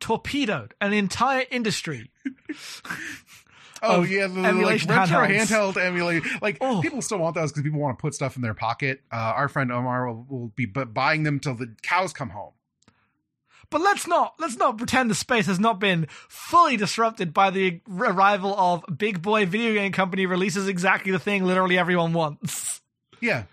[0.00, 2.10] torpedoed an entire industry.
[3.82, 5.74] Oh yeah, the, like retro handhelds.
[5.74, 6.28] handheld emulator.
[6.40, 6.80] Like Oh.
[6.80, 9.00] people still want those because people want to put stuff in their pocket.
[9.12, 12.52] Uh, our friend Omar will, will be bu- buying them till the cows come home.
[13.70, 17.80] But let's not let's not pretend the space has not been fully disrupted by the
[17.90, 22.80] arrival of big boy video game company releases exactly the thing literally everyone wants.
[23.20, 23.44] Yeah.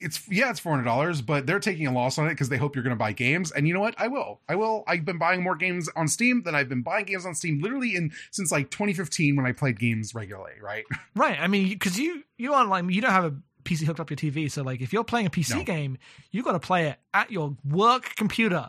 [0.00, 2.56] It's yeah, it's four hundred dollars, but they're taking a loss on it because they
[2.56, 3.50] hope you're going to buy games.
[3.50, 3.96] And you know what?
[3.98, 4.40] I will.
[4.48, 4.84] I will.
[4.86, 7.96] I've been buying more games on Steam than I've been buying games on Steam literally
[7.96, 10.52] in since like 2015 when I played games regularly.
[10.62, 10.84] Right?
[11.16, 11.38] Right.
[11.40, 13.34] I mean, because you you on like you don't have a
[13.64, 15.64] PC hooked up to your TV, so like if you're playing a PC No.
[15.64, 15.98] game,
[16.30, 18.68] you got to play it at your work computer.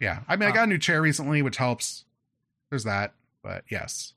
[0.00, 0.20] Yeah.
[0.28, 0.54] I mean, I uh.
[0.54, 2.04] got a new chair recently, which helps.
[2.68, 3.14] There's that.
[3.42, 4.12] But yes.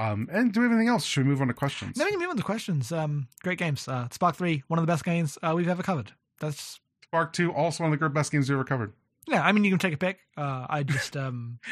[0.00, 1.04] Um, and do we have anything else?
[1.04, 1.96] Should we move on to questions?
[1.96, 2.90] No, we can move on to questions.
[2.92, 3.86] Um, great games.
[3.88, 6.12] Uh, Spark Three, one of the best games uh, we've ever covered.
[6.40, 8.92] That's Spark 2, also one of the great best games we've ever covered.
[9.26, 9.42] yeah.
[9.44, 10.18] I mean, you can take a pick.
[10.36, 11.58] Uh, I just um,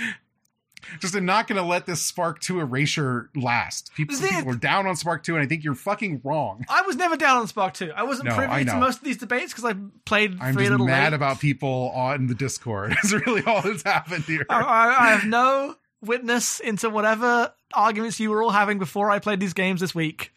[1.01, 3.93] Just I'm not going to let this Spark 2 erasure last.
[3.95, 6.65] People, The- people are down on Spark 2, and I think you're fucking wrong.
[6.69, 7.91] I was never down on Spark Two.
[7.97, 9.75] I wasn't No, privy I to most of these debates because I
[10.05, 11.15] played I'm three just little mad late.
[11.15, 12.95] about people on the Discord.
[13.05, 14.47] Is really all that's happened here.
[14.49, 19.19] I, I, I have no witness into whatever arguments you were all having before I
[19.19, 20.33] played these games this week.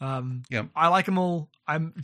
[0.00, 0.68] Um, Yep.
[0.74, 1.48] I like them all.
[1.66, 1.94] I'm.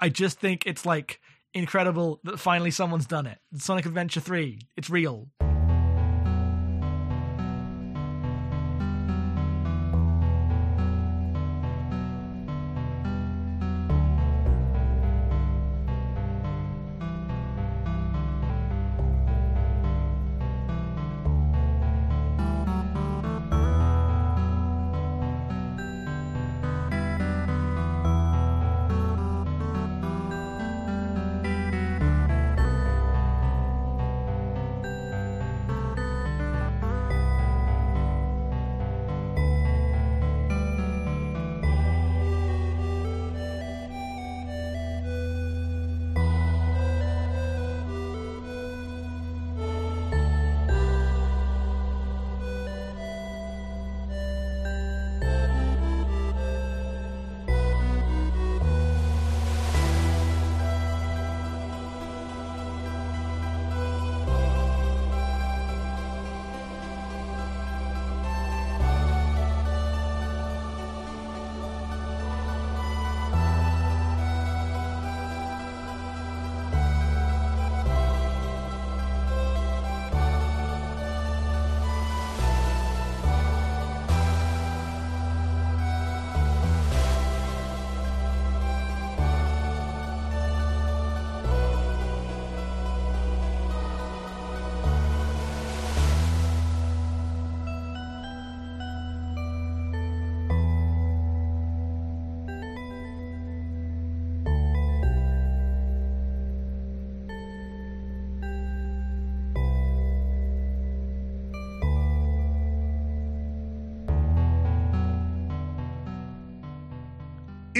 [0.00, 1.20] I just think it's like
[1.52, 3.38] incredible that finally someone's done it.
[3.56, 4.60] Sonic Adventure Three.
[4.76, 5.28] It's real.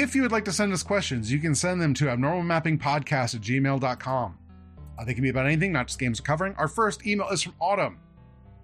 [0.01, 3.41] If you would like to send us questions, you can send them to abnormalmappingpodcast at
[3.43, 4.39] gmail.com.
[4.99, 6.55] Uh, they can be about anything, not just games we're covering.
[6.57, 7.99] Our first email is from Autumn.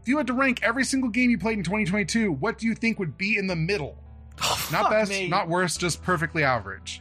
[0.00, 2.74] If you had to rank every single game you played in 2022, what do you
[2.74, 3.98] think would be in the middle?
[4.42, 5.28] Oh, Not best, me.
[5.28, 7.00] not worst, just perfectly average.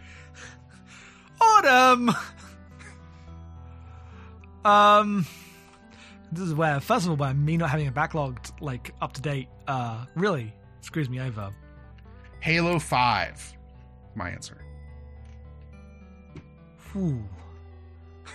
[1.42, 2.12] Autumn.
[4.66, 5.26] Um,
[6.32, 9.22] this is where, first of all, by me not having a backlog like up to
[9.22, 11.52] date, uh, really screws me over.
[12.42, 13.55] Halo 5.
[14.16, 14.58] My answer.
[16.96, 17.24] Ooh.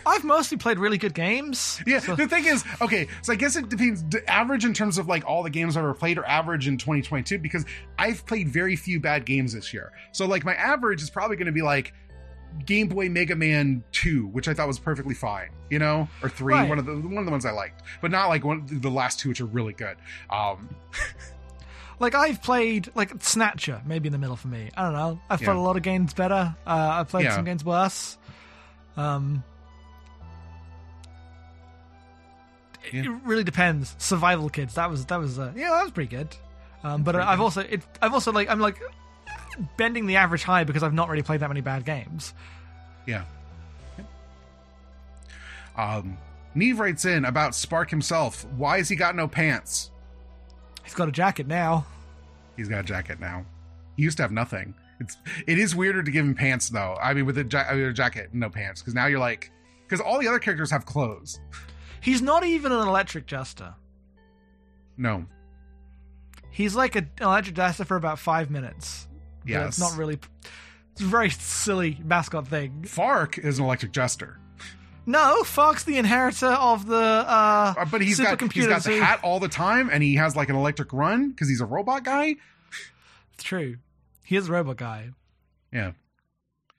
[0.07, 1.81] I've mostly played really good games.
[1.87, 4.05] Yeah, so- the thing is, okay, so I guess it depends.
[4.29, 7.39] Average in terms of like all the games I've ever played, or average in 2022,
[7.39, 7.65] because
[7.99, 9.93] I've played very few bad games this year.
[10.13, 11.93] So like my average is probably going to be like
[12.65, 16.55] Game Boy Mega Man 2, which I thought was perfectly fine, you know, or three,
[16.55, 16.69] Right.
[16.69, 19.19] one of the one of the ones I liked, but not like one the last
[19.21, 19.97] two, which are really good.
[20.31, 20.69] Um,
[22.01, 24.71] like I've played like Snatcher, maybe in the middle for me.
[24.77, 25.21] I don't know.
[25.31, 25.61] I've played Yeah.
[25.61, 26.57] a lot of games better.
[26.67, 27.37] Uh, I've played Yeah.
[27.37, 28.17] some games worse.
[28.97, 29.45] Um,
[32.93, 33.03] Yeah.
[33.05, 33.95] it really depends.
[33.99, 34.75] Survival kids.
[34.75, 36.35] That was that was uh, yeah, that was pretty good.
[36.83, 37.45] Um, but pretty I've good.
[37.45, 38.81] also it, I've also like I'm like
[39.77, 42.33] bending the average high because I've not really played that many bad games.
[43.07, 43.25] Yeah.
[45.77, 46.19] Um,
[46.55, 48.45] Neve writes in about Spark himself.
[48.57, 49.91] Why has he got no pants?
[50.85, 51.87] He's got a jacket now.
[52.57, 53.45] He's got a jacket now.
[53.97, 54.75] He used to have nothing.
[55.01, 55.17] It's
[55.47, 56.97] it is weirder to give him pants though.
[57.03, 59.51] I mean, with a, ja- with a jacket, no pants, because now you're like,
[59.87, 61.41] because all the other characters have clothes.
[62.03, 63.75] He's not even an electric jester.
[64.97, 65.25] No.
[66.51, 69.09] He's like a, an electric jester for about five minutes.
[69.47, 69.69] Yes.
[69.69, 70.19] it's not really.
[70.93, 72.83] It's a very silly mascot thing.
[72.85, 74.39] Fark is an electric jester,
[75.11, 79.21] No, Fox, the inheritor of the uh, Uh, but he's got he's got the hat
[79.23, 82.37] all the time, and he has like an electric run because he's a robot guy.
[83.35, 83.77] It's true.
[84.25, 85.11] He is a robot guy.
[85.73, 85.93] Yeah.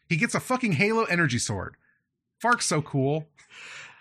[0.07, 1.75] He gets a fucking Halo energy sword.
[2.39, 3.27] Fark's so cool.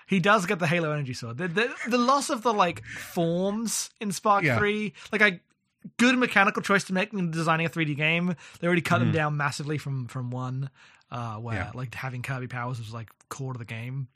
[0.07, 1.39] He does get the Halo energy sword.
[1.39, 4.59] The, the, the loss of the like forms in Spark Yeah.
[4.59, 5.40] Three, like I
[5.98, 8.35] good mechanical choice to make in designing a 3D game.
[8.61, 9.15] They already cut them Mhm.
[9.15, 10.70] down massively from from one,
[11.11, 11.70] uh, where Yeah.
[11.74, 14.09] like having Kirby powers was like core to the game.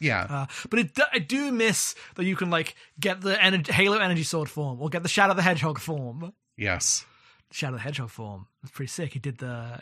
[0.00, 0.26] Yeah.
[0.28, 4.22] Uh, but it, I do miss that you can like get the ener- Halo energy
[4.22, 6.32] sword form or get the Shadow the Hedgehog form.
[6.56, 7.04] Yes.
[7.52, 8.46] Shadow the Hedgehog form.
[8.62, 9.12] It's pretty sick.
[9.12, 9.78] He did the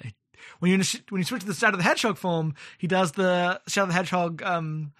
[0.58, 3.86] when you when you switch to the Shadow the Hedgehog form, he does the Shadow
[3.86, 4.92] the Hedgehog, um,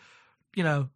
[0.54, 0.88] you know,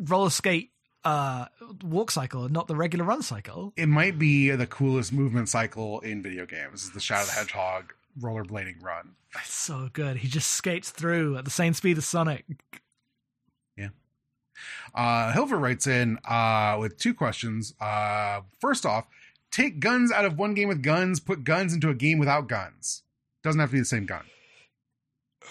[0.00, 0.70] roller skate
[1.04, 1.46] uh
[1.82, 3.72] walk cycle, not the regular run cycle.
[3.76, 6.84] It might be the coolest movement cycle in video games.
[6.84, 9.16] Is the Shadow the Hedgehog rollerblading run.
[9.34, 10.18] It's so good.
[10.18, 12.44] He just skates through at the same speed as Sonic.
[14.94, 17.74] Uh, Hilver writes in uh, with two questions.
[17.80, 19.06] Uh, first off,
[19.50, 23.02] take guns out of one game with guns, put guns into a game without guns.
[23.42, 24.24] Doesn't have to be the same gun.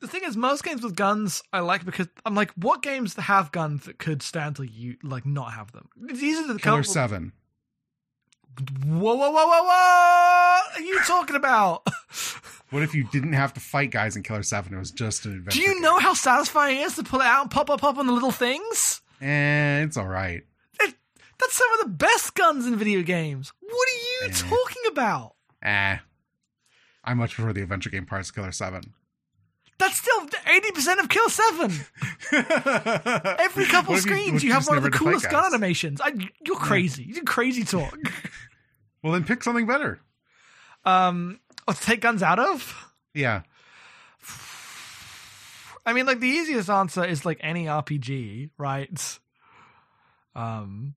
[0.00, 3.22] The thing is, most games with guns I like because I'm like, what games that
[3.22, 5.88] have guns that could stand to you like not have them?
[5.96, 6.84] These are the Killer come.
[6.84, 7.32] Seven.
[8.86, 11.86] Whoa, whoa, whoa, whoa, what are you talking about?
[12.70, 14.74] What if you didn't have to fight guys in Killer Seven?
[14.74, 15.58] It was just an adventure.
[15.58, 17.96] Do you know how satisfying it is to pull it out and pop up, pop
[17.96, 19.00] on the little things?
[19.22, 20.42] Eh, it's all right.
[20.78, 20.94] It,
[21.40, 23.54] that's some of the best guns in video games.
[23.60, 24.32] What are you Eh.
[24.34, 25.34] talking about?
[25.62, 25.96] Eh.
[27.04, 28.92] I much prefer the adventure game parts of Killer Seven.
[29.78, 31.70] That's still 80% of Kill 7.
[33.38, 35.30] Every couple if you- screens, you, have one of the never had to fight coolest
[35.30, 36.02] gun animations.
[36.02, 36.12] I,
[36.44, 37.04] you're crazy.
[37.04, 37.96] You're crazy talk.
[39.02, 40.00] Well, then pick something better.
[40.84, 42.86] um, to take guns out of?
[43.14, 43.42] Yeah.
[45.86, 49.18] I mean, like the easiest answer is like any RPG, right?
[50.34, 50.94] Um,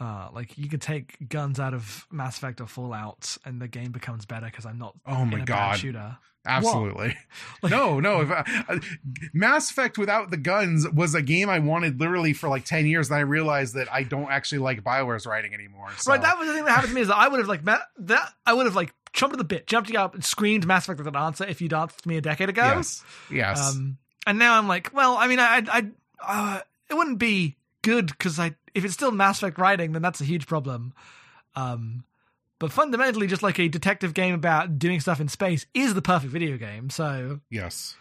[0.00, 3.92] uh, like you could take guns out of Mass Effect or Fallout, and the game
[3.92, 5.78] becomes better because I'm not Oh my in a bad God.
[5.78, 6.18] shooter.
[6.44, 7.16] Absolutely.
[7.62, 8.20] Like- no, no.
[8.22, 8.78] If I, uh,
[9.32, 13.08] Mass Effect without the guns was a game I wanted literally for like ten years,
[13.08, 15.90] and I realized that I don't actually like Bioware's writing anymore.
[15.98, 16.10] So.
[16.10, 17.64] Right, that was the thing that happened to me is that I would have like
[17.64, 20.84] ma- that I would have like jumped to the bit, jumped up and screamed Mass
[20.84, 22.62] Effect with an answer if you'd asked me a decade ago.
[22.62, 23.70] yes, yes.
[23.74, 25.86] Um, and now I'm like, well, I mean, I, I,
[26.26, 26.60] uh,
[26.90, 30.24] it wouldn't be good because I, if it's still Mass Effect writing, then that's a
[30.24, 30.94] huge problem.
[31.54, 32.04] Um,
[32.62, 36.32] but fundamentally, just like a detective game about doing stuff in space is the perfect
[36.32, 36.90] video game.
[36.90, 37.96] So yes.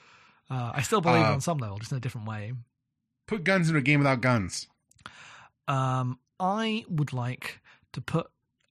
[0.51, 2.53] uh, I still believe Uh, on some level, just in a different way.
[3.25, 4.67] Put guns into a game without guns.
[5.67, 7.59] Um, I would like
[7.93, 8.27] to put.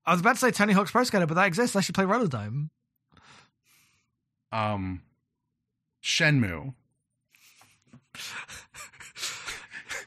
[0.06, 1.74] I was about to say Tony Hawk's Pro Skater, but that exists.
[1.74, 2.68] I should play Rollerdrome.
[4.52, 5.02] Um,
[6.04, 6.72] Shenmue.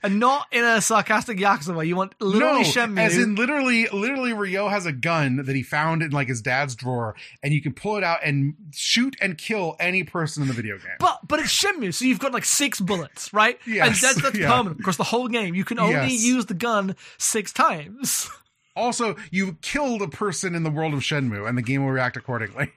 [0.03, 1.85] And not in a sarcastic Yakuza way.
[1.85, 2.99] You want literally no, Shenmue.
[2.99, 6.75] as in literally, literally, Ryo has a gun that he found in like his dad's
[6.75, 10.53] drawer, and you can pull it out and shoot and kill any person in the
[10.53, 10.97] video game.
[10.99, 13.57] But but it's Shenmue, so you've got like six bullets, right?
[13.65, 14.49] Yes, and that's, that's yeah.
[14.51, 15.55] permanent across the whole game.
[15.55, 16.21] You can only Yes.
[16.21, 18.29] use the gun six times.
[18.75, 22.17] also, you killed a person in the world of Shenmue, and the game will react
[22.17, 22.73] accordingly.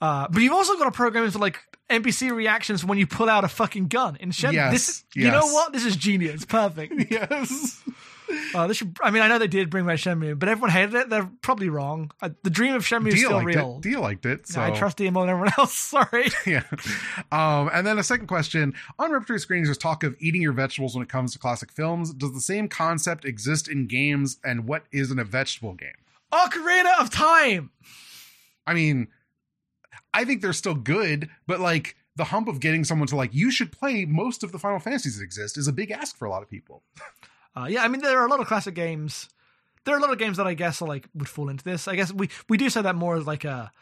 [0.00, 1.58] Uh, but you've also got a program for like
[1.88, 4.52] NPC reactions when you pull out a fucking gun in Shenmue.
[4.52, 5.72] Yes, This is, you know what?
[5.72, 6.44] This is genius.
[6.44, 6.92] Perfect.
[7.10, 7.82] yes.
[8.54, 10.94] Uh, this should, I mean, I know they did bring back Shenmue, but everyone hated
[10.96, 11.08] it.
[11.08, 12.10] They're probably wrong.
[12.20, 13.76] Uh, the dream of Shenmue is still real.
[13.76, 13.82] it.
[13.82, 14.48] Dia liked it.
[14.48, 15.72] So I trust Dia more than everyone else.
[15.74, 16.26] Sorry.
[16.46, 16.64] yeah.
[17.30, 20.94] Um, and then a second question on repertory screenings, there's talk of eating your vegetables
[20.94, 22.12] when it comes to classic films.
[22.12, 24.38] Does the same concept exist in games?
[24.44, 25.94] And what is in a vegetable game?
[26.32, 27.70] Ocarina of Time.
[28.66, 29.06] I mean,
[30.16, 33.50] I think they're still good, but like the hump of getting someone to like, you
[33.50, 36.30] should play most of the Final Fantasies that exist is a big ask for a
[36.30, 36.82] lot of people.
[37.58, 39.30] Uh, yeah, I mean, there are a lot of classic games.
[39.86, 41.88] There are a lot of games that I guess are like would fall into this.
[41.88, 43.72] I guess we we do say that more as like a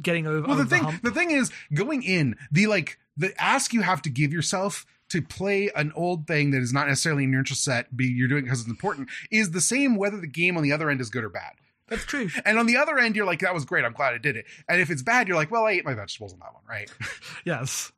[0.00, 0.46] getting over.
[0.46, 1.02] Well, the thing, hump.
[1.02, 5.20] the thing is, going in the like the ask you have to give yourself to
[5.20, 8.44] play an old thing that is not necessarily in your interest set, be you're doing
[8.44, 11.22] because it's important, is the same whether the game on the other end is good
[11.22, 11.52] or bad.
[11.88, 12.28] That's true.
[12.44, 13.84] And on the other end, you're like, that was great.
[13.84, 14.46] I'm glad I did it.
[14.68, 16.90] And if it's bad, you're like, well, I ate my vegetables on that one, right?
[17.44, 17.92] Yes.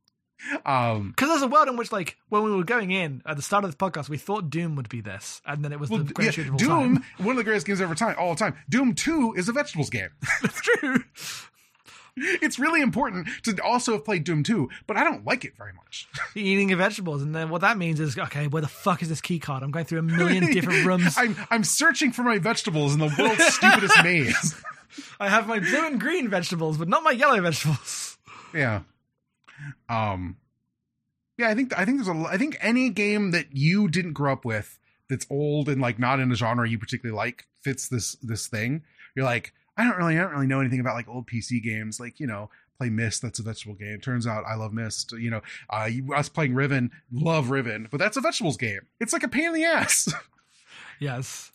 [0.65, 3.43] Um, Because there's a world in which, like, when we were going in at the
[3.43, 5.99] start of this podcast, we thought Doom would be this, and then it was well,
[6.01, 7.05] the yeah, greatest all Doom, time.
[7.19, 8.55] one of the greatest games ever time, all the time.
[8.69, 10.11] Doom Two is a vegetables game.
[10.43, 11.03] That's true.
[12.43, 15.73] it's really important to also have played Doom Two, but I don't like it very
[15.73, 16.09] much.
[16.35, 19.21] Eating your vegetables, and then what that means is, okay, where the fuck is this
[19.21, 19.63] key card?
[19.63, 21.15] I'm going through a million different rooms.
[21.17, 24.55] I'm I'm searching for my vegetables in the world's stupidest maze.
[25.21, 28.19] I have my blue and green vegetables, but not my yellow vegetables.
[28.55, 28.83] Yeah.
[29.89, 30.37] Um
[31.37, 34.33] Yeah, I think I think there's a I think any game that you didn't grow
[34.33, 34.79] up with
[35.09, 38.83] that's old and like not in a genre you particularly like fits this this thing.
[39.15, 41.99] You're like, I don't really I don't really know anything about like old PC games
[42.01, 44.01] like, you know, play Myst, that's a vegetable game.
[44.01, 45.41] Turns out I love Myst, you know.
[45.71, 48.81] Uh you, us playing Riven, love Riven, but that's a vegetables game.
[49.01, 50.13] It's like a pain in the ass.
[51.01, 51.53] Yes.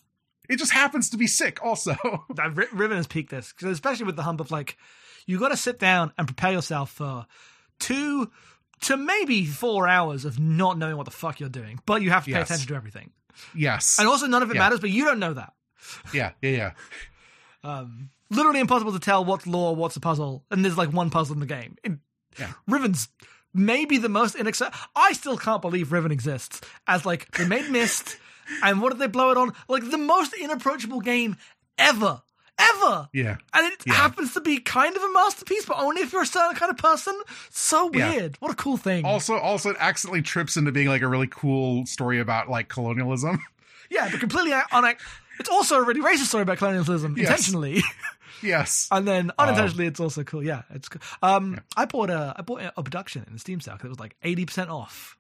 [0.48, 1.95] it just happens to be sick also.
[2.36, 4.78] That Riven has peaked this, especially with the hump of like,
[5.26, 7.26] you got to sit down and prepare yourself for
[7.80, 8.32] two
[8.82, 12.24] to maybe four hours of not knowing what the fuck you're doing, but you have
[12.26, 12.50] to pay Yes.
[12.50, 13.12] attention to everything.
[13.54, 13.98] yes.
[14.00, 14.62] And also, none of it Yeah.
[14.62, 15.54] matters, but you don't know that.
[16.14, 16.72] Yeah, yeah, yeah.
[17.66, 21.34] Um, literally impossible to tell what's lore, what's a puzzle, and there's like one puzzle
[21.36, 21.76] in the game.
[21.84, 22.00] In,
[22.40, 22.52] Yeah.
[22.68, 23.10] Riven's
[23.54, 24.78] maybe the most inaccessible.
[24.95, 28.18] I still can't believe Riven exists as like they made Myst,
[28.64, 29.54] and what did they blow it on?
[29.68, 31.36] Like the most inapproachable game
[31.78, 32.22] ever,
[32.58, 33.10] ever.
[33.14, 33.38] Yeah.
[33.54, 33.94] And it Yeah.
[33.94, 36.78] happens to be kind of a masterpiece, but only if you're a certain kind of
[36.78, 37.20] person.
[37.52, 38.10] So Yeah.
[38.12, 38.38] weird.
[38.40, 39.06] What a cool thing.
[39.06, 43.40] Also, also, it accidentally trips into being like a really cool story about like colonialism.
[43.91, 44.86] yeah, but completely uh, on.
[45.40, 47.28] It's also a really racist story about colonialism Yes.
[47.28, 47.82] intentionally.
[48.42, 48.88] yes.
[48.92, 50.44] And then unintentionally, it's also cool.
[50.44, 51.02] Yeah, it's cool.
[51.22, 54.00] Um, I bought a I bought a Obduction in the Steam sale because it was
[54.00, 55.18] like eighty percent off.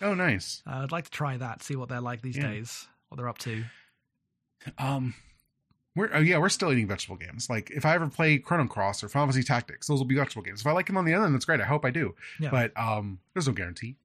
[0.00, 0.62] Oh, nice.
[0.66, 2.48] Uh, I'd like to try that, see what they're like these Yeah.
[2.48, 3.64] days, what they're up to.
[4.78, 5.14] Um,
[5.94, 7.48] we're oh yeah, we're still eating vegetable games.
[7.48, 10.42] Like if I ever play Chrono Cross or Final Fantasy Tactics, those will be vegetable
[10.42, 10.60] games.
[10.60, 11.60] If I like them on the other end, that's great.
[11.60, 12.14] I hope I do.
[12.38, 12.50] Yeah.
[12.50, 13.96] But um, there's no guarantee.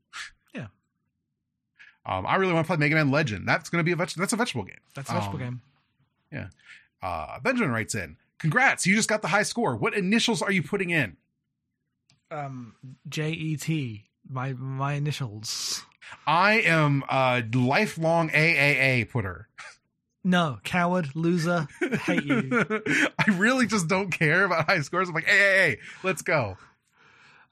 [2.06, 2.18] Yeah.
[2.18, 3.48] Um, I really want to play Mega Man Legend.
[3.48, 4.22] That's going to be a vegetable.
[4.23, 4.80] That's a vegetable game.
[4.95, 5.61] That's a vegetable Um,
[6.34, 6.49] game.
[7.03, 9.76] Uh, Benjamin writes in, "Congrats, you just got the high score.
[9.76, 11.18] What initials are you putting in?"
[12.30, 12.76] Um,
[13.10, 14.06] J E T.
[14.30, 15.84] My my initials.
[16.28, 19.48] I am a lifelong AAA putter.
[20.23, 21.68] No, coward, loser,
[22.03, 22.49] hate you.
[23.18, 25.10] I really just don't care about high scores.
[25.10, 26.57] I'm like, hey, hey, hey, let's go.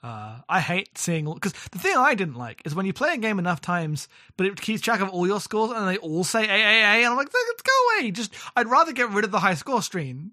[0.02, 3.18] Uh, I hate seeing because the thing I didn't like is when you play a
[3.18, 4.08] game enough times,
[4.38, 7.18] but it keeps track of all your scores and they all say AAA, and I'm
[7.18, 8.12] like, let's go away.
[8.12, 10.32] Just I'd rather get rid of the high score screen.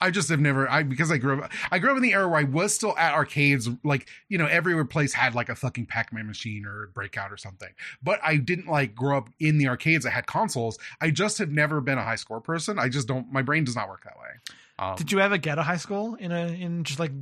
[0.00, 2.28] I just have never, I because I grew up, I grew up in the era
[2.28, 5.86] where I was still at arcades, like you know, every place had like a fucking
[5.86, 7.70] Pac-Man machine or Breakout or something.
[8.02, 10.06] But I didn't like grow up in the arcades.
[10.06, 10.78] I had consoles.
[11.00, 12.78] I just have never been a high score person.
[12.78, 13.30] I just don't.
[13.32, 14.54] My brain does not work that way.
[14.78, 17.12] Um, Did you ever get a high school in a in just like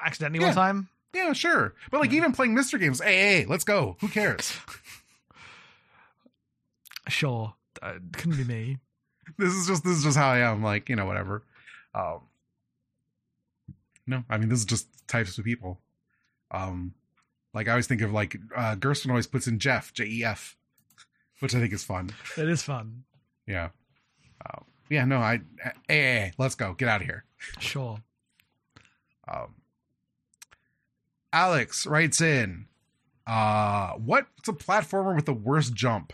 [0.00, 0.46] accidentally Yeah.
[0.48, 0.88] one time?
[1.14, 1.74] yeah, sure.
[1.90, 3.96] But like even playing MiSTer games, hey, hey, let's go.
[4.00, 4.52] Who cares?
[7.08, 8.78] Sure, uh, couldn't be me.
[9.38, 10.62] this is just this is just how I am.
[10.62, 11.42] Like you know, whatever.
[11.94, 12.20] Um,
[14.06, 15.80] no, I mean this is just types of people.
[16.52, 16.94] Um,
[17.54, 20.56] like I always think of like uh, Gerstmann always puts in Jeff J E F,
[21.40, 22.10] which I think is fun.
[22.38, 23.02] It is fun.
[23.48, 23.70] Yeah,
[24.46, 24.60] uh,
[24.92, 25.04] yeah.
[25.04, 26.74] No, I hey, hey, hey, let's go.
[26.74, 27.24] Get out of here.
[27.58, 27.98] Sure.
[29.26, 29.54] Um,
[31.32, 32.66] Alex writes in,
[33.26, 36.12] uh, what's a platformer with the worst jump?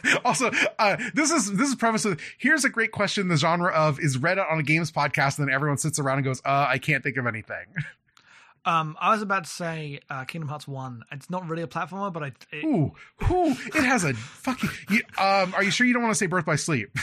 [0.24, 3.98] also, uh, this is this is premise with here's a great question the genre of
[4.00, 6.78] is Reddit on a games podcast and then everyone sits around and goes, uh, I
[6.78, 7.66] can't think of anything.
[8.64, 11.02] Um, I was about to say uh, Kingdom Hearts One.
[11.10, 12.32] It's not really a platformer, but I.
[12.52, 12.92] It, ooh,
[13.30, 14.70] ooh, it has a fucking.
[14.88, 16.96] You, um, are you sure you don't want to say Birth by Sleep?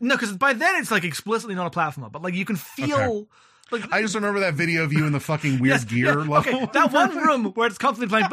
[0.00, 2.98] no, because by then it's like explicitly not a platformer, but like you can feel.
[2.98, 3.26] Okay.
[3.72, 6.14] Like, I just remember that video of you in the fucking weird yes, gear yeah,
[6.14, 6.38] level.
[6.38, 8.24] Okay, that one room where it's constantly playing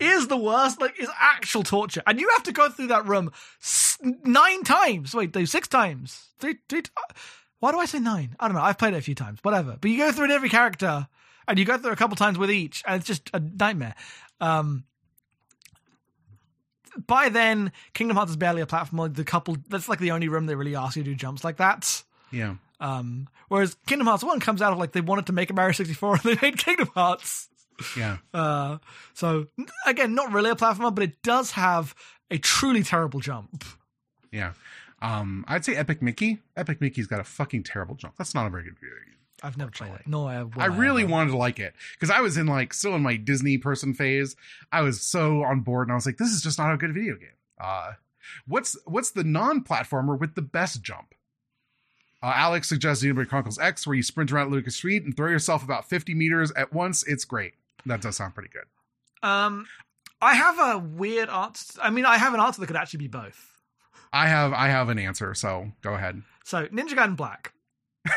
[0.00, 0.80] is the worst.
[0.80, 3.32] Like, is actual torture, and you have to go through that room
[4.22, 5.12] nine times.
[5.12, 7.20] Wait, no, six times, three, three times
[7.60, 8.36] why do I say nine?
[8.38, 8.62] I don't know.
[8.62, 9.38] I've played it a few times.
[9.42, 9.76] Whatever.
[9.80, 11.08] But you go through it every character,
[11.48, 13.94] and you go through it a couple times with each, and it's just a nightmare.
[14.40, 14.84] Um,
[17.06, 19.12] by then, Kingdom Hearts is barely a platform.
[19.12, 21.58] The couple, that's like the only room they really ask you to do jumps like
[21.58, 22.02] that.
[22.30, 22.56] yeah.
[22.78, 25.72] Um, whereas Kingdom Hearts 1 comes out of like they wanted to make a Mario
[25.72, 27.48] 64 and they made Kingdom Hearts.
[27.96, 28.18] Yeah.
[28.34, 28.78] Uh,
[29.14, 29.46] so
[29.86, 31.94] again, not really a platformer, but it does have
[32.30, 33.64] a truly terrible jump.
[34.30, 34.52] Yeah.
[35.02, 36.38] Um, I'd say Epic Mickey.
[36.56, 38.14] Epic Mickey's got a fucking terrible jump.
[38.16, 39.14] That's not a very good video game.
[39.42, 40.06] I've never played it.
[40.06, 40.44] No, I.
[40.56, 41.12] I really ever.
[41.12, 44.34] wanted to like it because I was in like still in my Disney person phase.
[44.72, 46.94] I was so on board, and I was like, "This is just not a good
[46.94, 47.28] video game."
[47.60, 47.92] Uh,
[48.46, 51.14] what's what's the non-platformer with the best jump?
[52.22, 55.62] Uh, Alex suggests Xenoblade Chronicles X, where you sprint around Lucas Street and throw yourself
[55.62, 57.06] about 50 meters at once.
[57.06, 57.52] It's great.
[57.84, 58.64] That does sound pretty good.
[59.22, 59.66] Um,
[60.20, 61.78] I have a weird answer.
[61.80, 63.52] I mean, I have an answer that could actually be both.
[64.12, 66.22] I have I have an answer, so go ahead.
[66.44, 67.52] So, Ninja Gaiden Black.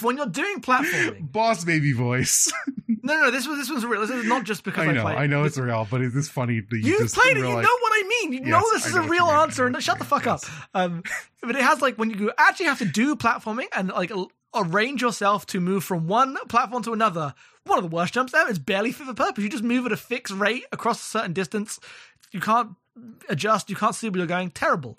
[0.00, 2.50] when you're doing platforming, Boss baby voice.
[2.88, 4.00] no, no, no, this was this was real.
[4.00, 5.16] This is not just because I, I know, played.
[5.18, 7.36] I know This- it's real, but it is this funny that you, You just played
[7.36, 7.40] it.
[7.40, 8.32] You know what I mean.
[8.32, 9.24] You Yes, know this is know a real.
[9.24, 9.66] I answer.
[9.66, 10.44] And shut the fuck Yes.
[10.44, 10.50] up.
[10.74, 11.02] Um,
[11.42, 14.10] but it has like when you actually have to do platforming and like
[14.54, 17.34] arrange yourself to move from one platform to another.
[17.64, 18.50] One of the worst jumps ever.
[18.50, 19.42] It's barely fit for purpose.
[19.44, 21.78] You just move at a fixed rate across a certain distance.
[22.32, 22.70] You can't
[23.28, 23.70] adjust.
[23.70, 24.50] You can't see where you're going.
[24.50, 24.98] Terrible.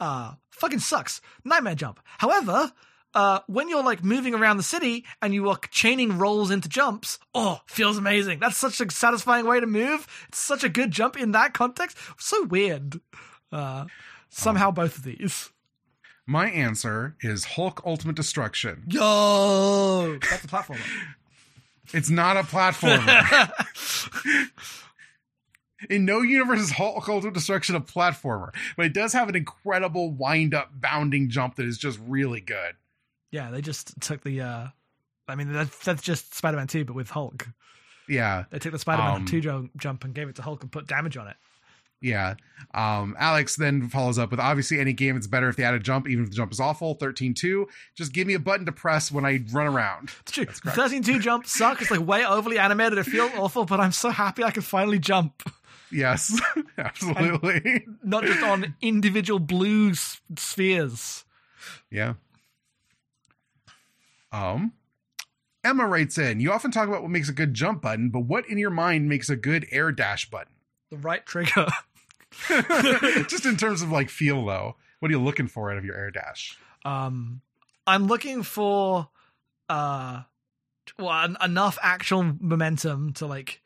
[0.00, 1.20] Uh, fucking sucks.
[1.44, 2.00] Nightmare jump.
[2.18, 2.72] However,
[3.14, 7.18] uh, when you're like moving around the city and you are chaining rolls into jumps,
[7.34, 8.40] oh, feels amazing.
[8.40, 10.06] That's such a satisfying way to move.
[10.28, 11.96] It's such a good jump in that context.
[12.18, 13.00] So weird.
[13.50, 13.86] Uh,
[14.28, 15.50] somehow both of these.
[16.26, 18.82] My answer is Hulk Ultimate Destruction.
[18.88, 20.80] Yo, that's a platformer.
[21.94, 23.48] It's not a platformer.
[25.90, 30.10] In no universe is Hulk Ultimate Destruction a platformer, but it does have an incredible
[30.10, 32.74] wind up bounding jump that is just really good.
[33.30, 34.40] yeah, they just took the.
[34.40, 34.66] uh
[35.28, 37.48] I mean, that's that's just Spider-Man Two, but with Hulk.
[38.08, 40.70] Yeah, They took the Spider-Man Um, Two jump, jump and gave it to Hulk and
[40.70, 41.36] put damage on it.
[42.00, 42.34] yeah.
[42.72, 45.80] Um, Alex then follows up with obviously any game it's better if they add a
[45.80, 46.94] jump, even if the jump is awful.
[46.94, 47.66] 13 2.
[47.96, 50.10] Just give me a button to press when I run around.
[50.20, 50.44] It's true.
[50.44, 51.82] That's 13 2 jump suck.
[51.82, 52.96] It's like way overly animated.
[52.98, 55.42] It feels awful, but I'm so happy I can finally jump.
[55.92, 56.40] Yes,
[56.78, 57.86] absolutely.
[58.02, 61.24] Not just on individual blue s- spheres.
[61.90, 62.14] Yeah.
[64.32, 64.72] Um,
[65.64, 68.48] Emma writes in, you often talk about what makes a good jump button, but what
[68.48, 70.52] in your mind makes a good air dash button?
[70.90, 71.66] The right trigger.
[73.28, 75.96] Just in terms of like feel though, what are you looking for out of your
[75.96, 76.58] air dash?
[76.84, 77.40] Um,
[77.86, 79.08] I'm looking for
[79.68, 80.22] uh,
[80.98, 83.60] well, en- enough actual momentum to like.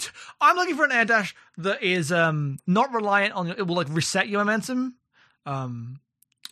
[0.00, 0.10] T-
[0.40, 3.88] I'm looking for an air dash that is um not reliant on it will like
[3.90, 4.96] reset your momentum.
[5.46, 6.00] Um,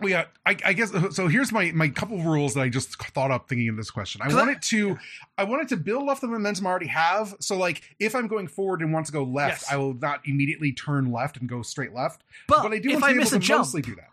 [0.00, 1.26] Well, yeah, I, I guess so.
[1.28, 4.22] Here's my my couple rules that I just thought up thinking of this question.
[4.22, 4.98] I 'Cause want I- it to,
[5.36, 7.34] I want it to build off the momentum I already have.
[7.40, 9.72] So, like, if I'm going forward and want to go left, Yes.
[9.72, 12.22] I will not immediately turn left and go straight left.
[12.46, 13.82] but, But I do if want to I be miss able a to jump, mostly
[13.82, 14.10] do that.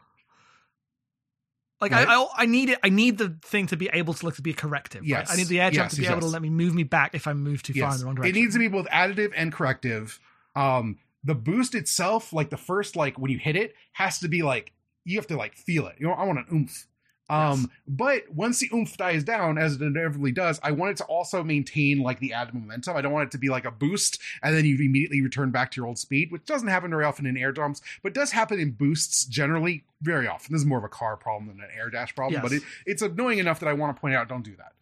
[1.92, 2.08] Like Right?
[2.08, 2.80] I, I I need it.
[2.84, 5.02] I need the thing to be able to look to be a corrective.
[5.02, 5.08] right?
[5.08, 5.32] Yes.
[5.32, 6.84] I need the air jump Yes, to be yes, able to let me move me
[6.84, 8.36] back if I move too far in the wrong direction.
[8.36, 10.20] It needs to be both additive and corrective.
[10.56, 14.42] Um, the boost itself, like the first, like when you hit it, has to be
[14.44, 14.72] like
[15.06, 15.96] you have to like feel it.
[16.00, 16.88] You know, I want an oomph.
[17.28, 17.68] Um, Yes.
[17.88, 21.44] but once the oomph dies down, as it inevitably does, I want it to also
[21.44, 22.96] maintain like the added momentum.
[22.96, 25.72] I don't want it to be like a boost and then you immediately return back
[25.72, 28.60] to your old speed, which doesn't happen very often in air jumps, but does happen
[28.60, 30.54] in boosts generally very often.
[30.54, 32.44] This is more of a car problem than an air dash problem, Yes.
[32.44, 34.74] but it, it's annoying enough that I want to point out, don't do that.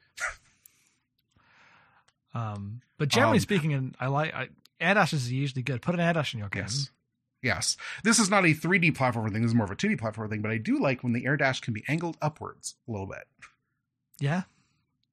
[2.34, 4.50] Um, but generally Um, speaking, and I like I,
[4.82, 5.82] air dashes are usually good.
[5.82, 6.64] Put an air dash in your game.
[6.64, 6.90] Yes.
[7.44, 7.78] Yes.
[8.04, 9.42] This is not a 3D platformer thing.
[9.44, 11.38] This is more of a 2D platformer thing, but I do like when the air
[11.38, 13.26] dash can be angled upwards a little bit.
[14.20, 14.44] Yeah,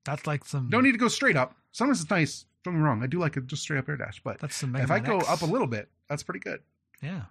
[0.05, 0.71] that's like some.
[0.71, 1.57] Don't need to go straight up.
[1.73, 2.45] Sometimes it's nice.
[2.65, 3.03] Don't get me wrong.
[3.03, 4.73] I do like a just straight up air dash, but That's some.
[4.73, 5.29] Mega if I go X.
[5.29, 6.61] up a little bit, that's pretty good.
[7.03, 7.23] yeah.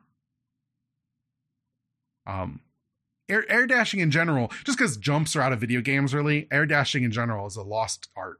[2.27, 2.59] Um,
[3.27, 6.65] air, air dashing in general, just because jumps are out of video games, really, air
[6.65, 8.39] dashing in general is a lost art.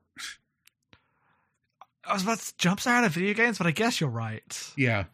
[2.06, 4.72] I was about to, jumps are out of video games, but I guess you're right.
[4.78, 5.06] Yeah.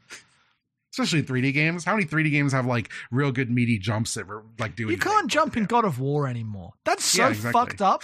[0.97, 1.83] Especially 3D games.
[1.83, 4.91] How many 3D games have like real good meaty jumps that were like doing?
[4.91, 6.71] You can't jump in God of War anymore.
[6.85, 7.51] That's so Yeah, exactly.
[7.51, 8.03] fucked up.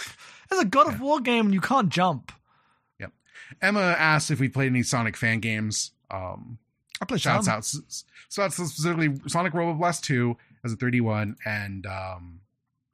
[0.50, 2.32] There's a God of War game and you can't jump.
[3.00, 3.12] Yep.
[3.62, 5.92] Emma asked if we played any Sonic fan games.
[6.10, 6.58] Um,
[7.00, 7.64] I played shouts out.
[7.64, 7.82] So
[8.36, 12.40] that's specifically Sonic Robo Blast 2 as a 3D one, and um,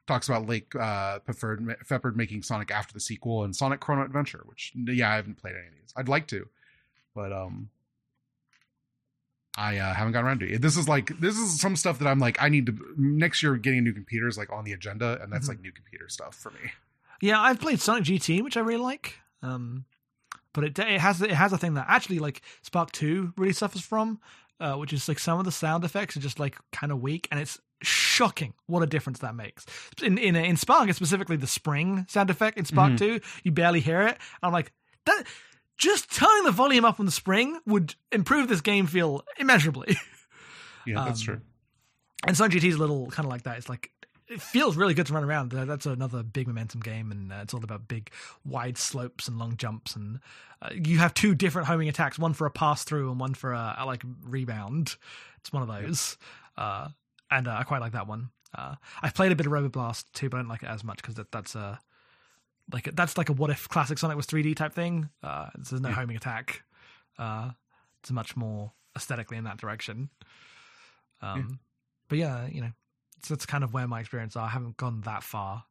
[0.06, 4.72] talks about Lake uh, Feperd making Sonic after the sequel and Sonic Chrono Adventure, which
[4.76, 5.92] yeah, I haven't played any of these.
[5.96, 6.48] I'd like to,
[7.16, 7.68] but um,
[9.56, 10.62] I uh, haven't gotten around to it.
[10.62, 13.56] This is like this is some stuff that I'm like I need to next year.
[13.56, 15.50] Getting a new computer is like on the agenda, and that's Mhm.
[15.50, 16.72] like new computer stuff for me.
[17.20, 19.18] Yeah, I've played Sonic GT, which I really like.
[19.42, 19.84] Um,
[20.52, 23.80] but it it has it has a thing that actually like Spark Two really suffers
[23.82, 24.20] from,
[24.60, 27.26] uh, which is like some of the sound effects are just like kind of weak,
[27.32, 29.66] and it's shocking what a difference that makes.
[30.02, 32.98] In in in Spark, it's specifically the spring sound effect in Spark Mhm.
[32.98, 34.18] Two, you barely hear it.
[34.42, 34.72] I'm like
[35.06, 35.24] that.
[35.78, 39.96] Just turning the volume up on the spring would improve this game feel immeasurably.
[40.86, 41.40] Yeah, that's Um, true.
[42.26, 43.59] and Sonic GT is a little kind of like that.
[43.59, 43.90] It's like
[44.26, 45.52] it feels really good to run around.
[45.55, 48.10] Uh, That's another big momentum game, and uh, it's all about big,
[48.44, 49.96] wide slopes and long jumps.
[49.96, 50.20] And
[50.62, 53.52] uh, you have two different homing attacks: one for a pass through and one for
[53.52, 54.96] a, a like rebound.
[55.40, 56.16] It's one of those,
[56.56, 56.88] uh,
[57.30, 58.30] and uh, I quite like that one.
[58.56, 60.82] Uh, I've played a bit of Robo Blast 2, but I don't like it as
[60.82, 61.78] much because that, that's a
[62.72, 65.08] like that's like a what if classic Sonic was 3D type thing.
[65.22, 65.94] Uh, there's no Yeah.
[65.94, 66.62] homing attack.
[67.18, 67.50] Uh,
[68.00, 70.10] it's much more aesthetically in that direction.
[71.20, 71.60] Um,
[72.08, 72.72] But yeah, you know,
[73.22, 74.46] so that's kind of where my experience are.
[74.46, 75.64] I haven't gone that far.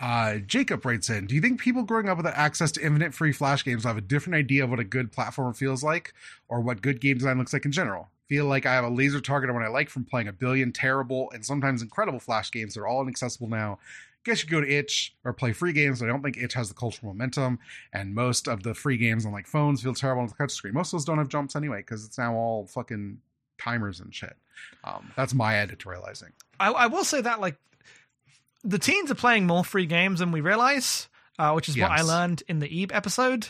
[0.00, 3.32] Uh, Jacob writes in Do you think people growing up without access to infinite free
[3.32, 6.12] Flash games will have a different idea of what a good platformer feels like
[6.48, 8.08] or what good game design looks like in general?
[8.28, 10.72] Feel like I have a laser target on what I like from playing a billion
[10.72, 13.78] terrible and sometimes incredible Flash games that are all inaccessible now.
[14.24, 16.00] Guess you go to itch or play free games.
[16.00, 17.58] but I don't think itch has the cultural momentum,
[17.92, 20.74] and most of the free games on like phones feel terrible on the touch screen
[20.74, 23.18] Most of those don't have jumps anyway because it's now all fucking
[23.58, 24.36] timers and shit.
[24.82, 26.32] Um, that's my editorializing.
[26.58, 27.56] I, I will say that like
[28.62, 32.02] the teens are playing more free games than we realize, uh, which is what I
[32.02, 33.48] learned in the Eve episode.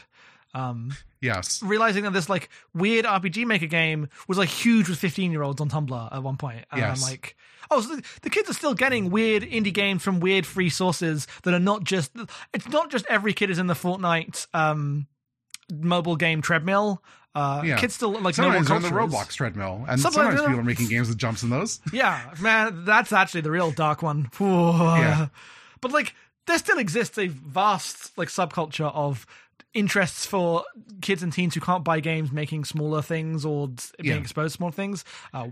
[0.54, 1.62] Um, Yes.
[1.62, 5.60] realizing that this like weird RPG Maker game was like huge with 15 year olds
[5.60, 6.64] on Tumblr at one point.
[6.70, 7.02] And Yes.
[7.04, 7.36] I'm like,
[7.70, 11.26] oh, so the, the kids are still getting weird indie games from weird free sources
[11.44, 12.12] that are not just,
[12.52, 15.06] it's not just every kid is in the Fortnite um,
[15.72, 17.02] mobile game treadmill.
[17.34, 17.78] Uh, Yeah.
[17.78, 18.88] Kids still like Sometimes on the.
[18.90, 21.80] Roblox treadmill, and Sometimes sometimes people are making games with jumps in those.
[21.92, 24.28] Yeah, man, that's actually the real dark one.
[24.40, 25.28] yeah.
[25.80, 26.14] But like
[26.46, 29.26] there still exists a vast like subculture of
[29.74, 30.64] interests for
[31.02, 34.20] kids and teens who can't buy games making smaller things or being Yeah.
[34.20, 35.04] exposed to small things.
[35.32, 35.48] Uh,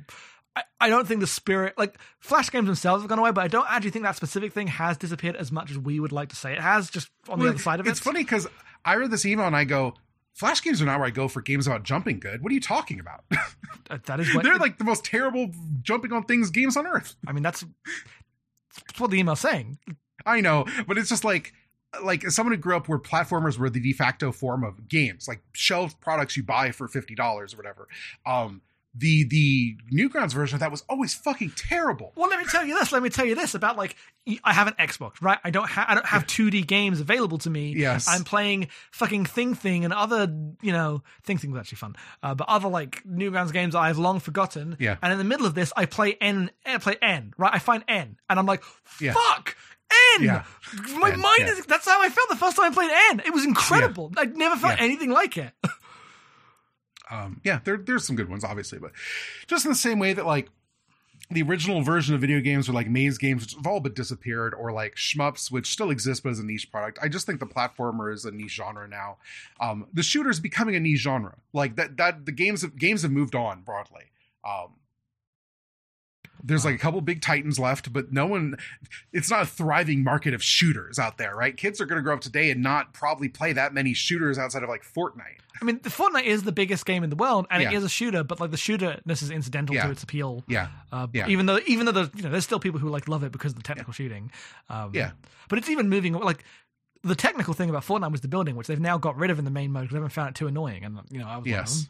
[0.55, 3.49] I, I don't think the spirit like flash games themselves have gone away, but I
[3.49, 6.37] don't actually think that specific thing has disappeared as much as we would like to
[6.37, 7.91] say it has, just on the other side of it.
[7.91, 8.47] it's funny because
[8.85, 9.95] I read this email and I go,
[10.35, 12.43] Flash games are not where I go for games about jumping good.
[12.43, 13.25] What are you talking about?
[14.07, 15.51] That is what They're like the most terrible
[15.83, 17.15] jumping on things games on earth.
[17.27, 17.63] I mean that's
[18.87, 19.79] that's what the email's saying.
[20.25, 21.53] I know, but it's just like
[22.03, 25.29] like as someone who grew up where platformers were the de facto form of games,
[25.29, 27.89] like shelf products you buy for fifty dollars or whatever.
[28.25, 28.63] Um,
[28.95, 32.13] the the Newgrounds version of that was always fucking terrible.
[32.15, 32.93] Well, let me tell you this.
[32.93, 33.97] Let me tell you this about like
[34.45, 35.39] I have an Xbox, right?
[35.43, 37.75] I don't have I don't have 2D games available to me.
[37.75, 38.07] Yes.
[38.07, 40.29] I'm playing fucking Thing Thing and other,
[40.61, 44.21] you know, Thing Thing was actually fun, uh, but other like Newgrounds games I've long
[44.21, 44.77] forgotten.
[44.79, 44.97] Yeah.
[45.03, 47.53] And in the middle of this, I play N, I play N, right?
[47.55, 48.63] I find N, and I'm like,
[49.01, 49.15] Yeah.
[50.19, 50.23] N.
[50.25, 50.45] Yeah.
[50.99, 51.49] My N, mind yeah.
[51.53, 51.67] is.
[51.67, 53.21] That's how I felt the first time I played N.
[53.27, 54.13] It was incredible.
[54.17, 54.85] I'd never felt Yeah.
[54.85, 55.53] anything like it.
[57.11, 58.93] um yeah there, there's some good ones obviously but
[59.47, 60.49] just in the same way that like
[61.31, 64.55] the original version of video games or like maze games which have all but disappeared
[64.55, 67.47] or like shmups which still exist but as a niche product i just think the
[67.47, 69.17] platformer is a niche genre now
[69.61, 73.03] um the shooter is becoming a niche genre like that that the games have games
[73.03, 74.05] have moved on broadly
[74.45, 74.69] um
[76.43, 78.57] there's like a couple big titans left but no one
[79.13, 82.15] it's not a thriving market of shooters out there right kids are going to grow
[82.15, 85.79] up today and not probably play that many shooters outside of like fortnite I mean,
[85.83, 87.77] the Fortnite is the biggest game in the world, and it Yeah.
[87.79, 89.85] is a shooter, but like the shooterness is incidental Yeah.
[89.85, 90.43] to its appeal.
[90.49, 91.29] yeah Uh, Yeah.
[91.29, 93.53] Even though, even though there's, you know, there's still people who like love it because
[93.53, 94.33] of the technical shooting.
[94.69, 95.13] Um, Yeah.
[95.49, 96.15] But it's even moving.
[96.15, 96.43] Like
[97.05, 99.45] the technical thing about Fortnite was the building, which they've now got rid of in
[99.45, 100.85] the main mode because they haven't found it too annoying.
[100.85, 101.87] And you know, I was Yes.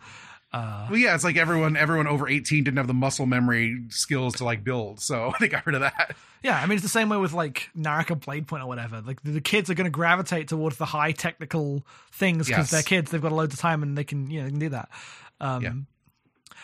[0.53, 0.81] One of them.
[0.81, 4.35] Uh, Well, yeah, it's like everyone everyone over eighteen didn't have the muscle memory skills
[4.37, 6.15] to like build, so they got rid of that.
[6.43, 9.01] yeah, I mean, it's the same way with like Naraka Blade Point or whatever.
[9.01, 12.71] Like the, the kids are going to gravitate towards the high technical things because Yes.
[12.71, 13.11] they're kids.
[13.11, 14.89] They've got loads of time and they can, you know, they can do that.
[15.41, 15.73] Um, Yeah.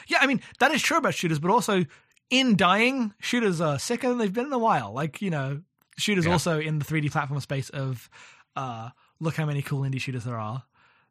[0.08, 1.84] yeah, I mean that is true about shooters, but also
[2.30, 4.92] in dying, shooters are sicker than they've been in a while.
[4.92, 5.62] Like you know,
[5.96, 6.32] shooters Yeah.
[6.32, 8.08] also in the 3D platform space of
[8.54, 8.90] uh,
[9.20, 10.62] look how many cool indie shooters there are.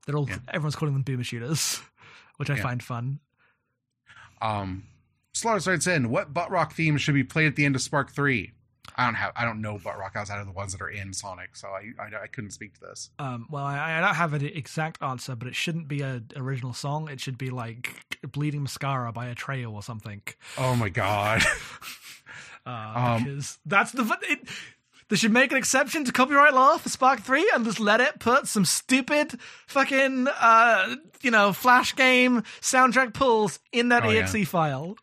[0.05, 0.37] They're all Yeah.
[0.49, 1.81] everyone's calling them boomer shooters,
[2.37, 2.63] which I Yeah.
[2.63, 3.19] find fun.
[4.41, 4.83] Um,
[5.33, 8.11] Slaughter writes in, what butt rock theme should be played at the end of Spark
[8.11, 8.53] Three?
[8.95, 11.13] I don't have I don't know butt rock outside of the ones that are in
[11.13, 13.09] Sonic, so I I, I couldn't speak to this.
[13.19, 16.73] Um, well, I, I don't have an exact answer, but it shouldn't be an original
[16.73, 17.09] song.
[17.09, 20.21] It should be like "Bleeding Mascara" by Atreyu or something.
[20.57, 21.43] Oh my god,
[22.65, 24.47] Uh, Um, because that's the it,
[25.09, 28.19] they should make an exception to copyright law for Spark Three and just let it
[28.19, 34.25] put some stupid fucking uh you know flash game soundtrack pulls in that Oh, yeah.
[34.45, 34.95] file.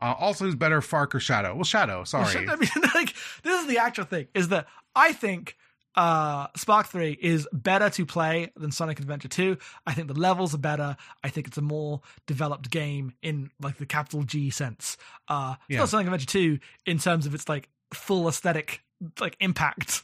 [0.00, 1.54] uh, also who's better, Fark or Shadow?
[1.54, 2.04] Well, Shadow.
[2.04, 2.48] Sorry.
[2.48, 5.56] I mean, like this is the actual thing is that I think
[5.94, 9.56] uh Spark 3 is better to play than Sonic Adventure 2.
[9.86, 10.96] I think the levels are better.
[11.24, 14.96] I think it's a more developed game in like the capital G sense.
[15.28, 15.78] Uh it's Yeah.
[15.80, 18.82] not Sonic Adventure 2 in terms of its like full aesthetic
[19.20, 20.02] like impact.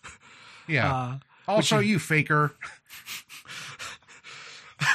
[0.69, 0.95] yeah.
[0.95, 2.55] Uh I'll show you, Faker.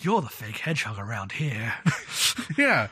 [0.00, 1.74] You're the fake hedgehog around here.
[2.58, 2.88] yeah.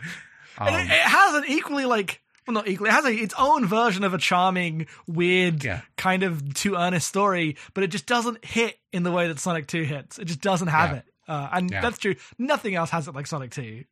[0.59, 3.35] And it, Um, it has an equally like well not equally it has a, its
[3.39, 5.81] own version of a charming weird Yeah.
[5.97, 9.67] kind of too earnest story but it just doesn't hit in the way that sonic
[9.67, 10.97] 2 hits it just doesn't have Yeah.
[10.99, 11.81] it uh, and Yeah.
[11.81, 13.85] that's true nothing else has it like sonic 2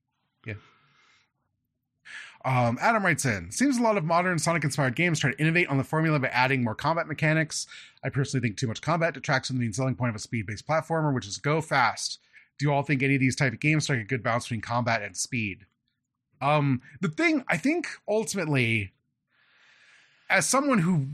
[2.44, 5.68] Um, Adam writes in, seems a lot of modern Sonic inspired games try to innovate
[5.68, 7.66] on the formula by adding more combat mechanics.
[8.02, 10.46] I personally think too much combat detracts from the main selling point of a speed
[10.46, 12.18] based platformer, which is go fast.
[12.58, 14.60] Do you all think any of these type of games strike a good balance between
[14.60, 15.66] combat and speed?
[16.40, 18.92] Um, the thing I think ultimately,
[20.28, 21.06] as someone who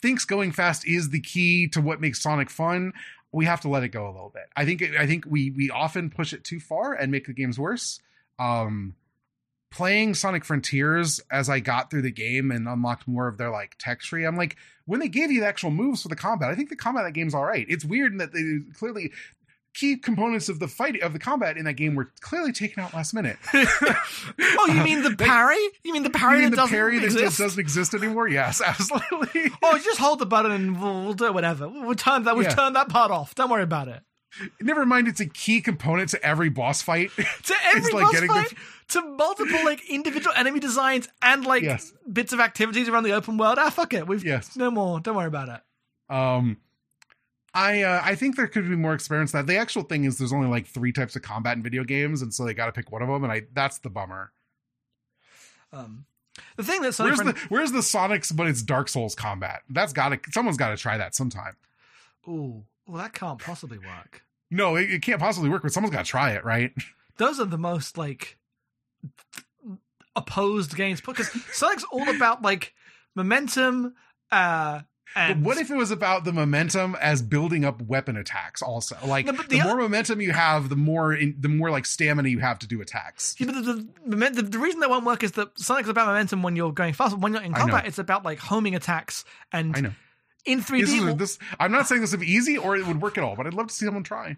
[0.00, 2.92] thinks going fast is the key to what makes Sonic fun,
[3.30, 4.44] we have to let it go a little bit.
[4.56, 7.58] I think I think we we often push it too far and make the games
[7.58, 8.00] worse.
[8.38, 8.94] Um,
[9.72, 13.76] playing Sonic Frontiers as I got through the game and unlocked more of their like
[13.78, 16.54] tech tree, I'm like, when they gave you the actual moves for the combat, I
[16.54, 17.66] think the combat that game's all right.
[17.68, 18.42] It's weird in that they
[18.78, 19.12] clearly
[19.74, 22.92] key components of the fight of the combat in that game were clearly taken out
[22.92, 23.38] last minute.
[23.54, 27.10] oh you mean the parry you mean the parry mean that the doesn't parry that
[27.10, 28.28] just doesn't exist anymore?
[28.28, 29.50] Yes, absolutely.
[29.62, 32.54] oh just hold the button and we'll, we'll do whatever we'll turn that we've Yeah.
[32.54, 34.02] turned that part off don't worry about it
[34.62, 37.10] Never mind, it's a key component to every boss fight.
[37.44, 38.54] to every like boss getting the- fight,
[38.92, 41.92] to multiple like individual enemy designs and like Yes.
[42.10, 43.58] bits of activities around the open world.
[43.60, 44.56] Ah, fuck it, we've Yes.
[44.56, 45.00] no more.
[45.00, 46.14] Don't worry about it.
[46.14, 46.58] Um,
[47.54, 49.32] I uh, I think there could be more experience.
[49.32, 52.22] That the actual thing is, there's only like three types of combat in video games,
[52.22, 54.32] and so they got to pick one of them, and I that's the bummer.
[55.72, 56.04] Um,
[56.56, 59.62] the thing that Sonic Where's Fron- the Where's the Sonics, but it's Dark Souls combat?
[59.68, 61.56] That's got to someone's got to try that sometime.
[62.28, 64.22] Ooh, well, that can't possibly work.
[64.50, 66.72] No, it, it can't possibly work, but someone's got to try it, right?
[67.16, 68.38] Those are the most like
[70.14, 72.74] opposed games because Sonic's all about like
[73.14, 73.94] momentum.
[74.30, 74.80] Uh,
[75.14, 78.62] But and what if it was about the momentum as building up weapon attacks?
[78.62, 81.84] Also, like No, the, the more momentum you have, the more in, the more like
[81.84, 83.34] stamina you have to do attacks.
[83.38, 86.42] Yeah, but the, the, the, the reason that won't work is that Sonic's about momentum
[86.42, 87.18] when you're going fast.
[87.18, 89.92] When you're in combat, it's about like homing attacks and I know.
[90.44, 90.80] In 3D.
[90.80, 93.24] This, is, this, I'm not saying this would be easy or it would work at
[93.24, 94.36] all, but I'd love to see someone try.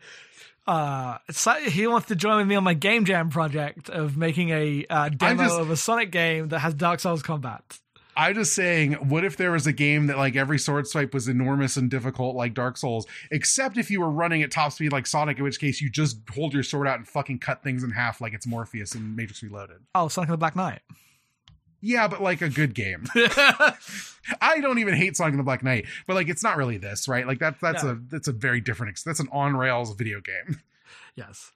[0.67, 4.51] uh, like he wants to join with me on my game jam project of making
[4.51, 7.63] a uh, demo just- of a Sonic game that has Dark Souls combat.
[8.17, 11.27] I'm just saying, what if there was a game that like every sword swipe was
[11.27, 15.09] enormous and difficult like Dark Souls, except if you were running at top speed like
[15.09, 17.91] Sonic, in which case you just hold your sword out and fucking cut things in
[17.91, 19.79] half like it's Morpheus in Matrix Reloaded.
[19.97, 20.79] Oh, Sonic the Black Knight.
[21.85, 23.05] Yeah, but like a good game.
[24.41, 27.09] I don't even hate Sonic and the Black Knight, but like it's not really this,
[27.09, 27.27] right?
[27.27, 27.91] Like that that's No.
[27.91, 28.99] a that's a very different.
[29.05, 30.61] That's an on rails video game.
[31.15, 31.53] yes.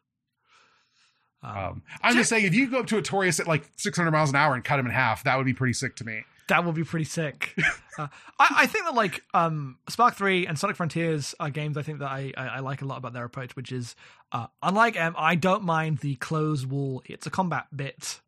[1.43, 4.11] Um, Um, I'm just saying, if you go up to a Torius at like 600
[4.11, 6.25] miles an hour and cut him in half, that would be pretty sick to me.
[6.49, 7.55] that would be pretty sick.
[7.97, 11.83] uh, I, I think that like um, Spark Three and Sonic Frontiers are games I
[11.83, 13.95] think that I, I, I like a lot about their approach, which is
[14.33, 17.03] uh, unlike M, I don't mind the close wall.
[17.07, 18.21] It's a combat bit.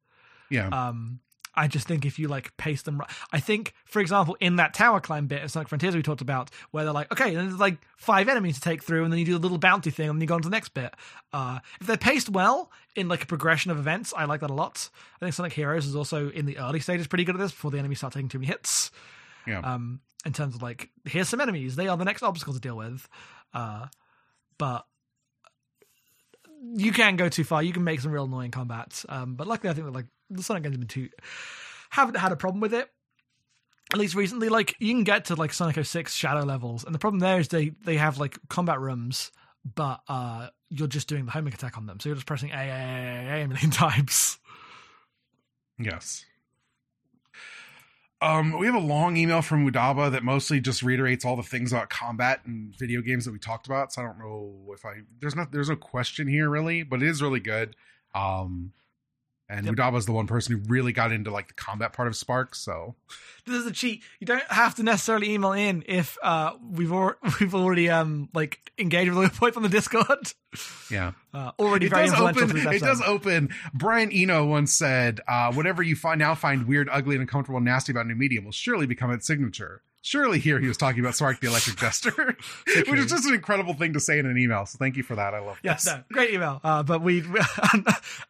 [0.49, 1.21] Yeah, Um,
[1.55, 4.75] I just think if you like pace them, right, I think, for example, in that
[4.75, 7.79] tower climb bit of Sonic Frontiers we talked about, where they're like, okay, there's like
[7.97, 10.21] five enemies to take through, and then you do the little bounty thing, and then
[10.21, 10.95] you go on to the next bit.
[11.33, 14.55] Uh, if they're paced well in like a progression of events, I like that a
[14.55, 14.89] lot.
[15.17, 17.71] I think Sonic Heroes is also in the early stages pretty good at this before
[17.71, 18.91] the enemies start taking too many hits.
[19.47, 19.61] yeah.
[19.61, 22.77] Um, in terms of like, here's some enemies, they are the next obstacle to deal
[22.77, 23.09] with.
[23.55, 23.87] Uh,
[24.59, 24.85] but
[26.75, 27.63] you can go too far.
[27.63, 29.07] You can make some real annoying combats.
[29.09, 31.09] Um, but luckily, I think that like the Sonic games have been too
[31.91, 32.89] haven't had a problem with it.
[33.93, 36.99] At least recently, like you can get to like Sonic 06 shadow levels, and the
[36.99, 39.33] problem there is they they have like combat rooms,
[39.75, 42.55] but uh you're just doing the homing attack on them, so you're just pressing A
[42.55, 44.39] A A A A million times.
[45.79, 46.25] Yes.
[48.23, 51.73] Um, we have a long email from Udaba that mostly just reiterates all the things
[51.73, 53.95] about combat and video games that we talked about.
[53.95, 57.09] So I don't know if I there's not there's no question here really, but it
[57.09, 57.75] is really good.
[58.15, 58.73] Um,
[59.51, 59.75] and Yep.
[59.75, 62.55] Udaba is the one person who really got into like the combat part of Spark.
[62.55, 62.95] So
[63.47, 64.03] This is a cheat.
[64.21, 68.71] You don't have to necessarily email in if uh we've al- we've already um like
[68.79, 70.33] engaged with points on the Discord.
[70.91, 72.57] yeah, Uh, already it very does open.
[72.57, 73.51] It does open.
[73.75, 77.65] Brian Eno once said, uh, "Whatever you find now find weird, ugly, and uncomfortable, and
[77.67, 81.15] nasty about new medium will surely become its signature." Surely, here he was talking about
[81.15, 82.11] Spark the Electric Jester,
[82.67, 84.65] which is just an incredible thing to say in an email.
[84.67, 85.35] So thank you for that.
[85.35, 85.93] I love Yes, this.
[85.95, 86.59] no, great email.
[86.65, 87.23] Uh, but we,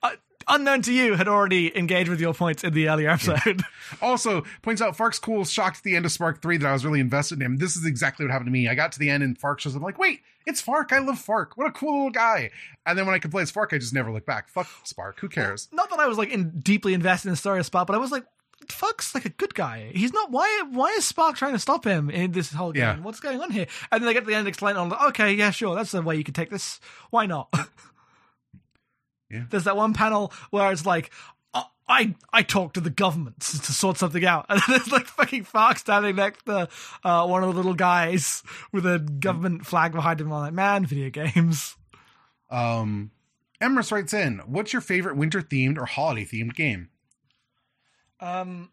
[0.02, 0.10] uh,
[0.48, 3.62] unknown to you, had already engaged with your points in the earlier episode.
[4.00, 6.84] Also, points out Fark's cool, shocked at the end of Spark 3 that I was
[6.84, 7.56] really invested in him.
[7.56, 8.68] This is exactly what happened to me.
[8.68, 9.80] I got to the end and Fark shows up.
[9.80, 10.92] I'm like, wait, it's Fark.
[10.92, 11.56] I love Fark.
[11.56, 12.50] What a cool little guy.
[12.86, 14.48] And then when I could play as Fark, I just never look back.
[14.48, 15.18] Fuck Spark.
[15.18, 15.68] Who cares?
[15.72, 17.98] Not that I was like in deeply invested in the story of Spark, but I
[17.98, 18.24] was like,
[18.68, 19.90] fuck's like a good guy.
[19.92, 20.30] He's not.
[20.30, 20.62] Why?
[20.70, 22.82] Why is Spark trying to stop him in this whole game?
[22.82, 23.00] Yeah.
[23.00, 23.66] What's going on here?
[23.90, 24.76] And then they get to the end and explain.
[24.76, 26.80] I'm like, okay, yeah, sure, that's the way you can take this.
[27.10, 27.52] Why not?
[29.30, 29.44] Yeah.
[29.50, 31.10] There's that one panel where it's like.
[31.54, 35.06] "I- I I talked to the government to, to sort something out, and there's like
[35.06, 36.68] fucking Fark standing next to
[37.02, 40.32] uh, one of the little guys with a government flag behind him.
[40.32, 41.74] I'm like, man, video games.
[42.48, 43.10] Um,
[43.60, 46.90] Emrys writes in, "What's your favorite winter themed or holiday themed game?"
[48.20, 48.70] Um,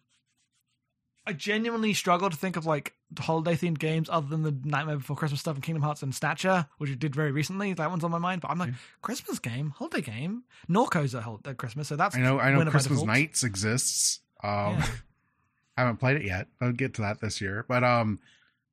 [1.26, 5.16] I genuinely struggle to think of like holiday themed games other than the Nightmare Before
[5.16, 7.74] Christmas stuff and Kingdom Hearts and Snatcher, which we did very recently.
[7.74, 8.42] That one's on my mind.
[8.42, 10.44] But I'm like, Christmas game, holiday game.
[10.68, 13.04] Norco's a hol- at Christmas, so that's I know, I know, Christmas.
[13.04, 14.20] Nights exists.
[14.44, 14.88] Um, Yeah.
[15.78, 16.48] haven't played it yet.
[16.60, 17.64] I'll get to that this year.
[17.68, 18.20] But um,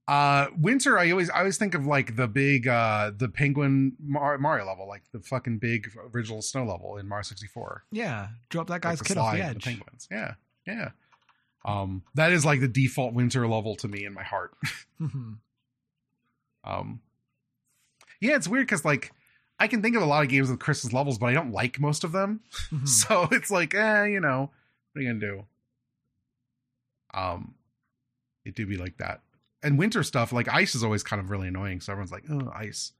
[0.09, 4.39] uh, winter, I always, I always think of like the big, uh, the Penguin Mar-
[4.39, 7.85] Mario level, like the fucking big original snow level in Mario 64.
[7.93, 9.62] Yeah, drop that guy's the kid off the edge.
[9.65, 10.09] penguins.
[10.11, 10.35] Yeah,
[10.66, 10.90] yeah.
[11.65, 14.53] Um, that is like the default winter level to me in my heart.
[15.01, 15.39] Mhm.
[16.62, 17.01] Um,
[18.20, 19.12] yeah, it's weird because like
[19.59, 21.81] I can think of a lot of games with Christmas levels, but I don't like
[21.81, 22.41] most of them.
[22.70, 22.89] Mhm.
[22.89, 24.51] So it's like, eh, you know,
[24.93, 25.45] what are you gonna do?
[27.12, 27.55] Um,
[28.45, 29.20] it do be like that.
[29.62, 31.81] And winter stuff, like ice, is always kind of really annoying.
[31.81, 32.93] So everyone's like, oh, ice.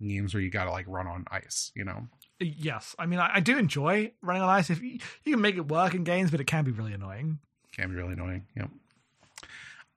[0.00, 2.08] Games where you gotta like run on ice, you know.
[2.38, 4.70] Yes, I mean I, I do enjoy running on ice.
[4.70, 7.38] If you, you can make it work in games, but it can be really annoying.
[7.72, 8.46] Can be really annoying.
[8.56, 8.70] Yep.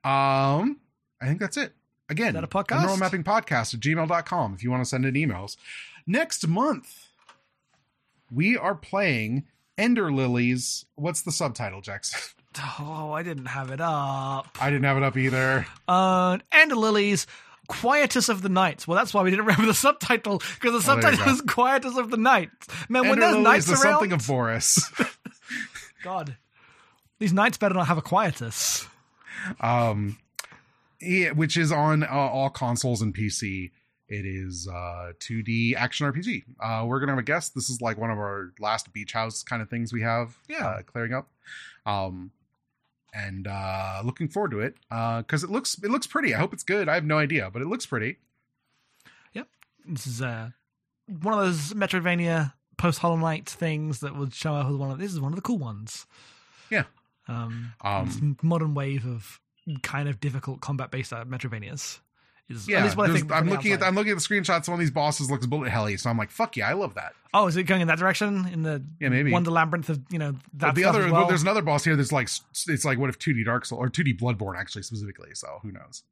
[0.04, 0.78] Um,
[1.20, 1.72] I think that's it.
[2.08, 2.82] Again, Is that a podcast?
[2.82, 5.56] Neural Mapping Podcast at gmail.com if you want to send in emails.
[6.06, 7.08] Next month,
[8.30, 9.44] we are playing
[9.78, 10.84] Ender Lilies.
[10.96, 12.34] What's the subtitle, Jax?
[12.78, 14.46] Oh, I didn't have it up.
[14.60, 15.66] I didn't have it up either.
[15.88, 17.26] Uh, Ender Lilies
[17.66, 18.86] Quietus of the Night.
[18.86, 22.12] Well, that's why we didn't remember the subtitle because the Oh, subtitle is Quietus of
[22.12, 22.50] the Night.
[22.88, 24.88] Man, when there's Lilies, knights the around, something of Boris.
[26.04, 26.36] God,
[27.24, 28.86] these knights better not have a Quietus.
[29.60, 30.18] um,
[31.00, 33.70] yeah, which is on uh, all consoles and PC.
[34.08, 36.44] It is uh 2D action RPG.
[36.60, 37.54] Uh, we're gonna have a guest.
[37.54, 40.36] This is like one of our last beach house kind of things we have.
[40.48, 40.66] Yeah.
[40.66, 41.28] uh, clearing up.
[41.86, 42.30] Um,
[43.14, 46.34] and uh, looking forward to it because it looks it looks pretty.
[46.34, 46.88] I hope it's good.
[46.90, 48.18] I have no idea, but it looks pretty.
[49.32, 49.48] Yep,
[49.86, 50.50] this is uh,
[51.22, 54.98] one of those Metroidvania post Hollow Knight things that would show up as one of
[54.98, 56.06] this is one of the cool ones.
[56.70, 56.84] Yeah.
[57.28, 59.40] Um, Um, modern wave of
[59.82, 62.00] kind of difficult combat based uh, Metroidvanias.
[62.50, 63.32] Is Yeah, at least what I think.
[63.32, 63.82] I'm the looking at.
[63.82, 64.68] I'm looking at the screenshots.
[64.68, 67.14] One of these bosses looks bullet helly, so I'm like, fuck yeah, I love that.
[67.32, 68.46] Oh, is it going in that direction?
[68.52, 69.32] In the Yeah, maybe.
[69.32, 71.26] Wonder Labyrinth of you know that the other well?
[71.26, 72.28] there's another boss here that's like
[72.68, 75.30] it's like what if 2D Dark Soul or 2D Bloodborne actually specifically.
[75.32, 76.02] So who knows?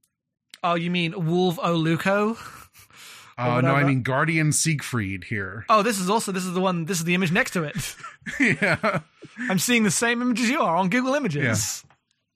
[0.64, 2.38] Oh, you mean Wolf Oluco?
[3.38, 3.74] Or Uh, no.
[3.74, 5.64] I mean Guardian Siegfried here.
[5.68, 6.84] Oh, this is also this is the one.
[6.84, 7.96] This is the image next to it.
[8.60, 9.00] yeah,
[9.48, 11.84] I'm seeing the same image as you are on Google Images.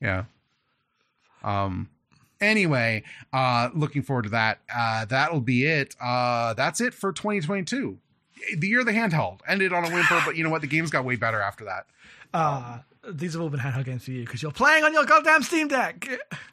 [0.01, 0.25] yeah.
[1.45, 1.89] Um.
[2.41, 3.03] Anyway,
[3.33, 4.59] uh, looking forward to that.
[4.75, 5.97] Uh, that'll be it.
[6.01, 7.99] Uh, that's it for 2022.
[8.59, 10.61] The year of the handheld ended on a whimper, but you know what?
[10.61, 11.87] The games got way better after that.
[12.35, 15.43] Uh, these have all been handheld games for you because you're playing on your goddamn
[15.43, 16.07] Steam Deck.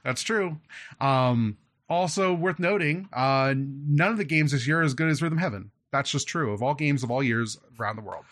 [0.03, 0.57] That's true.
[1.01, 1.57] Um,
[1.89, 5.37] also worth noting, uh, none of the games this year are as good as Rhythm
[5.37, 5.71] Heaven.
[5.91, 8.25] That's just true of all games of all years around the world.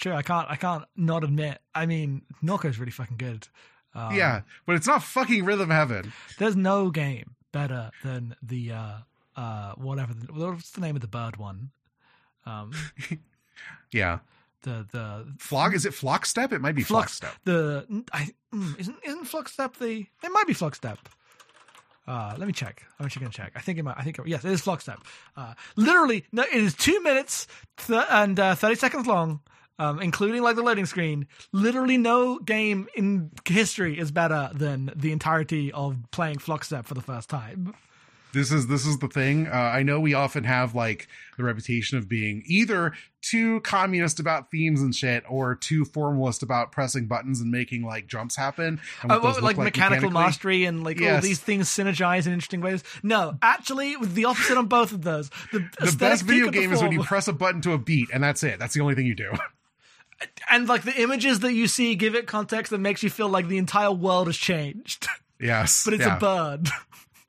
[0.00, 0.50] True, I can't.
[0.50, 1.58] I can't not admit.
[1.74, 3.48] I mean, Norco's really fucking good.
[3.94, 6.12] Um, yeah, but it's not fucking Rhythm Heaven.
[6.38, 8.92] there's no game better than the uh,
[9.36, 10.12] uh, whatever.
[10.12, 11.70] The, what's the name of the bird one?
[12.44, 12.72] Um,
[13.92, 14.18] Yeah,
[14.62, 16.52] the the Flock is it Flock Step?
[16.52, 17.34] It might be Flock Flux, Step.
[17.44, 20.98] the I, mm, isn't isn't Flux Step the it might be Flux Step.
[22.06, 22.84] Uh, let me check.
[22.98, 23.52] I'm actually gonna check.
[23.56, 23.96] I think it might.
[23.98, 25.00] I think yes, it is Flux Step.
[25.36, 27.46] Uh, literally, no, it is two minutes
[27.86, 29.40] th- and uh, thirty seconds long,
[29.78, 31.26] um, including like the loading screen.
[31.52, 36.94] Literally, no game in history is better than the entirety of playing Flux Step for
[36.94, 37.74] the first time.
[38.32, 39.46] This is this is the thing.
[39.46, 42.92] Uh, I know we often have like the reputation of being either
[43.22, 48.06] too communist about themes and shit, or too formalist about pressing buttons and making like
[48.06, 48.80] jumps happen.
[49.02, 52.84] What those like, look mechanical mastery and like all these things synergize in interesting ways.
[53.02, 55.30] No, actually, with the opposite on both of those.
[55.52, 58.22] The, The best video game is when you press a button to a beat, and
[58.22, 58.58] that's it.
[58.58, 59.32] That's the only thing you do.
[60.50, 63.48] and like the images that you see give it context that makes you feel like
[63.48, 65.06] the entire world has changed
[65.38, 66.16] yes, but it's yeah.
[66.16, 66.68] a bird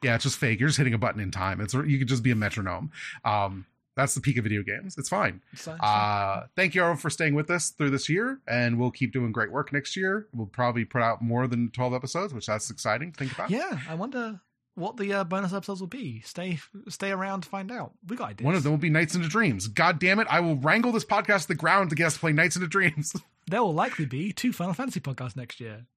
[0.04, 0.60] Yeah, it's just fake.
[0.60, 1.60] You're just hitting a button in time.
[1.62, 2.92] It's you could just be a metronome.
[3.26, 3.66] Um,
[3.96, 4.96] that's the peak of video games.
[4.98, 5.42] It's fine.
[5.56, 9.12] So- Uh, thank you everyone for staying with us through this year, and we'll keep
[9.12, 10.28] doing great work next year.
[10.34, 13.50] We'll probably put out more than 12 episodes, which that's exciting to think about.
[13.50, 14.40] yeah i wonder
[14.76, 18.30] what the uh, bonus episodes will be stay stay around to find out we got
[18.30, 19.68] ideas One of them will be Nights into Dreams.
[19.68, 20.28] God damn it!
[20.30, 22.68] I will wrangle this podcast to the ground to get us to play Nights into
[22.68, 23.16] Dreams.
[23.48, 25.88] there will likely be two final fantasy podcasts next year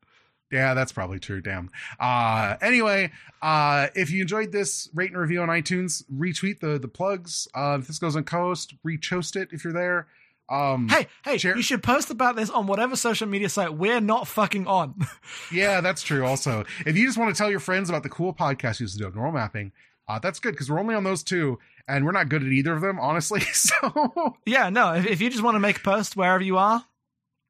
[0.50, 1.40] Yeah, that's probably true.
[1.40, 1.70] Damn.
[1.98, 6.02] Uh, anyway, uh, if you enjoyed this, rate and review on iTunes.
[6.12, 7.46] Retweet the the plugs.
[7.54, 10.08] Uh, if this goes on Cohost, rechost it if you're there.
[10.48, 14.00] Um, Hey, hey, Share- you should post about this on whatever social media site we're
[14.00, 14.96] not fucking on.
[15.52, 16.26] yeah, that's true.
[16.26, 18.98] Also, if you just want to tell your friends about the cool podcast you used
[18.98, 19.70] to do, Normal Mapping,
[20.08, 22.72] uh, that's good because we're only on those two, and we're not good at either
[22.72, 23.40] of them, honestly.
[23.52, 26.84] So yeah, no, if, if you just want to make a post wherever you are,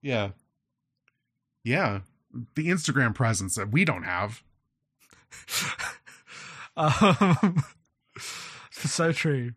[0.03, 0.33] yeah,
[1.65, 2.01] yeah,
[2.55, 4.43] the Instagram presence that we don't have.
[6.77, 7.63] um,
[8.71, 9.53] so true.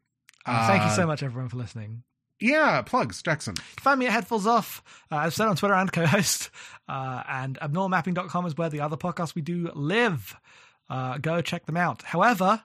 [0.45, 2.03] Uh, thank you Uh, so much, everyone, for listening.
[2.39, 3.55] Yeah, plugs, Jackson.
[3.79, 6.49] Find me at Headfuls Off, uh, as said on Twitter and co-host.
[6.89, 10.35] Uh, and abnormalmapping.com is where the other podcasts we do live.
[10.89, 12.01] Uh, go check them out.
[12.01, 12.61] However,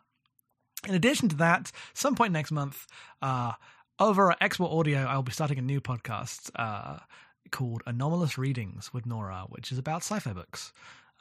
[0.89, 2.86] in addition to that, some point next month,
[3.22, 3.52] uh,
[4.01, 6.98] over at Export Audio, I'll be starting a new podcast uh,
[7.51, 10.73] called Anomalous Readings with Nora, which is about sci-fi books.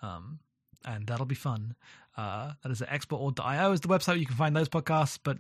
[0.01, 0.39] Um,
[0.85, 1.75] and that'll be fun.
[2.17, 5.37] Uh, that is at exportord.io is the website you can find those podcasts, but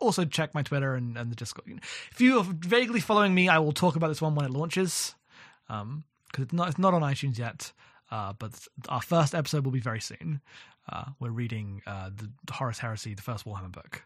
[0.00, 1.80] also check my Twitter and, and the Discord.
[2.10, 5.14] If you are vaguely following me, I will talk about this one when it launches,
[5.68, 7.72] um, because it's not it's not on iTunes yet.
[8.10, 8.52] Uh, but
[8.88, 10.40] our first episode will be very soon.
[10.90, 14.04] Uh, we're reading uh, the Horus Heresy, the first Warhammer book.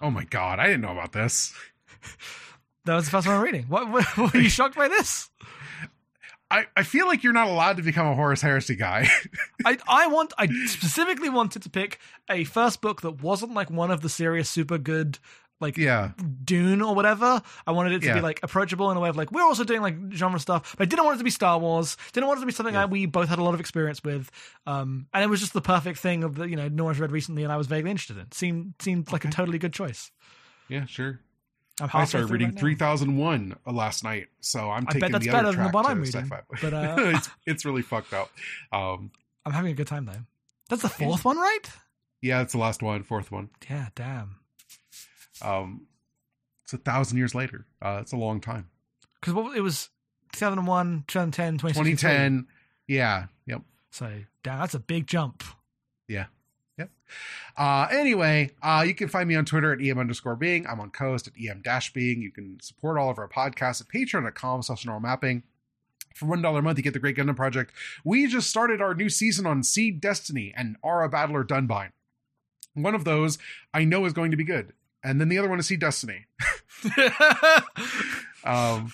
[0.00, 1.54] Oh my god, I didn't know about this.
[2.84, 3.64] That was the first one I'm reading.
[3.68, 5.30] What, what were you shocked by this?
[6.50, 9.08] I, I feel like you're not allowed to become a Horus Heresy guy.
[9.64, 11.98] I I want I specifically wanted to pick
[12.30, 15.18] a first book that wasn't like one of the serious super good
[15.60, 16.10] like yeah,
[16.44, 17.40] Dune or whatever.
[17.66, 18.14] I wanted it to Yeah.
[18.14, 20.82] be like approachable in a way of like we're also doing like genre stuff, but
[20.82, 21.96] I didn't want it to be Star Wars.
[22.12, 22.80] Didn't want it to be something Yeah.
[22.80, 24.28] that we both had a lot of experience with.
[24.66, 27.44] Um, and it was just the perfect thing of the you know Nora's read recently,
[27.44, 28.30] and I was vaguely interested in.
[28.32, 30.10] Seemed seemed like a totally good choice.
[30.68, 31.20] yeah, sure.
[31.82, 32.60] I'm I started reading right now.
[32.60, 35.74] 3001 last night, so I'm I taking bet that's the other better than the track
[35.74, 36.40] one to I'm reading, sci-fi.
[36.62, 38.30] but, uh, it's it's really fucked up.
[38.72, 39.10] Um,
[39.44, 40.24] I'm having a good time though.
[40.68, 41.60] That's the fourth one, right?
[42.20, 43.50] yeah, it's the last one, fourth one.
[43.68, 44.36] Yeah, damn.
[45.42, 45.86] Um,
[46.64, 47.66] it's a thousand years later.
[47.82, 48.68] Uh, it's a long time.
[49.20, 49.90] Because what it was
[50.32, 52.46] 2001, 2010, 2010.
[52.86, 53.26] Yeah.
[53.46, 53.62] Yep.
[53.90, 54.06] So
[54.42, 55.42] damn, that's a big jump.
[57.56, 60.66] Uh, anyway, uh, you can find me on Twitter at em underscore being.
[60.66, 62.22] I'm on Cohost at em dash being.
[62.22, 65.42] You can support all of our podcasts at patreon.com slash normalmapping.
[66.14, 67.72] For one dollar a month, you get the Great Gundam Project.
[68.04, 71.92] We just started our new season on Seed Destiny and Aura Battler Dunbine.
[72.74, 73.38] One of those
[73.72, 74.72] I know is going to be good,
[75.02, 76.26] and then the other one is Seed Destiny.
[78.44, 78.92] Um,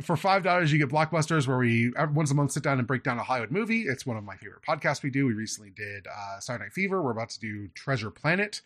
[0.00, 3.02] for five dollars, you get blockbusters where we once a month sit down and break
[3.02, 3.82] down a Hollywood movie.
[3.82, 5.26] It's one of my favorite podcasts we do.
[5.26, 7.02] We recently did uh, Saturday Night Fever.
[7.02, 8.62] We're about to do Treasure Planet.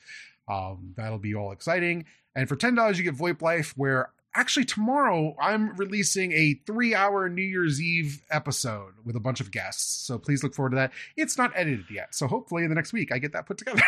[0.48, 2.04] Um, that'll be all exciting.
[2.34, 7.28] And for ten dollars, you get VoIP Life, where actually tomorrow I'm releasing a three-hour
[7.28, 10.04] New Year's Eve episode with a bunch of guests.
[10.06, 10.92] So please look forward to that.
[11.16, 13.82] It's not edited yet, so hopefully in the next week I get that put together.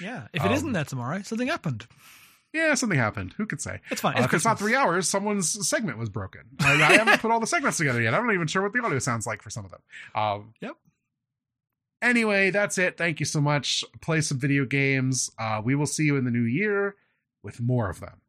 [0.00, 1.86] yeah, if it Um, not there tomorrow, something happened.
[2.54, 3.34] Yeah, something happened.
[3.36, 3.80] Who could say?
[3.90, 4.16] It's fine.
[4.16, 6.42] Uh, It's it's not three hours, someone's segment was broken.
[6.60, 8.14] I, I haven't put all the segments together yet.
[8.14, 9.80] I'm not even sure what the audio sounds like for some of them.
[10.14, 10.76] Um, Yep.
[12.02, 12.98] Anyway, that's it.
[12.98, 13.82] Thank you so much.
[14.02, 15.30] Play some video games.
[15.38, 16.96] Uh, we will see you in the new year
[17.42, 18.20] with more of them.